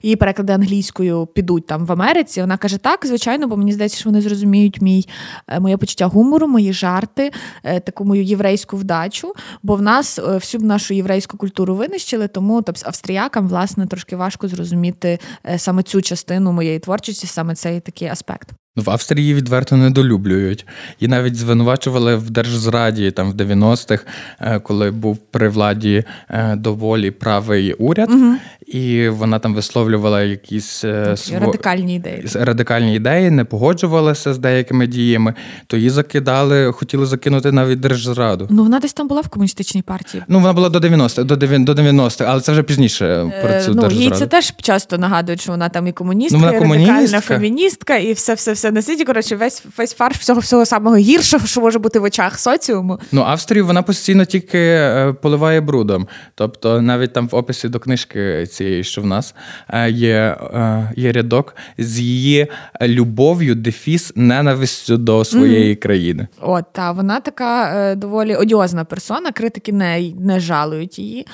її 0.02 0.16
переклади 0.16 0.54
англійською 0.54 1.26
підуть 1.26 1.68
там 1.68 1.86
в 1.86 1.92
Америці, 1.92 2.42
вона 2.42 2.58
каже: 2.58 2.78
так, 2.78 3.06
звичайно, 3.06 3.48
бо 3.48 3.58
мені 3.58 3.72
здається, 3.72 4.00
що 4.00 4.10
вони 4.10 4.22
зрозуміють 4.22 4.82
мій 4.82 5.08
е, 5.48 5.60
моє 5.60 5.78
почуття 5.78 6.06
гумору, 6.06 6.48
мої 6.48 6.74
жарти, 6.74 7.32
е, 7.64 7.80
таку 7.80 8.06
мою 8.06 8.24
єврейську 8.24 8.78
вдачу. 8.78 9.34
Бо 9.64 9.76
в 9.76 9.82
нас 9.82 10.20
е, 10.20 10.22
всю 10.22 10.64
нашу 10.64 10.94
єврейську 10.94 11.38
культуру 11.38 11.76
винищили, 11.76 12.28
тому 12.28 12.62
тобто, 12.62 12.82
австріякам 12.86 13.48
власне 13.48 13.88
трошки 13.88 14.16
важко 14.16 14.48
зрозуміти 14.48 15.20
саме 15.58 15.84
цю 15.84 16.02
частину 16.02 16.52
моєї 16.52 16.80
творчості, 16.80 17.28
саме 17.28 17.56
цей 17.56 17.80
такий 17.80 18.08
аспект. 18.08 18.50
Ну, 18.78 18.84
в 18.84 18.90
Австрії 18.90 19.34
відверто 19.34 19.78
недолюблюють. 19.78 20.66
І 21.00 21.08
навіть 21.08 21.36
звинувачували 21.36 22.16
в 22.16 22.30
держзраді 22.30 23.12
там 23.12 23.32
в 23.32 23.36
90-х, 23.36 24.06
е, 24.42 24.60
коли 24.60 24.92
був 24.92 25.18
при 25.18 25.50
владі 25.50 26.04
е, 26.30 26.56
доволі 26.56 27.12
правий 27.12 27.74
уряд, 27.74 28.10
угу. 28.12 28.34
І 28.68 29.10
вона 29.10 29.40
там 29.40 29.56
висловлювала 29.56 30.24
якісь 30.24 30.84
е, 30.84 31.18
сво... 31.18 31.40
радикальні 31.40 31.96
ідеї. 31.96 32.26
Радикальні 32.36 32.96
ідеї, 32.96 33.32
не 33.32 33.46
погоджувалася 33.46 34.34
з 34.34 34.38
деякими 34.38 34.88
діями, 34.88 35.34
то 35.68 35.78
її 35.78 35.90
закидали, 35.90 36.72
хотіли 36.72 37.06
закинути 37.06 37.52
навіть 37.52 37.80
держзраду. 37.80 38.48
Ну 38.50 38.64
вона 38.64 38.80
десь 38.80 38.94
там 38.94 39.08
була 39.08 39.22
в 39.22 39.28
комуністичній 39.28 39.82
партії. 39.82 40.24
Ну 40.28 40.40
вона 40.40 40.54
була 40.54 40.70
до 40.70 40.80
90-х, 40.80 41.24
до 41.24 41.74
90-х, 41.74 42.26
але 42.28 42.42
це 42.42 42.52
вже 42.52 42.64
пізніше. 42.64 43.32
про 43.42 43.62
цю 43.62 43.72
ну, 43.74 43.82
держзраду. 43.82 43.96
Їй 43.96 44.12
це 44.12 44.28
теж 44.28 44.54
часто 44.62 44.98
нагадують, 44.98 45.42
що 45.42 45.52
вона 45.52 45.70
там 45.70 45.88
і 45.88 45.92
комуністка, 45.92 46.38
ну, 46.38 46.46
вона 46.46 46.58
і 46.58 46.80
радикальна 46.80 47.22
феміністка, 47.22 47.98
і 47.98 48.14
все, 48.14 48.34
все, 48.34 48.54
все 48.54 48.68
все 48.68 48.72
на 48.72 48.82
світі. 48.82 49.06
Коротше, 49.06 49.36
весь 49.36 49.64
весь 49.78 49.94
фарш 49.94 50.18
всього 50.18 50.40
всього 50.40 50.66
самого 50.66 50.96
гіршого, 50.96 51.48
що 51.48 51.62
може 51.62 51.80
бути 51.80 52.00
в 52.00 52.04
очах 52.04 52.40
соціуму. 52.40 53.00
Ну, 53.12 53.22
Австрію 53.22 53.66
вона 53.66 53.82
постійно 53.82 54.26
тільки 54.26 54.60
е, 54.60 55.16
поливає 55.22 55.62
брудом. 55.62 56.08
Тобто, 56.36 56.82
навіть 56.82 57.14
там 57.14 57.28
в 57.28 57.36
описі 57.36 57.70
до 57.70 57.80
книжки 57.80 58.46
цієї, 58.58 58.84
що 58.84 59.02
в 59.02 59.06
нас 59.06 59.36
е, 59.70 59.92
є 59.92 60.38
е, 60.54 60.92
є 60.96 61.12
рядок 61.12 61.56
з 61.78 62.00
її 62.00 62.48
любов'ю, 62.82 63.56
дефіс, 63.56 64.14
ненавистю 64.16 64.98
до 64.98 65.26
своєї 65.26 65.76
mm. 65.76 65.80
країни. 65.80 66.28
От 66.42 66.66
та 66.72 66.92
вона 66.92 67.20
така 67.20 67.94
доволі 67.98 68.36
одіозна 68.36 68.86
персона, 68.86 69.32
критики 69.32 69.74
не 69.74 70.12
не 70.20 70.40
жалують 70.40 71.00
її. 71.00 71.28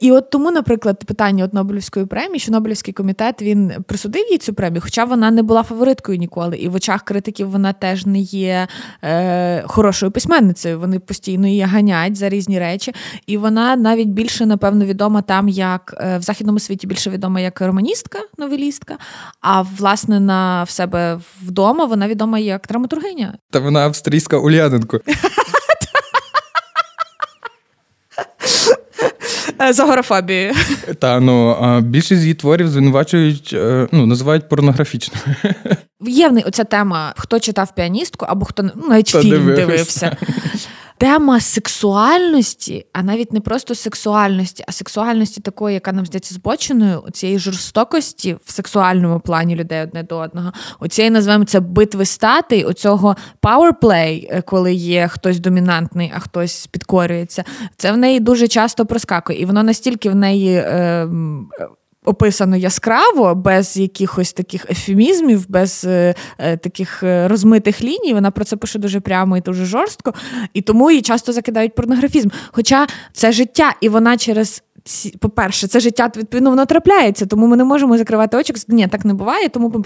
І 0.00 0.12
от 0.12 0.30
тому, 0.30 0.50
наприклад, 0.50 1.04
питання 1.04 1.44
от 1.44 1.54
Нобелівської 1.54 2.06
премії, 2.06 2.38
що 2.38 2.52
Нобелівський 2.52 2.94
комітет 2.94 3.42
він 3.42 3.72
присудив 3.86 4.24
їй 4.30 4.38
цю 4.38 4.54
премію, 4.54 4.80
хоча 4.84 5.04
вона 5.04 5.30
не 5.30 5.42
була 5.42 5.62
фавориткою 5.62 6.18
ніколи. 6.18 6.56
І 6.56 6.68
в 6.68 6.74
очах 6.74 7.02
критиків 7.02 7.50
вона 7.50 7.72
теж 7.72 8.06
не 8.06 8.18
є 8.18 8.68
е, 9.02 9.62
хорошою 9.66 10.12
письменницею. 10.12 10.80
Вони 10.80 10.98
постійно 10.98 11.46
її 11.46 11.62
ганять 11.62 12.16
за 12.16 12.28
різні 12.28 12.58
речі. 12.58 12.94
І 13.26 13.36
вона 13.36 13.76
навіть 13.76 14.08
більше, 14.08 14.46
напевно, 14.46 14.84
відома 14.84 15.22
там, 15.22 15.48
як 15.48 15.94
е, 16.00 16.18
в 16.18 16.22
західному 16.22 16.58
світі 16.64 16.86
більше 16.86 17.10
відома 17.10 17.40
як 17.40 17.60
романістка, 17.60 18.18
новелістка. 18.38 18.98
А 19.40 19.62
власне 19.62 20.20
на 20.20 20.62
в 20.64 20.70
себе 20.70 21.20
вдома 21.42 21.84
вона 21.84 22.08
відома 22.08 22.38
як 22.38 22.66
драматургиня. 22.68 23.38
Та 23.50 23.58
вона 23.58 23.80
австрійська 23.80 24.38
Ульяненко. 24.38 25.00
З 29.70 29.80
агорафобією. 29.80 30.54
Та 30.98 31.20
ну 31.20 31.56
більшість 31.80 32.22
її 32.22 32.34
творів 32.34 32.68
звинувачують, 32.68 33.50
е, 33.52 33.88
ну 33.92 34.06
називають 34.06 34.48
порнографічними. 34.48 35.36
Є 36.00 36.42
оця 36.46 36.64
тема, 36.64 37.14
хто 37.16 37.40
читав 37.40 37.74
піаністку, 37.74 38.26
або 38.28 38.44
хто 38.44 38.62
ну, 38.62 38.72
навіть 38.88 39.12
Та 39.12 39.20
фільм 39.20 39.30
дивився. 39.30 39.66
дивився 39.66 40.16
тема 40.98 41.40
сексуальності, 41.40 42.86
а 42.92 43.02
навіть 43.02 43.32
не 43.32 43.40
просто 43.40 43.74
сексуальності, 43.74 44.64
а 44.68 44.72
сексуальності 44.72 45.40
такої, 45.40 45.74
яка 45.74 45.92
нам 45.92 46.06
здається 46.06 46.34
збоченою, 46.34 47.04
цієї 47.12 47.38
жорстокості 47.38 48.36
в 48.44 48.52
сексуальному 48.52 49.20
плані 49.20 49.56
людей 49.56 49.82
одне 49.82 50.02
до 50.02 50.18
одного. 50.18 50.52
Оцієї 50.80 51.10
називаємо 51.10 51.44
це 51.44 51.60
битви 51.60 52.04
статей, 52.04 52.64
оцього 52.64 53.16
powerplay, 53.42 54.26
е, 54.30 54.42
коли 54.42 54.74
є 54.74 55.08
хтось 55.08 55.38
домінантний, 55.38 56.12
а 56.16 56.18
хтось 56.18 56.66
підкорюється. 56.66 57.44
Це 57.76 57.92
в 57.92 57.96
неї 57.96 58.20
дуже 58.20 58.48
часто 58.48 58.86
проскакує, 58.86 59.40
і 59.40 59.44
воно 59.44 59.62
настільки 59.62 60.10
в 60.10 60.14
неї. 60.14 60.54
Е, 60.54 61.08
описано 62.04 62.56
яскраво, 62.56 63.34
без 63.34 63.76
якихось 63.76 64.32
таких 64.32 64.70
ефемізмів, 64.70 65.50
без 65.50 65.84
е, 65.84 66.14
е, 66.38 66.56
таких 66.56 67.02
е, 67.02 67.28
розмитих 67.28 67.82
ліній. 67.82 68.14
Вона 68.14 68.30
про 68.30 68.44
це 68.44 68.56
пише 68.56 68.78
дуже 68.78 69.00
прямо 69.00 69.36
і 69.36 69.40
дуже 69.40 69.64
жорстко, 69.64 70.14
і 70.54 70.62
тому 70.62 70.90
її 70.90 71.02
часто 71.02 71.32
закидають 71.32 71.74
порнографізм. 71.74 72.28
Хоча 72.52 72.86
це 73.12 73.32
життя, 73.32 73.74
і 73.80 73.88
вона 73.88 74.16
через 74.16 74.62
по-перше, 75.18 75.66
це 75.66 75.80
життя 75.80 76.10
відповідно 76.16 76.50
воно 76.50 76.66
трапляється, 76.66 77.26
тому 77.26 77.46
ми 77.46 77.56
не 77.56 77.64
можемо 77.64 77.98
закривати 77.98 78.36
очі. 78.36 78.54
Ні, 78.68 78.86
так 78.88 79.04
не 79.04 79.14
буває, 79.14 79.48
тому 79.48 79.84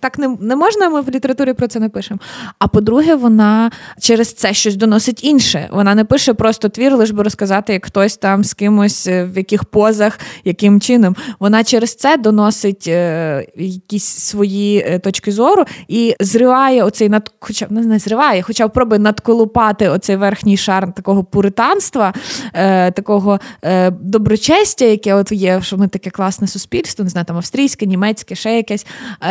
так 0.00 0.18
не 0.18 0.36
не 0.40 0.56
можна. 0.56 0.88
Ми 0.88 1.00
в 1.00 1.10
літературі 1.10 1.52
про 1.52 1.68
це 1.68 1.80
не 1.80 1.88
пишемо. 1.88 2.20
А 2.58 2.68
по-друге, 2.68 3.14
вона 3.14 3.70
через 4.00 4.32
це 4.32 4.52
щось 4.52 4.76
доносить 4.76 5.24
інше. 5.24 5.68
Вона 5.72 5.94
не 5.94 6.04
пише 6.04 6.34
просто 6.34 6.68
твір, 6.68 6.96
лише 6.96 7.12
би 7.12 7.22
розказати, 7.22 7.72
як 7.72 7.86
хтось 7.86 8.16
там 8.16 8.44
з 8.44 8.54
кимось 8.54 9.06
е, 9.06 9.24
в 9.24 9.36
яких 9.36 9.64
позах, 9.64 10.18
яким 10.44 10.80
чином. 10.80 11.16
Вона 11.40 11.64
через 11.64 11.94
це 11.94 12.16
доносить 12.16 12.84
е, 12.88 13.46
якісь 13.56 14.04
свої 14.04 14.78
е, 14.78 14.98
точки 14.98 15.32
зору 15.32 15.64
і 15.88 16.14
зриває 16.20 16.82
оцей 16.84 17.08
над, 17.08 17.32
хоча 17.40 17.66
не, 17.70 17.80
не 17.80 17.98
зриває, 17.98 18.42
хоча 18.42 18.68
б 18.68 18.72
пробує 18.72 18.98
надколупати 18.98 19.88
оцей 19.88 20.16
верхній 20.16 20.56
шар 20.56 20.94
такого 20.94 21.24
пуританства, 21.24 22.12
е, 22.54 22.90
такого 22.90 23.40
е, 23.64 23.90
добро 23.90 24.36
доброчестя, 24.40 24.84
яке 24.84 25.14
от 25.14 25.32
є, 25.32 25.62
що 25.62 25.76
ми 25.76 25.88
таке 25.88 26.10
класне 26.10 26.46
суспільство, 26.46 27.04
не 27.04 27.10
знаю, 27.10 27.24
там 27.24 27.36
австрійське, 27.36 27.86
німецьке, 27.86 28.34
ще 28.34 28.56
якесь. 28.56 28.86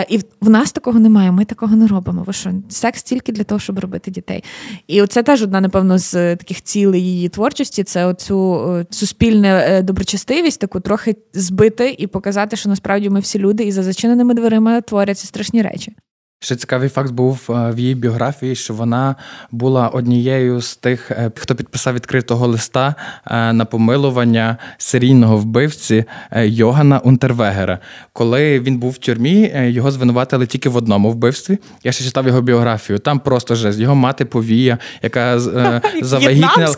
І 0.09 0.19
в 0.41 0.49
нас 0.49 0.71
такого 0.71 0.99
немає. 0.99 1.31
Ми 1.31 1.45
такого 1.45 1.75
не 1.75 1.87
робимо. 1.87 2.23
Ви 2.23 2.33
що? 2.33 2.51
Секс 2.69 3.03
тільки 3.03 3.31
для 3.31 3.43
того, 3.43 3.59
щоб 3.59 3.79
робити 3.79 4.11
дітей. 4.11 4.43
І 4.87 5.05
це 5.05 5.23
теж 5.23 5.43
одна, 5.43 5.61
напевно, 5.61 5.97
з 5.97 6.35
таких 6.35 6.63
цілей 6.63 7.01
її 7.01 7.29
творчості. 7.29 7.83
Це 7.83 8.05
оцю 8.05 8.85
суспільну 8.89 9.81
доброчестивість, 9.81 10.59
таку 10.59 10.79
трохи 10.79 11.15
збити 11.33 11.95
і 11.97 12.07
показати, 12.07 12.55
що 12.55 12.69
насправді 12.69 13.09
ми 13.09 13.19
всі 13.19 13.39
люди, 13.39 13.63
і 13.63 13.71
за 13.71 13.83
зачиненими 13.83 14.33
дверима 14.33 14.81
творяться 14.81 15.27
страшні 15.27 15.61
речі. 15.61 15.95
Ще 16.41 16.55
цікавий 16.55 16.89
факт 16.89 17.11
був 17.11 17.39
е, 17.49 17.71
в 17.71 17.79
її 17.79 17.95
біографії, 17.95 18.55
що 18.55 18.73
вона 18.73 19.15
була 19.51 19.87
однією 19.87 20.61
з 20.61 20.75
тих, 20.75 21.11
е, 21.11 21.31
хто 21.35 21.55
підписав 21.55 21.93
відкритого 21.93 22.47
листа 22.47 22.95
е, 23.27 23.53
на 23.53 23.65
помилування 23.65 24.57
серійного 24.77 25.37
вбивці 25.37 26.03
Йогана 26.35 26.99
Унтервегера. 26.99 27.79
Коли 28.13 28.59
він 28.59 28.77
був 28.77 28.91
в 28.91 28.97
тюрмі, 28.97 29.51
його 29.55 29.91
звинуватили 29.91 30.47
тільки 30.47 30.69
в 30.69 30.75
одному 30.75 31.11
вбивстві. 31.11 31.57
Я 31.83 31.91
ще 31.91 32.03
читав 32.03 32.27
його 32.27 32.41
біографію. 32.41 32.99
Там 32.99 33.19
просто 33.19 33.55
жесть. 33.55 33.79
Його 33.79 33.95
мати 33.95 34.25
повія, 34.25 34.77
яка 35.03 35.39
завагітніла, 36.01 36.75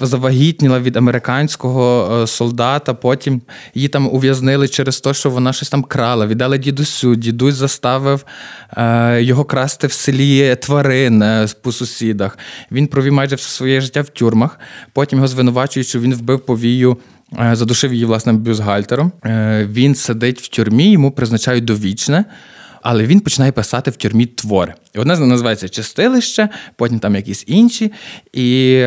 завагітніла 0.00 0.80
від 0.80 0.96
американського 0.96 2.26
солдата. 2.26 2.94
Потім 2.94 3.42
її 3.74 3.88
там 3.88 4.08
ув'язнили 4.08 4.68
через 4.68 5.00
те, 5.00 5.14
що 5.14 5.30
вона 5.30 5.52
щось 5.52 5.70
там 5.70 5.82
крала. 5.82 6.26
Віддали 6.26 6.58
дідусю. 6.58 7.14
Дідусь 7.14 7.54
заставив. 7.54 8.24
Е, 8.76 9.22
його 9.22 9.44
красти 9.44 9.86
в 9.86 9.92
селі 9.92 10.56
тварин 10.56 11.22
е, 11.22 11.46
по 11.62 11.72
сусідах. 11.72 12.38
Він 12.72 12.86
провів 12.86 13.12
майже 13.12 13.36
все 13.36 13.48
своє 13.48 13.80
життя 13.80 14.02
в 14.02 14.08
тюрмах. 14.08 14.58
Потім 14.92 15.18
його 15.18 15.28
звинувачують, 15.28 15.88
що 15.88 16.00
він 16.00 16.14
вбив 16.14 16.40
повію. 16.40 16.96
Е, 17.40 17.56
задушив 17.56 17.92
її 17.92 18.04
власним 18.04 18.38
бюзгальтером. 18.38 19.12
Він 19.64 19.94
сидить 19.94 20.40
в 20.40 20.48
тюрмі, 20.48 20.90
йому 20.90 21.10
призначають 21.10 21.64
довічне, 21.64 22.24
але 22.82 23.06
він 23.06 23.20
починає 23.20 23.52
писати 23.52 23.90
в 23.90 23.96
тюрмі 23.96 24.26
твори. 24.26 24.74
І 24.94 24.98
одне 24.98 25.16
з 25.16 25.18
них 25.18 25.28
називається 25.28 25.68
Чистилище, 25.68 26.48
потім 26.76 26.98
там 26.98 27.16
якісь 27.16 27.44
інші. 27.46 27.92
І 28.32 28.86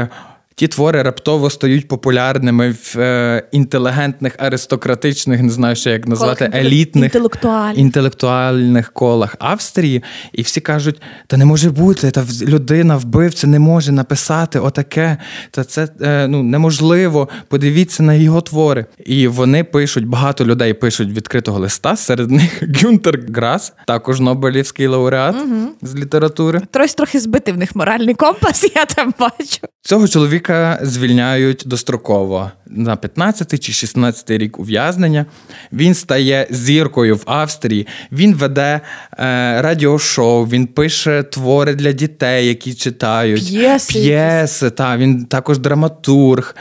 Ті 0.56 0.68
твори 0.68 1.02
раптово 1.02 1.50
стають 1.50 1.88
популярними 1.88 2.72
в 2.72 3.00
е, 3.00 3.44
інтелігентних, 3.52 4.36
аристократичних, 4.38 5.42
не 5.42 5.50
знаю, 5.50 5.76
ще 5.76 5.92
як 5.92 6.08
назвати, 6.08 6.46
Колах, 6.46 6.66
елітних 6.66 7.04
інтелектуальних. 7.04 7.78
інтелектуальних 7.78 8.94
колах 8.94 9.36
Австрії. 9.40 10.04
І 10.34 10.42
всі 10.42 10.62
кажуть, 10.62 11.02
та 11.28 11.38
не 11.38 11.46
може 11.46 11.70
бути, 11.70 12.12
та 12.12 12.26
людина 12.42 12.98
вбивця 12.98 13.48
не 13.48 13.60
може 13.60 13.92
написати 13.92 14.60
отаке, 14.60 15.18
та 15.52 15.64
це 15.64 15.88
е, 16.02 16.28
ну, 16.28 16.44
неможливо. 16.44 17.30
Подивіться 17.48 18.04
на 18.04 18.14
його 18.14 18.42
твори. 18.42 18.86
І 19.06 19.28
вони 19.28 19.64
пишуть, 19.64 20.08
багато 20.08 20.46
людей 20.46 20.74
пишуть 20.74 21.12
відкритого 21.12 21.60
листа. 21.60 21.96
Серед 21.96 22.32
них 22.32 22.64
Гюнтер 22.82 23.20
Грас, 23.34 23.74
також 23.88 24.20
Нобелівський 24.20 24.88
лауреат 24.88 25.36
угу. 25.36 25.70
з 25.82 25.96
літератури. 25.96 26.62
Трось 26.72 26.94
трохи 26.94 27.20
збити 27.20 27.52
в 27.52 27.58
них 27.58 27.76
моральний 27.76 28.16
компас, 28.16 28.64
я 28.76 28.86
там 28.86 29.14
бачу. 29.20 29.60
Цього 29.82 30.08
чоловіка 30.08 30.43
чоловіка 30.44 30.80
звільняють 30.82 31.64
достроково 31.66 32.52
на 32.68 32.96
15 32.96 33.60
чи 33.64 33.72
16 33.72 34.32
рік 34.32 34.60
ув'язнення. 34.60 35.26
Він 35.72 35.94
стає 35.94 36.48
зіркою 36.50 37.16
в 37.16 37.24
Австрії. 37.26 37.88
Він 38.12 38.36
веде 38.36 38.82
е, 39.20 39.62
радіошоу, 39.62 40.46
він 40.46 40.68
пише 40.68 41.24
твори 41.24 41.76
для 41.76 41.92
дітей, 41.92 42.48
які 42.48 42.74
читають 42.74 43.48
п'єси. 43.48 43.94
П'єси, 43.94 44.70
та, 44.70 44.98
Він 44.98 45.26
також 45.26 45.60
драматург. 45.60 46.56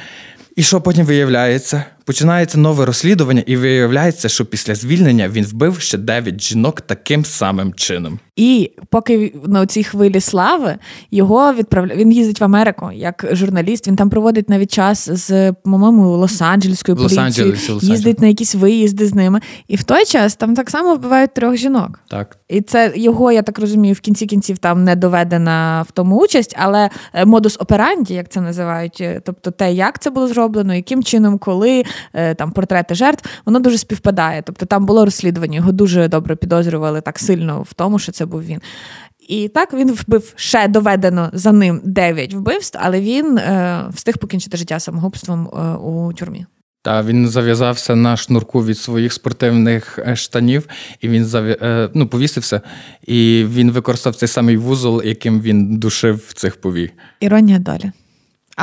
І 0.56 0.62
що 0.62 0.80
потім 0.80 1.06
виявляється? 1.06 1.84
Починається 2.04 2.58
нове 2.58 2.86
розслідування, 2.86 3.42
і 3.46 3.56
виявляється, 3.56 4.28
що 4.28 4.46
після 4.46 4.74
звільнення 4.74 5.28
він 5.28 5.44
вбив 5.44 5.80
ще 5.80 5.98
дев'ять 5.98 6.42
жінок 6.42 6.80
таким 6.80 7.24
самим 7.24 7.74
чином. 7.74 8.18
І 8.36 8.72
поки 8.90 9.34
на 9.46 9.66
цій 9.66 9.84
хвилі 9.84 10.20
слави 10.20 10.76
його 11.10 11.54
відправляють, 11.54 12.00
він 12.00 12.12
їздить 12.12 12.40
в 12.40 12.44
Америку 12.44 12.90
як 12.94 13.26
журналіст. 13.32 13.88
Він 13.88 13.96
там 13.96 14.10
проводить 14.10 14.48
навіть 14.48 14.72
час 14.72 15.10
з 15.10 15.52
по-моєму 15.52 16.16
Лос-Анджелеською 16.16 16.96
поліцією, 16.96 17.56
їздить 17.80 18.20
на 18.20 18.26
якісь 18.26 18.54
виїзди 18.54 19.06
з 19.06 19.14
ними. 19.14 19.40
І 19.68 19.76
в 19.76 19.82
той 19.82 20.04
час 20.04 20.36
там 20.36 20.54
так 20.54 20.70
само 20.70 20.94
вбивають 20.94 21.34
трьох 21.34 21.56
жінок. 21.56 22.00
Так 22.08 22.38
і 22.52 22.60
це 22.60 22.92
його, 22.96 23.32
я 23.32 23.42
так 23.42 23.58
розумію, 23.58 23.94
в 23.94 24.00
кінці 24.00 24.26
кінців 24.26 24.58
там 24.58 24.84
не 24.84 24.96
доведена 24.96 25.84
в 25.88 25.90
тому 25.90 26.16
участь, 26.16 26.56
але 26.58 26.90
е, 27.14 27.24
модус 27.24 27.56
операнді, 27.60 28.14
як 28.14 28.28
це 28.28 28.40
називають, 28.40 28.98
е, 29.00 29.20
тобто 29.24 29.50
те, 29.50 29.72
як 29.72 29.98
це 30.02 30.10
було 30.10 30.28
зроблено, 30.28 30.74
яким 30.74 31.02
чином, 31.02 31.38
коли 31.38 31.84
е, 32.12 32.34
там 32.34 32.50
портрети 32.50 32.94
жертв, 32.94 33.28
воно 33.46 33.60
дуже 33.60 33.78
співпадає. 33.78 34.42
Тобто 34.42 34.66
там 34.66 34.86
було 34.86 35.04
розслідування, 35.04 35.56
його 35.56 35.72
дуже 35.72 36.08
добре 36.08 36.36
підозрювали 36.36 37.00
так 37.00 37.18
сильно 37.18 37.62
в 37.62 37.74
тому, 37.74 37.98
що 37.98 38.12
це 38.12 38.21
був 38.26 38.42
він. 38.42 38.60
І 39.28 39.48
так 39.48 39.74
він 39.74 39.92
вбив 39.92 40.32
ще 40.36 40.68
доведено 40.68 41.30
за 41.32 41.52
ним 41.52 41.80
9 41.84 42.34
вбивств, 42.34 42.78
але 42.82 43.00
він 43.00 43.38
е, 43.38 43.84
встиг 43.90 44.18
покінчити 44.18 44.56
життя 44.56 44.80
самогубством 44.80 45.48
е, 45.48 45.76
у 45.76 46.12
тюрмі. 46.12 46.46
Та 46.84 47.02
він 47.02 47.28
зав'язався 47.28 47.96
на 47.96 48.16
шнурку 48.16 48.64
від 48.64 48.78
своїх 48.78 49.12
спортивних 49.12 49.98
е, 49.98 50.16
штанів, 50.16 50.68
і 51.00 51.08
він 51.08 51.24
зав'я... 51.24 51.56
Е, 51.62 51.90
ну, 51.94 52.06
повісився, 52.06 52.60
і 53.06 53.44
він 53.48 53.70
використав 53.70 54.16
цей 54.16 54.28
самий 54.28 54.56
вузол, 54.56 55.02
яким 55.04 55.40
він 55.40 55.78
душив 55.78 56.32
цих 56.32 56.56
повій. 56.56 56.90
Іронія 57.20 57.58
долі. 57.58 57.92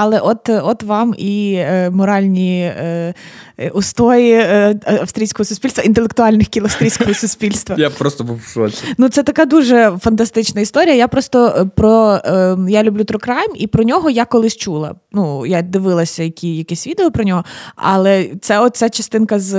Але 0.02 0.20
от 0.20 0.50
от 0.50 0.84
вам 0.84 1.16
і 1.18 1.54
е, 1.54 1.90
моральні 1.90 2.62
е, 2.62 3.14
е 3.58 3.70
устої 3.70 4.34
е, 4.34 4.80
австрійського 4.86 5.46
суспільства, 5.46 5.84
інтелектуальних 5.84 6.48
кіл 6.48 6.64
австрійського 6.64 7.14
суспільства. 7.24 7.76
Я 7.80 7.90
просто 7.90 8.24
був 8.24 8.38
в 8.38 8.54
шоці. 8.54 8.84
Ну 8.98 9.10
це 9.10 9.24
така 9.24 9.46
дуже 9.46 9.98
фантастична 10.02 10.62
історія. 10.62 10.96
Я 10.96 11.08
просто 11.08 11.48
е, 11.48 11.66
про 11.76 12.20
е, 12.26 12.58
я 12.70 12.84
люблю 12.84 13.02
Crime, 13.02 13.56
і 13.56 13.68
про 13.68 13.84
нього 13.84 14.10
я 14.10 14.26
колись 14.26 14.58
чула. 14.58 14.96
Ну 15.12 15.46
я 15.46 15.62
дивилася 15.62 16.24
які, 16.24 16.56
якісь 16.56 16.88
відео 16.88 17.12
про 17.12 17.24
нього, 17.24 17.44
але 17.76 18.30
це 18.42 18.60
оця 18.60 18.90
частинка 18.90 19.40
з 19.40 19.54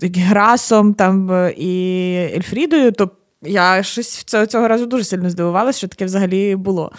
Грасом 0.00 0.94
там 0.94 1.30
і 1.56 2.04
Ельфрідою. 2.36 2.92
то 2.92 3.10
я 3.42 3.82
щось 3.82 4.24
цього 4.24 4.68
разу 4.68 4.86
дуже 4.86 5.04
сильно 5.04 5.30
здивувалася, 5.30 5.78
що 5.78 5.88
таке 5.88 6.04
взагалі 6.04 6.56
було. 6.56 6.92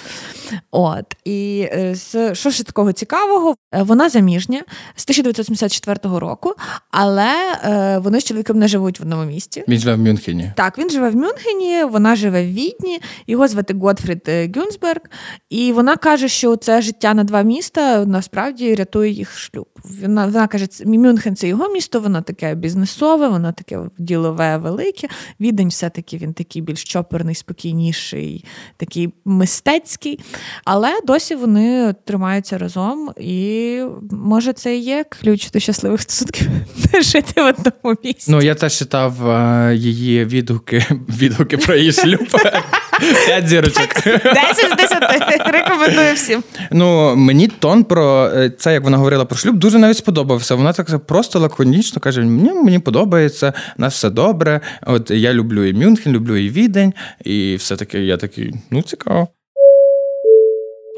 От. 0.72 1.06
І 1.26 1.68
е, 1.72 1.96
що 2.34 2.50
ж 2.50 2.64
такого 2.64 2.92
цікавого? 2.92 3.56
Е, 3.74 3.84
вона 3.84 4.10
заміжня 4.10 4.64
з 4.96 5.04
1974 5.04 6.20
року, 6.20 6.54
але 6.92 7.32
е, 7.64 7.98
вони 7.98 8.20
з 8.20 8.24
чоловіком 8.24 8.60
не 8.60 8.68
живуть 8.68 9.00
в 9.00 9.04
одному 9.04 9.24
місті. 9.24 9.64
Він 9.68 9.80
живе 9.80 9.96
в 9.96 10.00
Мюнхені. 10.00 10.52
Так, 10.56 10.78
він 10.78 10.90
живе 10.90 11.10
в 11.10 11.16
Мюнхені, 11.16 11.84
вона 11.84 12.16
живе 12.16 12.44
в 12.44 12.54
Відні, 12.54 13.00
його 13.28 13.48
звати 13.48 13.74
Готфрід 13.74 14.30
Гюнсберг. 14.56 15.02
І 15.50 15.72
вона 15.72 15.98
каже, 15.98 16.28
що 16.28 16.56
це 16.56 16.82
життя 16.82 17.14
на 17.14 17.24
два 17.24 17.42
міста 17.42 18.06
насправді 18.06 18.76
рятує 18.76 19.12
їх 19.12 19.38
шлюб. 19.38 19.68
Вона 20.02 20.26
вона 20.26 20.48
каже, 20.48 20.68
Мюнхен 20.86 21.36
це 21.36 21.48
його 21.48 21.70
місто, 21.70 22.00
воно 22.00 22.22
таке 22.22 22.56
бізнесове, 22.56 23.28
воно 23.28 23.52
таке 23.52 23.80
ділове, 23.98 24.58
велике. 24.58 25.08
Відень 25.40 25.68
все-таки 25.68 26.18
він 26.18 26.33
такий 26.34 26.62
більш 26.62 26.84
чоперний, 26.84 27.36
спокійніший, 27.36 28.46
такий 28.78 29.14
мистецький. 29.26 30.20
Але 30.66 31.00
досі 31.06 31.36
вони 31.36 31.96
тримаються 32.06 32.58
разом, 32.58 33.12
і 33.18 33.82
може 34.12 34.54
це 34.54 34.78
і 34.78 34.80
є 34.80 35.06
ключ 35.10 35.52
до 35.52 35.60
щасливих 35.60 36.02
стосунків 36.02 36.48
жити 37.02 37.42
в 37.42 37.46
одному 37.46 37.98
місці. 38.04 38.32
Ну 38.32 38.42
я 38.42 38.56
теж 38.56 38.78
читав 38.78 39.30
е, 39.30 39.76
її 39.76 40.26
відгуки 40.26 40.86
відгуки 41.20 41.58
про 41.58 41.76
її 41.76 41.92
шлюб. 41.92 42.28
П'ять 43.26 43.48
зірочок. 43.48 43.94
Десять 44.06 44.74
з 44.74 44.76
десяти. 44.76 45.52
Рекомендую 45.52 46.14
всім. 46.14 46.44
Ну 46.72 47.16
мені 47.16 47.48
тон 47.48 47.84
про 47.84 48.26
е, 48.36 48.50
це, 48.50 48.74
як 48.74 48.84
вона 48.84 48.98
говорила 48.98 49.26
про 49.26 49.38
шлюб, 49.38 49.56
дуже 49.56 49.80
навіть 49.80 49.98
сподобався. 49.98 50.56
Вона 50.56 50.74
так 50.74 51.06
просто 51.06 51.40
лаконічно 51.40 52.02
каже: 52.02 52.22
мені 52.22 52.54
мені 52.54 52.80
подобається, 52.80 53.54
нас 53.78 53.94
все 53.94 54.10
добре. 54.10 54.62
От 54.86 55.12
я 55.12 55.34
люблю 55.34 55.64
і 55.64 55.74
Мюнхен, 55.74 56.14
люблю 56.14 56.36
і 56.36 56.50
Відень, 56.50 56.94
і 57.24 57.56
все 57.56 57.76
таки 57.76 58.00
я 58.00 58.18
такий, 58.18 58.54
ну 58.72 58.82
цікаво. 58.82 59.28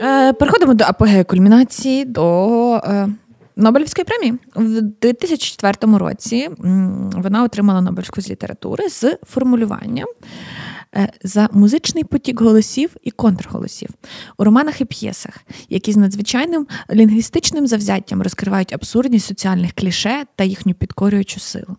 Е, 0.03 0.33
переходимо 0.33 0.73
до 0.73 0.83
апогею 0.83 1.25
кульмінації 1.25 2.05
до 2.05 2.75
е, 2.75 3.07
Нобелівської 3.55 4.05
премії. 4.05 4.33
В 4.55 4.81
2004 4.81 5.97
році 5.97 6.49
вона 7.13 7.43
отримала 7.43 7.81
Нобелівську 7.81 8.21
з 8.21 8.29
літератури 8.29 8.89
з 8.89 9.17
формулюванням 9.23 10.07
за 11.23 11.49
музичний 11.51 12.03
потік 12.03 12.41
голосів 12.41 12.95
і 13.03 13.11
контрголосів 13.11 13.89
у 14.37 14.43
романах 14.43 14.81
і 14.81 14.85
п'єсах, 14.85 15.39
які 15.69 15.91
з 15.91 15.97
надзвичайним 15.97 16.67
лінгвістичним 16.93 17.67
завзяттям 17.67 18.21
розкривають 18.21 18.73
абсурдність 18.73 19.27
соціальних 19.27 19.73
кліше 19.73 20.25
та 20.35 20.43
їхню 20.43 20.73
підкорюючу 20.73 21.39
силу. 21.39 21.75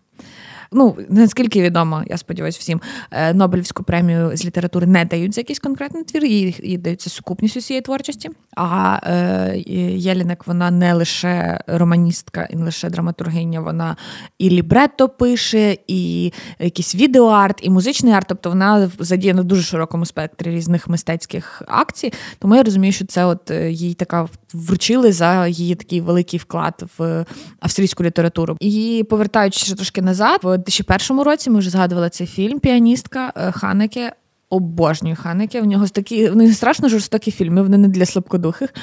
Ну 0.71 0.97
наскільки 1.09 1.61
відомо, 1.61 2.03
я 2.07 2.17
сподіваюся, 2.17 2.59
всім 2.61 2.81
е, 3.11 3.33
Нобелівську 3.33 3.83
премію 3.83 4.31
з 4.37 4.45
літератури 4.45 4.87
не 4.87 5.05
дають 5.05 5.33
за 5.33 5.41
якийсь 5.41 5.59
конкретний 5.59 6.03
твір, 6.03 6.25
їй, 6.25 6.55
їй 6.63 6.77
дається 6.77 7.09
сукупність 7.09 7.57
усієї 7.57 7.81
творчості. 7.81 8.29
А 8.55 8.99
е, 9.03 9.57
Єлінек 9.95 10.47
вона 10.47 10.71
не 10.71 10.93
лише 10.93 11.63
романістка, 11.67 12.47
не 12.53 12.65
лише 12.65 12.89
драматургиня, 12.89 13.61
вона 13.61 13.95
і 14.39 14.49
лібретто 14.49 15.09
пише, 15.09 15.77
і 15.87 16.33
якийсь 16.59 16.95
відеоарт, 16.95 17.59
і 17.61 17.69
музичний 17.69 18.13
арт. 18.13 18.25
Тобто 18.29 18.49
вона 18.49 18.91
задіяна 18.99 19.41
в 19.41 19.45
дуже 19.45 19.61
широкому 19.61 20.05
спектрі 20.05 20.51
різних 20.51 20.87
мистецьких 20.87 21.61
акцій. 21.67 22.13
Тому 22.39 22.55
я 22.55 22.63
розумію, 22.63 22.93
що 22.93 23.05
це 23.05 23.25
от 23.25 23.51
е, 23.51 23.71
їй 23.71 23.93
така 23.93 24.27
вручили 24.53 25.11
за 25.11 25.47
її 25.47 25.75
такий 25.75 26.01
великий 26.01 26.39
вклад 26.39 26.83
в 26.97 27.25
австрійську 27.59 28.03
літературу. 28.03 28.57
І 28.59 29.05
повертаючись 29.09 29.73
трошки 29.73 30.01
назад, 30.01 30.39
в 30.43 30.57
2001 30.57 31.23
році 31.23 31.49
ми 31.49 31.59
вже 31.59 31.69
згадували 31.69 32.09
цей 32.09 32.27
фільм 32.27 32.59
Піаністка 32.59 33.33
е, 33.35 33.51
Ханеке. 33.51 34.11
Обожнюю 34.49 35.15
Ханеке. 35.15 35.61
В 35.61 35.65
нього 35.65 35.87
такі 35.87 36.29
вони 36.29 36.53
страшно 36.53 36.89
жорстокі 36.89 37.31
фільми, 37.31 37.61
вони 37.61 37.77
не 37.77 37.87
для 37.87 38.05
слабкодухих, 38.05 38.73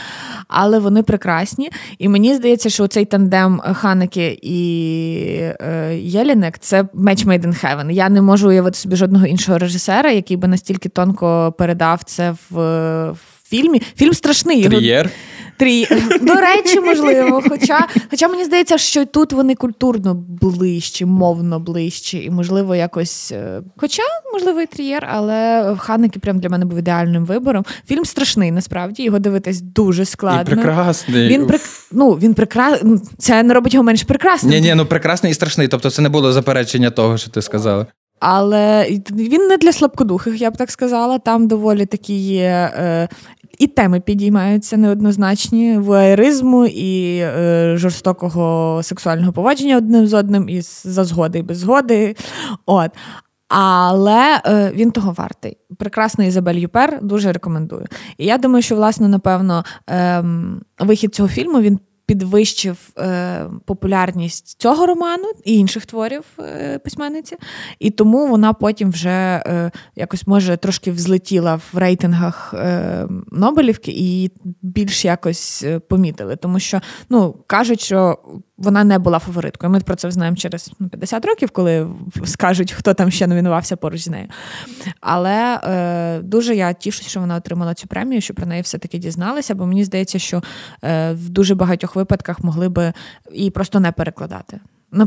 але 0.49 0.79
вони 0.79 1.03
прекрасні. 1.03 1.71
І 1.99 2.09
мені 2.09 2.35
здається, 2.35 2.71
що 2.71 2.87
цей 2.87 3.05
тандем 3.05 3.61
Ханеке 3.75 4.37
і 4.43 4.59
е, 5.61 5.99
Єлінек 6.03 6.59
це 6.59 6.83
match 6.83 7.27
made 7.27 7.47
in 7.47 7.65
heaven. 7.65 7.91
Я 7.91 8.09
не 8.09 8.23
можу 8.23 8.49
уявити 8.49 8.79
собі 8.79 8.97
жодного 8.97 9.27
іншого 9.27 9.59
режисера, 9.59 10.11
який 10.11 10.37
би 10.37 10.49
настільки 10.49 10.89
тонко 10.89 11.55
передав 11.59 12.03
це 12.03 12.31
в, 12.31 12.57
в 13.11 13.19
фільмі. 13.45 13.83
Фільм 13.97 14.15
страшний. 14.15 14.65
Трієр? 14.65 15.11
Трі... 15.57 15.87
До 16.21 16.35
речі, 16.35 16.81
можливо. 16.81 17.43
Хоча 17.49 17.87
хоча 18.11 18.29
мені 18.29 18.45
здається, 18.45 18.79
що 18.79 19.05
тут 19.05 19.33
вони 19.33 19.55
культурно 19.55 20.15
ближчі, 20.15 21.05
мовно 21.05 21.61
ближчі, 21.61 22.19
і, 22.19 22.31
можливо, 22.31 22.75
якось. 22.75 23.33
Е, 23.33 23.63
хоча, 23.77 24.03
можливо, 24.33 24.61
і 24.61 24.67
трієр, 24.67 25.07
але 25.11 25.75
Ханники 25.79 26.19
прям 26.19 26.39
для 26.39 26.49
мене 26.49 26.65
був 26.65 26.79
ідеальним 26.79 27.25
вибором. 27.25 27.65
Фільм 27.89 28.05
страшний, 28.05 28.51
насправді, 28.51 29.03
його 29.03 29.19
дивитись 29.19 29.61
дуже 29.61 30.05
складно. 30.05 30.43
І 30.43 30.45
прекрасний. 30.45 31.29
Він 31.29 31.47
прик... 31.47 31.61
ну, 31.93 32.11
він 32.11 32.35
прекрасний. 32.35 32.99
Це 33.19 33.43
не 33.43 33.55
робить 33.55 33.75
його 33.75 33.85
менш 33.85 34.03
прекрасним. 34.03 34.53
Ні, 34.53 34.61
ні, 34.61 34.75
ну 34.75 34.87
прекрасний 34.87 35.31
і 35.31 35.35
страшний. 35.35 35.69
Тобто 35.69 35.91
це 35.91 36.03
не 36.03 36.09
було 36.09 36.33
заперечення 36.33 36.91
того, 36.91 37.19
що 37.19 37.31
ти 37.31 37.43
сказала. 37.43 37.87
Але 38.27 38.87
він 39.11 39.49
не 39.49 39.57
для 39.57 39.73
слабкодухих, 39.73 40.41
я 40.41 40.51
б 40.51 40.57
так 40.57 40.71
сказала. 40.71 41.19
Там 41.19 41.49
доволі 41.49 41.87
такі 41.87 42.15
є 42.19 42.73
е, 42.77 43.09
і 43.59 43.67
теми 43.67 44.01
підіймаються 44.01 44.77
неоднозначні 44.77 45.79
вуаєризму 45.79 46.67
і 46.67 47.19
е, 47.19 47.75
жорстокого 47.77 48.81
сексуального 48.83 49.33
поводження 49.33 49.77
одним 49.77 50.07
з 50.07 50.15
одним, 50.15 50.49
і 50.49 50.61
за 50.63 51.05
згоди 51.05 51.39
і 51.39 51.43
без 51.43 51.59
згоди. 51.59 52.17
От. 52.67 52.91
Але 53.49 54.41
е, 54.47 54.73
він 54.75 54.91
того 54.91 55.13
вартий. 55.13 55.57
Прекрасний 55.79 56.29
Ізабель 56.29 56.55
Юпер, 56.55 56.99
дуже 57.03 57.33
рекомендую. 57.33 57.87
І 58.19 58.27
я 58.27 58.39
думаю, 58.39 58.63
що, 58.63 58.77
власне, 58.77 59.09
напевно, 59.09 59.65
е, 59.91 60.25
вихід 60.81 61.15
цього 61.15 61.29
фільму 61.29 61.61
він 61.61 61.79
підвищив 62.07 62.79
е, 62.99 63.47
популярність 63.65 64.61
цього 64.61 64.87
роману 64.87 65.33
і 65.45 65.59
інших 65.59 65.87
творів 65.87 66.25
е, 66.39 66.79
письменниці, 66.79 67.37
і 67.79 67.91
тому 67.91 68.27
вона 68.27 68.53
потім 68.53 68.91
вже 68.91 69.43
е, 69.47 69.71
якось 69.97 70.27
може 70.27 70.57
трошки 70.57 70.93
взлетіла 70.93 71.55
в 71.55 71.79
рейтингах 71.79 72.55
е, 72.55 73.07
Нобелівки 73.33 73.93
і 73.97 74.31
більш 74.63 75.05
якось 75.05 75.63
е, 75.63 75.79
помітили. 75.79 76.37
Тому 76.37 76.61
що 76.61 76.81
ну 77.11 77.37
кажуть, 77.47 77.81
що 77.81 78.19
вона 78.59 78.85
не 78.85 78.99
була 78.99 79.19
фавориткою. 79.19 79.73
Ми 79.73 79.81
про 79.81 79.97
це 79.97 80.11
знаємо 80.11 80.37
через 80.37 80.73
50 80.91 81.25
років, 81.25 81.51
коли 81.51 81.89
скажуть, 82.25 82.73
хто 82.73 82.95
там 82.95 83.11
ще 83.11 83.27
номінувався 83.27 83.77
поруч 83.77 84.01
з 84.01 84.09
нею. 84.09 84.29
Але 85.01 85.61
е, 85.65 86.21
дуже 86.23 86.57
я 86.57 86.73
тішусь, 86.73 87.07
що 87.07 87.21
вона 87.21 87.37
отримала 87.37 87.75
цю 87.75 87.87
премію, 87.87 88.21
що 88.21 88.35
про 88.35 88.47
неї 88.47 88.63
все-таки 88.63 88.99
дізналися, 88.99 89.55
бо 89.55 89.67
мені 89.67 89.85
здається, 89.85 90.19
що 90.19 90.43
е, 90.85 91.13
в 91.13 91.29
дуже 91.29 91.55
багатьох 91.55 91.97
випадках 91.97 92.45
могли 92.45 92.69
би 92.69 92.93
її 93.33 93.51
просто 93.51 93.81
не 93.81 93.93
перекладати. 93.93 94.61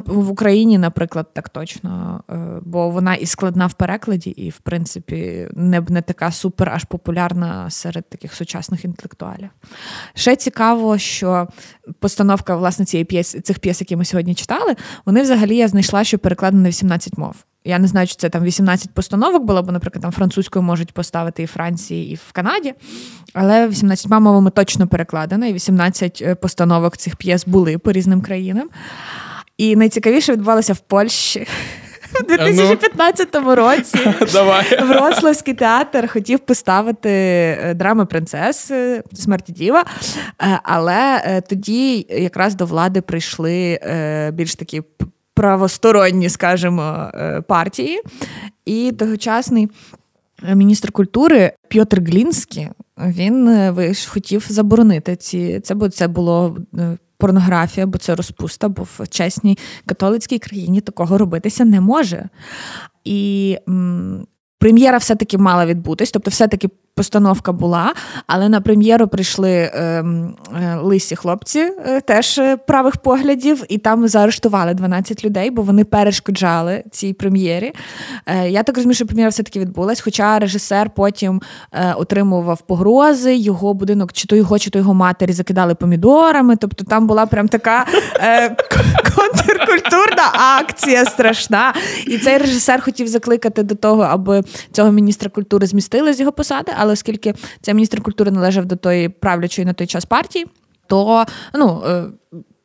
В 0.05 0.29
Україні, 0.29 0.77
наприклад, 0.77 1.33
так 1.33 1.49
точно, 1.49 2.23
е, 2.29 2.35
бо 2.61 2.89
вона 2.89 3.15
і 3.15 3.25
складна 3.25 3.67
в 3.67 3.73
перекладі, 3.73 4.29
і, 4.29 4.49
в 4.49 4.57
принципі, 4.57 5.47
не 5.53 5.81
не 5.89 6.01
така 6.01 6.31
супер 6.31 6.69
аж 6.69 6.83
популярна 6.83 7.69
серед 7.69 8.09
таких 8.09 8.33
сучасних 8.33 8.85
інтелектуалів. 8.85 9.49
Ще 10.13 10.35
цікаво, 10.35 10.97
що 10.97 11.47
постановка 11.99 12.55
власне 12.55 12.85
цієї 12.85 13.05
п'єс, 13.05 13.37
цих 13.43 13.59
п'єс, 13.59 13.81
які 13.81 13.95
ми 13.95 14.05
сьогодні 14.05 14.35
читали, 14.35 14.75
вони 15.05 15.21
взагалі 15.21 15.55
я 15.55 15.67
знайшла, 15.67 16.03
що 16.03 16.19
перекладені 16.19 16.63
на 16.63 16.69
18 16.69 17.17
мов. 17.17 17.35
Я 17.67 17.79
не 17.79 17.87
знаю, 17.87 18.07
чи 18.07 18.15
це 18.15 18.29
там 18.29 18.43
18 18.43 18.91
постановок 18.91 19.43
було, 19.43 19.63
бо, 19.63 19.71
наприклад, 19.71 20.01
там 20.01 20.11
французькою 20.11 20.63
можуть 20.63 20.91
поставити 20.91 21.43
і 21.43 21.45
в 21.45 21.49
Франції, 21.49 22.11
і 22.11 22.15
в 22.15 22.31
Канаді. 22.31 22.73
Але 23.33 23.67
18 23.67 24.11
мовами 24.11 24.51
точно 24.51 24.87
перекладено, 24.87 25.45
і 25.45 25.53
18 25.53 26.21
е, 26.21 26.35
постановок 26.35 26.97
цих 26.97 27.15
п'єс 27.15 27.45
були 27.45 27.77
по 27.77 27.91
різним 27.91 28.21
країнам. 28.21 28.69
І 29.57 29.75
найцікавіше 29.75 30.31
відбувалося 30.31 30.73
в 30.73 30.79
Польщі. 30.79 31.47
У 32.21 32.23
2015 32.23 33.35
році 33.35 33.97
Давай. 34.33 34.83
Вроцлавський 34.83 35.53
театр 35.53 36.09
хотів 36.13 36.39
поставити 36.39 37.09
е, 37.09 37.73
драми 37.73 38.05
принцеси 38.05 39.03
смерті 39.13 39.51
діва, 39.51 39.85
е, 40.41 40.59
але 40.63 41.21
е, 41.25 41.41
тоді 41.41 42.07
якраз 42.09 42.55
до 42.55 42.65
влади 42.65 43.01
прийшли 43.01 43.79
більш 44.33 44.55
такі 44.55 44.81
правосторонні, 45.33 46.29
скажімо, 46.29 47.11
партії. 47.47 48.01
І 48.65 48.91
тогочасний 48.91 49.69
міністр 50.55 50.91
культури 50.91 51.51
Пьотр 51.69 51.99
Глінський 51.99 52.69
він 52.97 53.75
хотів 54.07 54.45
заборонити 54.49 55.15
ці. 55.15 55.59
Це 55.59 55.89
це 55.89 56.07
було 56.07 56.57
порнографія, 57.17 57.85
бо 57.87 57.97
це 57.97 58.15
розпуста, 58.15 58.69
бо 58.69 58.83
в 58.83 59.07
чесній 59.09 59.57
католицькій 59.85 60.39
країні 60.39 60.81
такого 60.81 61.17
робитися 61.17 61.65
не 61.65 61.81
може. 61.81 62.29
І 63.03 63.57
прем'єра 64.59 64.97
все-таки 64.97 65.37
мала 65.37 65.65
відбутись, 65.65 66.11
тобто, 66.11 66.31
все-таки 66.31 66.69
постановка 66.97 67.51
була, 67.51 67.93
але 68.27 68.49
на 68.49 68.61
прем'єру 68.61 69.07
прийшли 69.07 69.71
ем, 69.73 70.35
е, 70.63 70.75
лисі 70.75 71.15
хлопці, 71.15 71.59
е, 71.59 72.01
теж 72.01 72.37
е, 72.37 72.57
правих 72.57 72.97
поглядів, 72.97 73.63
і 73.69 73.77
там 73.77 74.07
заарештували 74.07 74.73
12 74.73 75.25
людей, 75.25 75.49
бо 75.51 75.61
вони 75.61 75.83
перешкоджали 75.83 76.83
цій 76.91 77.13
прем'єрі. 77.13 77.73
Е, 78.25 78.49
я 78.49 78.63
так 78.63 78.75
розумію, 78.75 78.95
що 78.95 79.05
прем'єра 79.05 79.29
все-таки 79.29 79.59
відбулась, 79.59 80.01
хоча 80.01 80.39
режисер 80.39 80.89
потім 80.89 81.41
е, 81.71 81.93
отримував 81.93 82.61
погрози, 82.61 83.35
його 83.35 83.73
будинок, 83.73 84.13
чи 84.13 84.27
то 84.27 84.35
його, 84.35 84.59
чи 84.59 84.69
то 84.69 84.79
його 84.79 84.93
матері 84.93 85.33
закидали 85.33 85.75
помідорами. 85.75 86.55
Тобто 86.55 86.83
там 86.83 87.07
була 87.07 87.25
прям 87.25 87.47
така 87.47 87.85
е, 88.19 88.49
контркультурна 89.15 90.23
акція 90.59 91.05
страшна. 91.05 91.73
І 92.07 92.17
цей 92.17 92.37
режисер 92.37 92.81
хотів 92.81 93.07
закликати 93.07 93.63
до 93.63 93.75
того, 93.75 94.01
аби 94.01 94.43
цього 94.71 94.91
міністра 94.91 95.29
культури 95.29 95.67
змістили 95.67 96.13
з 96.13 96.19
його 96.19 96.31
посади 96.31 96.71
але 96.77 96.93
оскільки 96.93 97.33
цей 97.61 97.73
міністр 97.73 98.01
культури 98.01 98.31
належав 98.31 98.65
до 98.65 98.75
тої 98.75 99.09
правлячої 99.09 99.65
на 99.65 99.73
той 99.73 99.87
час 99.87 100.05
партії, 100.05 100.45
то 100.87 101.25
ну. 101.53 101.83
Е, 101.87 102.05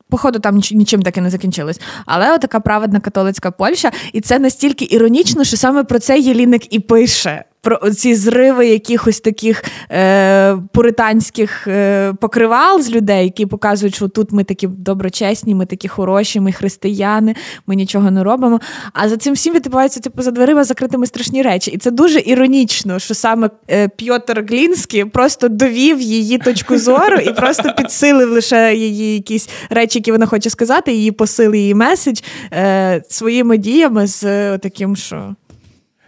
походу, 0.08 0.38
там 0.38 0.60
нічим 0.72 1.02
таки 1.02 1.20
не 1.20 1.30
закінчилось. 1.30 1.80
Але 2.06 2.38
така 2.38 2.60
праведна 2.60 3.00
католицька 3.00 3.50
Польща, 3.50 3.90
і 4.12 4.20
це 4.20 4.38
настільки 4.38 4.88
іронічно, 4.90 5.44
що 5.44 5.56
саме 5.56 5.84
про 5.84 5.98
це 5.98 6.18
Єліник 6.18 6.74
і 6.74 6.80
пише 6.80 7.44
про 7.62 7.90
ці 7.90 8.14
зриви 8.14 8.66
якихось 8.66 9.20
таких 9.20 9.64
е, 9.90 10.56
пуританських 10.72 11.66
е, 11.68 12.12
покривал 12.20 12.80
з 12.80 12.90
людей, 12.90 13.24
які 13.24 13.46
показують, 13.46 13.94
що 13.94 14.08
тут 14.08 14.32
ми 14.32 14.44
такі 14.44 14.66
доброчесні, 14.66 15.54
ми 15.54 15.66
такі 15.66 15.88
хороші, 15.88 16.40
ми 16.40 16.52
християни, 16.52 17.34
ми 17.66 17.74
нічого 17.74 18.10
не 18.10 18.24
робимо. 18.24 18.60
А 18.92 19.08
за 19.08 19.16
цим 19.16 19.34
всім 19.34 19.54
відбуваються 19.54 20.00
типу, 20.00 20.22
за 20.22 20.30
дверима 20.30 20.64
закритими 20.64 21.06
страшні 21.06 21.42
речі. 21.42 21.70
І 21.70 21.78
це 21.78 21.90
дуже 21.90 22.22
іронічно, 22.26 22.98
що 22.98 23.14
саме 23.14 23.50
е, 23.70 23.88
Пьотр 23.88 24.44
Глінський 24.48 25.04
просто 25.04 25.48
довів 25.48 26.00
її 26.00 26.38
точку 26.38 26.78
зору 26.78 27.16
і 27.16 27.32
просто 27.32 27.74
підсилив 27.76 28.30
лише 28.30 28.74
її 28.74 29.14
якісь 29.14 29.48
речі, 29.70 29.98
які 29.98 30.12
вона 30.12 30.26
хоче 30.26 30.50
сказати, 30.50 30.92
її 30.92 31.12
посил, 31.12 31.54
її 31.54 31.74
меседж 31.74 32.20
е, 32.52 33.02
своїми 33.08 33.58
діями 33.58 34.06
з 34.06 34.24
е, 34.24 34.58
таким, 34.58 34.96
що. 34.96 35.34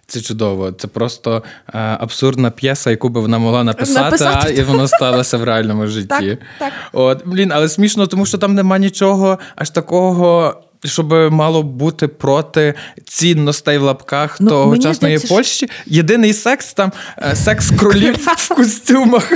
Це 0.07 0.21
чудово. 0.21 0.73
Це 0.73 0.89
просто 0.89 1.43
е, 1.69 1.79
абсурдна 1.79 2.51
п'єса, 2.51 2.91
яку 2.91 3.09
би 3.09 3.21
вона 3.21 3.39
могла 3.39 3.65
написати, 3.65 4.05
написати. 4.05 4.49
а 4.49 4.51
і 4.51 4.63
воно 4.63 4.89
сталася 4.89 5.39
в 5.39 5.45
реальному 5.45 5.87
житті. 5.87 6.07
Так, 6.09 6.39
так. 6.59 6.73
От, 6.93 7.23
Блін, 7.27 7.53
але 7.53 7.69
смішно, 7.69 8.07
тому 8.07 8.27
що 8.27 8.39
там 8.39 8.55
нема 8.55 8.79
нічого 8.79 9.39
аж 9.57 9.71
такого 9.71 10.55
щоб 10.85 11.13
мало 11.33 11.63
бути 11.63 12.09
проти 12.09 12.75
цінностей 13.05 13.79
в 13.79 13.83
лапках 13.83 14.37
Ну, 14.41 14.51
тогочасної 14.51 14.95
здається, 14.95 15.29
Польщі. 15.29 15.71
Єдиний 15.87 16.33
секс 16.33 16.75
там 16.75 16.93
е, 17.19 17.37
секс 17.37 17.71
кролів 17.79 18.17
в 18.37 18.49
костюмах. 18.49 19.33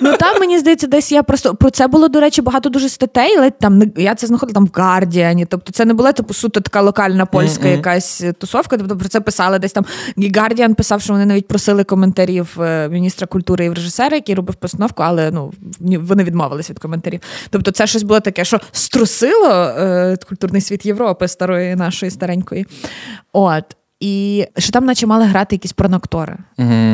Ну 0.00 0.16
там 0.16 0.40
мені 0.40 0.58
здається, 0.58 0.86
десь 0.86 1.12
я 1.12 1.22
просто 1.22 1.54
про 1.54 1.70
це 1.70 1.86
було, 1.86 2.08
до 2.08 2.20
речі, 2.20 2.42
багато 2.42 2.68
дуже 2.68 2.88
статей, 2.88 3.36
але 3.38 3.50
там 3.50 3.82
я 3.96 4.14
це 4.14 4.26
знаходила 4.26 4.54
там 4.54 4.66
в 4.66 4.70
Гардіані. 4.74 5.46
Тобто 5.46 5.72
це 5.72 5.84
не 5.84 5.94
була 5.94 6.12
типу 6.12 6.34
суто 6.34 6.60
така 6.60 6.80
локальна 6.80 7.26
польська 7.26 7.68
якась 7.68 8.24
тусовка. 8.38 8.76
Тобто 8.76 8.96
про 8.96 9.08
це 9.08 9.20
писали 9.20 9.58
десь 9.58 9.72
там. 9.72 9.84
І 10.16 10.32
Гардіан 10.36 10.74
писав, 10.74 11.02
що 11.02 11.12
вони 11.12 11.26
навіть 11.26 11.48
просили 11.48 11.84
коментарів 11.84 12.56
е, 12.60 12.88
міністра 12.88 13.26
культури 13.26 13.64
і 13.64 13.70
режисера, 13.70 14.16
який 14.16 14.34
робив 14.34 14.54
постановку, 14.54 15.02
але 15.02 15.30
ну 15.30 15.52
вони 15.80 16.24
відмовились 16.24 16.70
від 16.70 16.78
коментарів. 16.78 17.20
Тобто, 17.50 17.70
це 17.70 17.86
щось 17.86 18.02
було 18.02 18.20
таке, 18.20 18.44
що 18.44 18.60
струсило 18.72 19.48
е, 19.48 20.16
культурний 20.28 20.62
світ 20.64 20.86
Європи 20.86 21.28
старої 21.28 21.76
нашої 21.76 22.10
старенької. 22.10 22.66
От. 23.32 23.64
І 24.00 24.46
що 24.58 24.72
там, 24.72 24.84
наче 24.84 25.06
мали 25.06 25.24
грати 25.24 25.54
якісь 25.54 25.72
порноактори. 25.72 26.36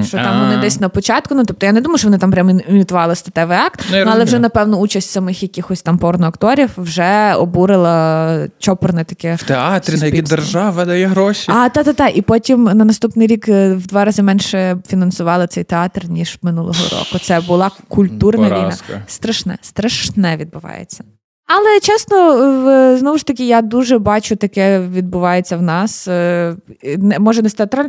Що 0.04 0.16
там 0.16 0.40
вони 0.40 0.56
десь 0.60 0.80
на 0.80 0.88
початку. 0.88 1.34
Ну 1.34 1.44
тобто 1.44 1.66
я 1.66 1.72
не 1.72 1.80
думаю, 1.80 1.98
що 1.98 2.08
вони 2.08 2.18
там 2.18 2.30
прямо 2.30 2.50
імітували 2.50 3.14
статевий 3.14 3.58
акт, 3.58 3.84
Ну, 3.92 4.04
ну, 4.04 4.10
але 4.14 4.24
вже 4.24 4.38
напевно 4.38 4.76
участь 4.78 5.10
самих 5.10 5.42
якихось 5.42 5.82
там 5.82 5.98
порноакторів 5.98 6.70
вже 6.76 7.34
обурила 7.34 8.48
чопорне 8.58 9.04
таке 9.04 9.34
В 9.34 9.42
театрі, 9.42 9.96
на 9.96 10.06
які 10.06 10.22
держава 10.22 10.84
дає 10.84 11.06
гроші. 11.06 11.52
А 11.54 11.68
та 11.68 11.82
та 11.82 11.92
та 11.92 12.08
і 12.08 12.20
потім 12.22 12.64
на 12.64 12.84
наступний 12.84 13.26
рік 13.26 13.48
е, 13.48 13.74
в 13.74 13.86
два 13.86 14.04
рази 14.04 14.22
менше 14.22 14.76
фінансували 14.88 15.46
цей 15.46 15.64
театр 15.64 16.04
ніж 16.08 16.38
минулого 16.42 16.84
року. 16.92 17.18
Це 17.22 17.40
була 17.40 17.70
культурна 17.88 18.48
Поразка. 18.48 18.92
війна. 18.92 19.02
Страшне, 19.06 19.58
страшне 19.62 20.36
відбувається. 20.36 21.04
Але 21.53 21.80
чесно, 21.80 22.96
знову 22.98 23.18
ж 23.18 23.26
таки, 23.26 23.46
я 23.46 23.62
дуже 23.62 23.98
бачу, 23.98 24.36
таке 24.36 24.80
відбувається 24.80 25.57
в 25.57 25.62
нас. 25.62 26.09
Е, 26.09 26.57
не- 26.98 27.18
Може, 27.18 27.42
не 27.42 27.48
з 27.48 27.55
театраль. 27.55 27.86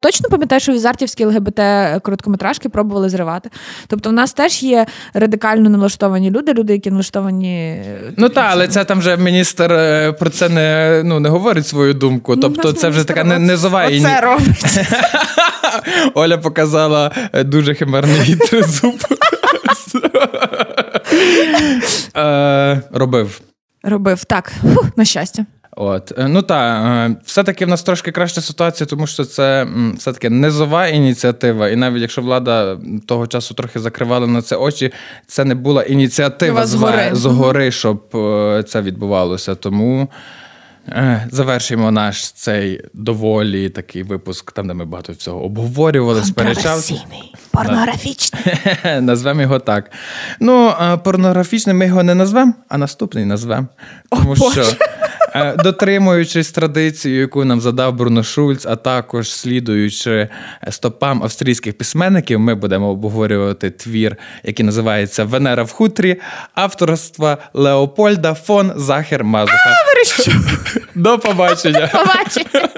Точно 0.00 0.28
пам'ятаю, 0.28 0.60
що 0.60 0.72
візартівські 0.72 1.24
ЛГБТ 1.24 1.60
короткометражки 2.02 2.68
пробували 2.68 3.08
зривати. 3.08 3.50
Тобто, 3.86 4.10
в 4.10 4.12
нас 4.12 4.32
теж 4.32 4.62
є 4.62 4.86
радикально 5.14 5.70
налаштовані 5.70 6.30
люди, 6.30 6.52
люди, 6.52 6.72
які 6.72 6.90
налаштовані. 6.90 7.56
е, 7.56 8.12
Ну 8.16 8.28
так, 8.28 8.46
але 8.50 8.68
це 8.68 8.84
там 8.84 8.98
вже 8.98 9.16
міністр 9.16 9.72
е, 9.72 10.12
про 10.12 10.30
це 10.30 10.48
не, 10.48 11.02
ну, 11.04 11.20
не 11.20 11.28
говорить 11.28 11.66
свою 11.66 11.94
думку. 11.94 12.36
Тобто 12.36 12.72
це 12.72 12.88
вже 12.88 13.04
така 13.04 13.24
не- 13.24 13.38
низова 13.38 13.84
іні- 13.84 14.00
Це 14.02 14.20
робить. 14.20 14.78
Оля 16.14 16.38
показала 16.38 17.10
дуже 17.44 17.74
химерний 17.74 18.36
тризуб. 18.50 18.94
Е, 22.16 22.82
Робив. 22.92 23.40
Робив 23.82 24.24
так, 24.24 24.52
Фух, 24.62 24.86
на 24.96 25.04
щастя. 25.04 25.46
От 25.76 26.18
Е, 26.18 26.28
ну 26.28 26.42
так, 26.42 27.10
все-таки 27.24 27.66
в 27.66 27.68
нас 27.68 27.82
трошки 27.82 28.12
краща 28.12 28.40
ситуація, 28.40 28.86
тому 28.86 29.06
що 29.06 29.24
це 29.24 29.66
все-таки 29.98 30.30
низова 30.30 30.86
ініціатива. 30.86 31.68
І 31.68 31.76
навіть 31.76 32.02
якщо 32.02 32.22
влада 32.22 32.78
того 33.06 33.26
часу 33.26 33.54
трохи 33.54 33.78
закривала 33.78 34.26
на 34.26 34.42
це 34.42 34.56
очі, 34.56 34.92
це 35.26 35.44
не 35.44 35.54
була 35.54 35.82
ініціатива 35.82 36.66
згори. 36.66 36.92
згори, 36.92 37.16
згори 37.16 37.70
щоб 37.70 38.16
е, 38.16 38.64
це 38.68 38.80
відбувалося. 38.80 39.54
Тому. 39.54 40.08
Е, 40.88 41.28
Завершимо 41.32 41.90
наш 41.90 42.32
цей 42.32 42.80
доволі 42.94 43.70
такий 43.70 44.02
випуск, 44.02 44.52
там 44.52 44.68
де 44.68 44.74
ми 44.74 44.84
багато 44.84 45.12
всього 45.12 45.44
обговорювали. 45.44 46.22
Контроверсійний, 46.36 47.34
порнографічний. 47.50 48.42
Назвемо 49.00 49.42
його 49.42 49.58
так. 49.58 49.90
Ну, 50.40 50.68
е, 50.68 50.96
порнографічним 50.96 51.78
ми 51.78 51.86
його 51.86 52.02
не 52.02 52.14
назвемо, 52.14 52.54
а 52.68 52.78
наступний 52.78 53.24
назвемо. 53.24 53.66
Тому 54.10 54.36
що, 54.36 54.64
е, 55.34 55.56
дотримуючись 55.56 56.50
традиції, 56.50 57.18
яку 57.18 57.44
нам 57.44 57.60
задав 57.60 57.94
Бруно 57.94 58.22
Шульц, 58.22 58.66
а 58.66 58.76
також 58.76 59.32
слідуючи 59.32 60.28
стопам 60.70 61.22
австрійських 61.22 61.78
письменників, 61.78 62.40
ми 62.40 62.54
будемо 62.54 62.88
обговорювати 62.88 63.70
твір, 63.70 64.16
який 64.44 64.66
називається 64.66 65.24
Венера 65.24 65.62
в 65.62 65.70
хутрі, 65.70 66.20
авторства 66.54 67.38
Леопольда 67.54 68.34
фон 68.34 68.72
Захер 68.76 69.24
Мазуха. 69.24 69.93
До 70.94 71.18
побачення! 71.18 71.86
Побачення. 71.92 72.68